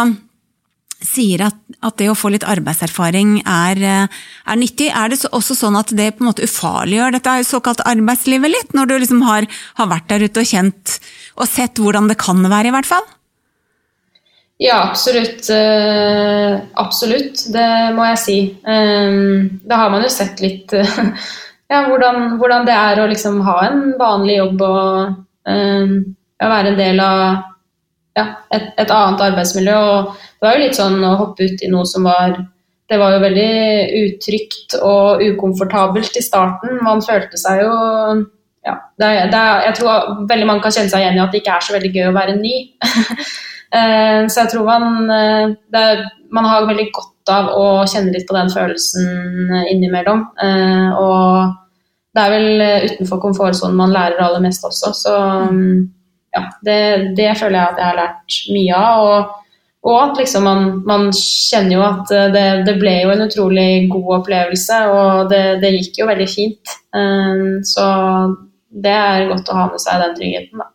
sier 1.05 1.45
at, 1.47 1.57
at, 1.79 1.95
det 1.99 2.09
å 2.11 2.17
få 2.17 2.31
litt 2.33 2.45
arbeidserfaring 2.47 3.37
er, 3.41 3.81
eh, 3.81 4.21
er, 4.45 4.59
nyttig. 4.59 4.89
Er 4.91 5.11
det 5.11 5.21
også 5.31 5.57
sånn 5.57 5.77
at 5.79 5.93
det 5.95 6.15
på 6.15 6.25
en 6.25 6.31
måte 6.31 6.45
ufarliggjør 6.47 7.15
dette 7.17 7.35
såkalt 7.47 7.83
arbeidslivet 7.85 8.51
litt, 8.51 8.73
når 8.77 8.89
du 8.89 8.95
liksom 8.97 9.21
har, 9.27 9.47
har, 9.79 9.91
vært 9.91 10.09
der 10.11 10.25
ute 10.27 10.43
og 10.43 10.49
kjent 10.49 10.97
og 11.35 11.47
sett 11.49 11.81
hvordan 11.81 12.09
det 12.11 12.17
kan 12.21 12.41
være, 12.43 12.71
i 12.71 12.75
hvert 12.75 12.89
fall? 12.89 13.05
Ja, 14.61 14.77
absolutt. 14.89 15.49
Uh, 15.51 16.61
absolutt, 16.79 17.41
det 17.51 17.69
må 17.95 18.05
jeg 18.13 18.21
si. 18.21 18.37
Um, 18.63 19.59
da 19.67 19.81
har 19.83 19.91
man 19.91 20.05
jo 20.05 20.11
sett 20.13 20.39
litt 20.43 20.71
uh, 20.71 21.01
ja, 21.71 21.81
hvordan, 21.89 22.37
hvordan, 22.39 22.63
det 22.67 22.77
er 22.77 23.01
å 23.03 23.09
liksom 23.11 23.41
ha 23.47 23.57
en 23.67 23.83
vanlig 23.99 24.39
jobb 24.39 24.63
og 24.69 25.17
um, 25.51 25.99
være 26.39 26.71
en 26.71 26.79
del 26.79 27.03
av 27.03 27.51
ja, 28.15 28.25
et, 28.53 28.67
et, 28.79 28.91
annet 28.91 29.23
arbeidsmiljø. 29.29 29.75
og 29.75 30.11
Det 30.15 30.47
var 30.47 30.55
jo 30.55 30.63
litt 30.63 30.77
sånn 30.77 31.01
å 31.03 31.15
hoppe 31.19 31.47
ut 31.49 31.63
i 31.65 31.71
noe 31.71 31.87
som 31.89 32.07
var 32.07 32.37
Det 32.85 32.99
var 33.01 33.15
jo 33.15 33.23
veldig 33.23 33.51
utrygt 34.03 34.75
og 34.77 35.23
ukomfortabelt 35.25 36.17
i 36.19 36.21
starten. 36.21 36.77
Man 36.85 37.01
følte 37.01 37.39
seg 37.41 37.63
jo 37.63 37.71
ja, 38.65 38.75
det, 39.01 39.09
det, 39.33 39.41
Jeg 39.65 39.77
tror 39.79 40.27
veldig 40.29 40.47
mange 40.49 40.61
kan 40.65 40.75
kjenne 40.75 40.93
seg 40.93 41.01
igjen 41.01 41.17
i 41.17 41.23
at 41.23 41.33
det 41.33 41.41
ikke 41.41 41.57
er 41.57 41.65
så 41.65 41.75
veldig 41.75 41.91
gøy 41.97 42.07
å 42.11 42.15
være 42.21 42.39
ny. 42.39 42.55
Eh, 43.75 44.21
så 44.31 44.45
jeg 44.45 44.51
tror 44.53 44.67
man, 44.69 45.09
eh, 45.11 45.49
det, 45.73 45.79
man 46.31 46.45
har 46.47 46.67
veldig 46.69 46.85
godt 46.95 47.31
av 47.33 47.49
å 47.57 47.63
kjenne 47.89 48.13
litt 48.13 48.23
på 48.29 48.35
den 48.37 48.47
følelsen 48.53 49.49
innimellom. 49.73 50.21
Eh, 50.39 50.93
og 51.01 51.49
det 52.15 52.23
er 52.23 52.31
vel 52.31 52.63
utenfor 52.85 53.19
komfortsonen 53.25 53.75
man 53.75 53.91
lærer 53.91 54.21
aller 54.23 54.45
mest 54.45 54.63
også. 54.69 54.93
Så 54.95 55.17
mm 55.49 55.81
ja, 56.35 56.43
det, 56.67 56.77
det, 57.17 57.31
føler 57.39 57.57
jeg 57.59 57.73
at 57.73 57.81
jeg 57.81 57.89
har 57.89 57.99
lært 57.99 58.37
mye 58.51 58.77
av. 58.79 59.07
Og, 59.07 59.41
og 59.85 59.97
at 60.01 60.21
liksom 60.21 60.47
man, 60.47 60.69
man, 60.87 61.09
kjenner 61.15 61.77
jo 61.77 61.83
at 61.85 62.13
det, 62.35 62.45
det, 62.67 62.77
ble 62.81 62.95
jo 63.03 63.13
en 63.13 63.25
utrolig 63.27 63.69
god 63.93 64.11
opplevelse, 64.19 64.79
og 64.91 65.33
det, 65.33 65.43
det 65.63 65.75
gikk 65.77 66.01
jo 66.03 66.09
veldig 66.11 66.29
fint. 66.29 66.77
Um, 66.95 67.59
så 67.65 67.89
det 68.75 68.95
er 68.95 69.29
godt 69.31 69.51
å 69.51 69.59
ha 69.59 69.67
med 69.71 69.83
seg 69.83 70.01
den 70.03 70.17
tryggheten, 70.19 70.63
da. 70.63 70.71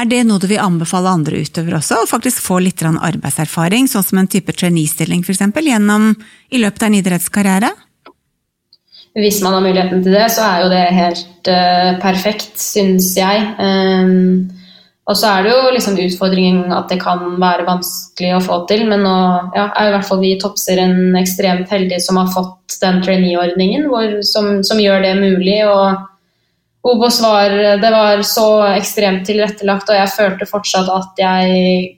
Er 0.00 0.06
det 0.06 0.20
noe 0.22 0.38
du 0.38 0.46
vil 0.46 0.62
anbefale 0.62 1.10
andre 1.10 1.40
utøvere 1.42 1.80
også, 1.80 2.04
å 2.04 2.08
faktisk 2.08 2.44
få 2.44 2.60
litt 2.62 2.78
arbeidserfaring, 2.86 3.88
sånn 3.90 4.04
som 4.06 4.20
en 4.20 4.28
type 4.30 4.54
trainee-stilling 4.54 5.24
f.eks., 5.26 5.42
gjennom 5.50 6.12
i 6.54 6.60
løpet 6.62 6.84
av 6.84 6.92
en 6.92 6.98
idrettskarriere? 7.00 7.72
hvis 9.18 9.40
man 9.42 9.56
har 9.56 9.64
muligheten 9.64 10.04
til 10.04 10.14
det, 10.14 10.28
så 10.30 10.46
er 10.46 10.62
jo 10.62 10.70
det 10.70 10.84
helt 10.94 11.50
uh, 11.50 11.98
perfekt, 12.02 12.54
syns 12.62 13.10
jeg. 13.18 13.42
Um, 13.58 14.50
og 15.10 15.16
så 15.18 15.26
er 15.26 15.42
det 15.42 15.50
jo 15.50 15.70
liksom 15.74 15.96
utfordringen 15.98 16.70
at 16.70 16.86
det 16.92 17.00
kan 17.02 17.24
være 17.42 17.66
vanskelig 17.66 18.36
å 18.36 18.42
få 18.44 18.60
til. 18.70 18.84
Men 18.86 19.02
nå 19.02 19.14
ja, 19.56 19.66
er 19.74 19.88
i 19.88 19.94
hvert 19.96 20.06
fall 20.06 20.20
vi 20.22 20.36
i 20.36 20.38
toppserien 20.38 21.16
ekstremt 21.18 21.72
heldige 21.74 21.98
som 22.04 22.20
har 22.20 22.30
fått 22.30 22.76
den 22.82 23.00
trainee-ordningen 23.02 23.88
som, 24.22 24.60
som, 24.66 24.78
gjør 24.78 25.02
det 25.02 25.16
mulig. 25.18 25.58
og 25.66 26.86
Obos 26.86 27.18
var, 27.24 27.56
det 27.82 27.90
var 27.90 28.22
så 28.22 28.46
ekstremt 28.70 29.26
tilrettelagt, 29.26 29.90
og 29.90 29.98
jeg 29.98 30.14
følte 30.14 30.48
fortsatt 30.48 30.92
at 30.94 31.18
jeg 31.24 31.90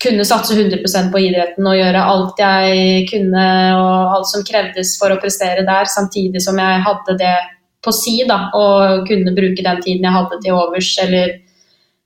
kunne 0.00 0.24
satse 0.24 0.54
100% 0.54 1.10
på 1.12 1.20
idretten 1.26 1.66
og 1.66 1.76
gjøre 1.76 2.06
alt 2.14 2.38
jeg 2.40 3.04
kunne 3.10 3.46
og 3.76 4.14
alt 4.14 4.30
som 4.30 4.46
krevdes 4.46 4.94
for 4.96 5.12
å 5.12 5.18
prestere 5.20 5.66
der, 5.66 5.90
samtidig 5.90 6.40
som 6.46 6.56
jeg 6.62 6.86
hadde 6.86 7.18
det 7.20 7.36
på 7.84 7.92
si 7.96 8.20
da, 8.28 8.46
og 8.56 9.08
kunne 9.10 9.34
bruke 9.34 9.64
den 9.64 9.82
tiden 9.82 10.06
jeg 10.06 10.16
hadde 10.16 10.38
til 10.44 10.56
overs, 10.56 10.94
eller 11.02 11.34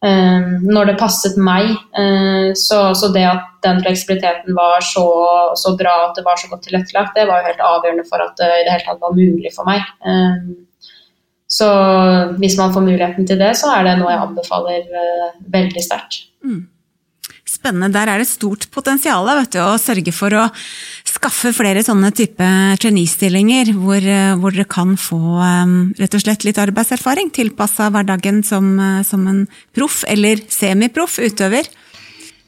når 0.04 0.90
det 0.90 0.98
passet 1.00 1.38
meg. 1.40 1.70
Uh, 1.96 2.52
så, 2.58 2.92
så, 2.98 3.08
det 3.14 3.24
at 3.28 3.46
den 3.64 3.80
fleksibiliteten 3.84 4.56
var 4.56 4.84
så, 4.84 5.06
så, 5.56 5.72
bra, 5.80 5.94
at 6.08 6.18
det 6.18 6.26
var 6.26 6.36
så 6.40 6.50
godt 6.50 6.66
tilrettelagt, 6.68 7.16
det 7.16 7.24
var 7.30 7.40
jo 7.40 7.48
helt 7.48 7.64
avgjørende 7.70 8.04
for 8.10 8.24
at 8.24 8.36
det 8.40 8.50
i 8.50 8.66
det 8.66 8.74
hele 8.74 8.86
tatt 8.88 9.02
var 9.04 9.16
mulig 9.16 9.54
for 9.56 9.70
meg. 9.70 9.86
Um, 10.04 10.54
Så 11.54 11.66
hvis 12.40 12.56
man 12.58 12.72
får 12.74 12.82
muligheten 12.82 13.26
til 13.28 13.38
det, 13.38 13.52
så 13.60 13.68
er 13.76 13.84
det 13.86 13.98
noe 14.00 14.10
jeg 14.10 14.22
anbefaler 14.24 14.86
uh, 14.90 15.34
veldig 15.54 15.82
sterkt. 15.84 16.24
Mm. 16.42 16.64
Spennende. 17.44 17.92
Der 17.94 18.10
er 18.10 18.20
det 18.20 18.28
stort 18.28 18.66
potensial 18.74 19.28
å 19.28 19.68
sørge 19.80 20.12
for 20.16 20.34
å 20.34 20.48
skaffe 21.14 21.52
flere 21.54 21.82
sånne 21.86 22.10
type 22.16 22.48
trainee-stillinger, 22.82 23.72
hvor, 23.78 24.02
eh, 24.02 24.34
hvor, 24.40 24.54
dere 24.54 24.66
kan 24.68 24.96
få 25.00 25.20
um, 25.38 25.76
rett 25.98 26.16
og 26.16 26.24
slett 26.24 26.46
litt 26.46 26.60
arbeidserfaring 26.60 27.30
tilpassa 27.34 27.88
hverdagen 27.94 28.42
som, 28.46 28.76
som 29.06 29.24
en 29.30 29.44
proff 29.76 30.02
eller 30.10 30.42
semiproff 30.52 31.20
utøver. 31.22 31.70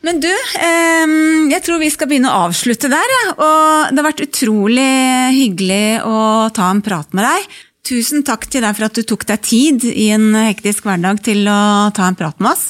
Men 0.07 0.21
du, 0.23 0.31
jeg 0.31 1.63
tror 1.67 1.81
vi 1.81 1.89
skal 1.91 2.07
begynne 2.07 2.31
å 2.31 2.45
avslutte 2.47 2.87
der. 2.93 3.15
Og 3.33 3.89
det 3.91 3.99
har 3.99 4.07
vært 4.07 4.23
utrolig 4.23 4.91
hyggelig 5.35 6.05
å 6.07 6.19
ta 6.55 6.69
en 6.71 6.83
prat 6.85 7.17
med 7.17 7.27
deg. 7.27 7.49
Tusen 7.87 8.23
takk 8.27 8.47
til 8.51 8.63
deg 8.63 8.77
for 8.77 8.87
at 8.87 8.99
du 8.99 9.03
tok 9.07 9.27
deg 9.27 9.43
tid 9.43 9.87
i 9.89 10.09
en 10.15 10.29
hektisk 10.37 10.87
hverdag 10.87 11.25
til 11.27 11.47
å 11.51 11.91
ta 11.97 12.07
en 12.07 12.19
prat 12.19 12.39
med 12.39 12.53
oss. 12.53 12.69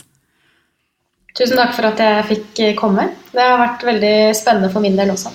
Tusen 1.37 1.59
takk 1.61 1.75
for 1.77 1.91
at 1.91 2.01
jeg 2.01 2.25
fikk 2.31 2.63
komme. 2.81 3.11
Det 3.33 3.45
har 3.45 3.61
vært 3.61 3.85
veldig 3.85 4.17
spennende 4.37 4.73
for 4.73 4.85
min 4.85 4.97
del 4.97 5.13
også. 5.13 5.35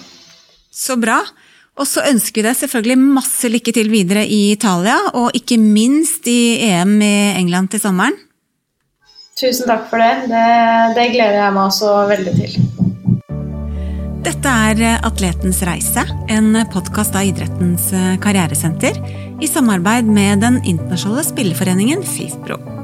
Så 0.72 0.96
bra. 1.00 1.20
Og 1.80 1.88
så 1.88 2.04
ønsker 2.10 2.42
vi 2.42 2.48
deg 2.50 2.58
selvfølgelig 2.60 2.98
masse 3.16 3.50
lykke 3.52 3.74
til 3.76 3.90
videre 3.92 4.26
i 4.28 4.52
Italia, 4.52 4.98
og 5.16 5.32
ikke 5.38 5.58
minst 5.62 6.28
i 6.28 6.60
EM 6.68 6.98
i 7.02 7.16
England 7.40 7.72
til 7.74 7.84
sommeren. 7.84 8.18
Tusen 9.40 9.70
takk 9.70 9.88
for 9.90 10.02
det. 10.02 10.28
Det, 10.30 10.46
det 10.98 11.08
gleder 11.16 11.40
jeg 11.40 11.56
meg 11.56 11.64
også 11.70 11.94
veldig 12.12 12.36
til. 12.38 12.60
Dette 14.22 14.52
er 14.68 15.00
Atletens 15.08 15.64
reise, 15.66 16.04
en 16.30 16.60
podkast 16.74 17.16
av 17.18 17.26
Idrettens 17.26 17.88
karrieresenter 18.22 19.00
i 19.42 19.50
samarbeid 19.50 20.12
med 20.12 20.44
den 20.46 20.62
internasjonale 20.62 21.26
spilleforeningen 21.26 22.06
FIFPro. 22.06 22.81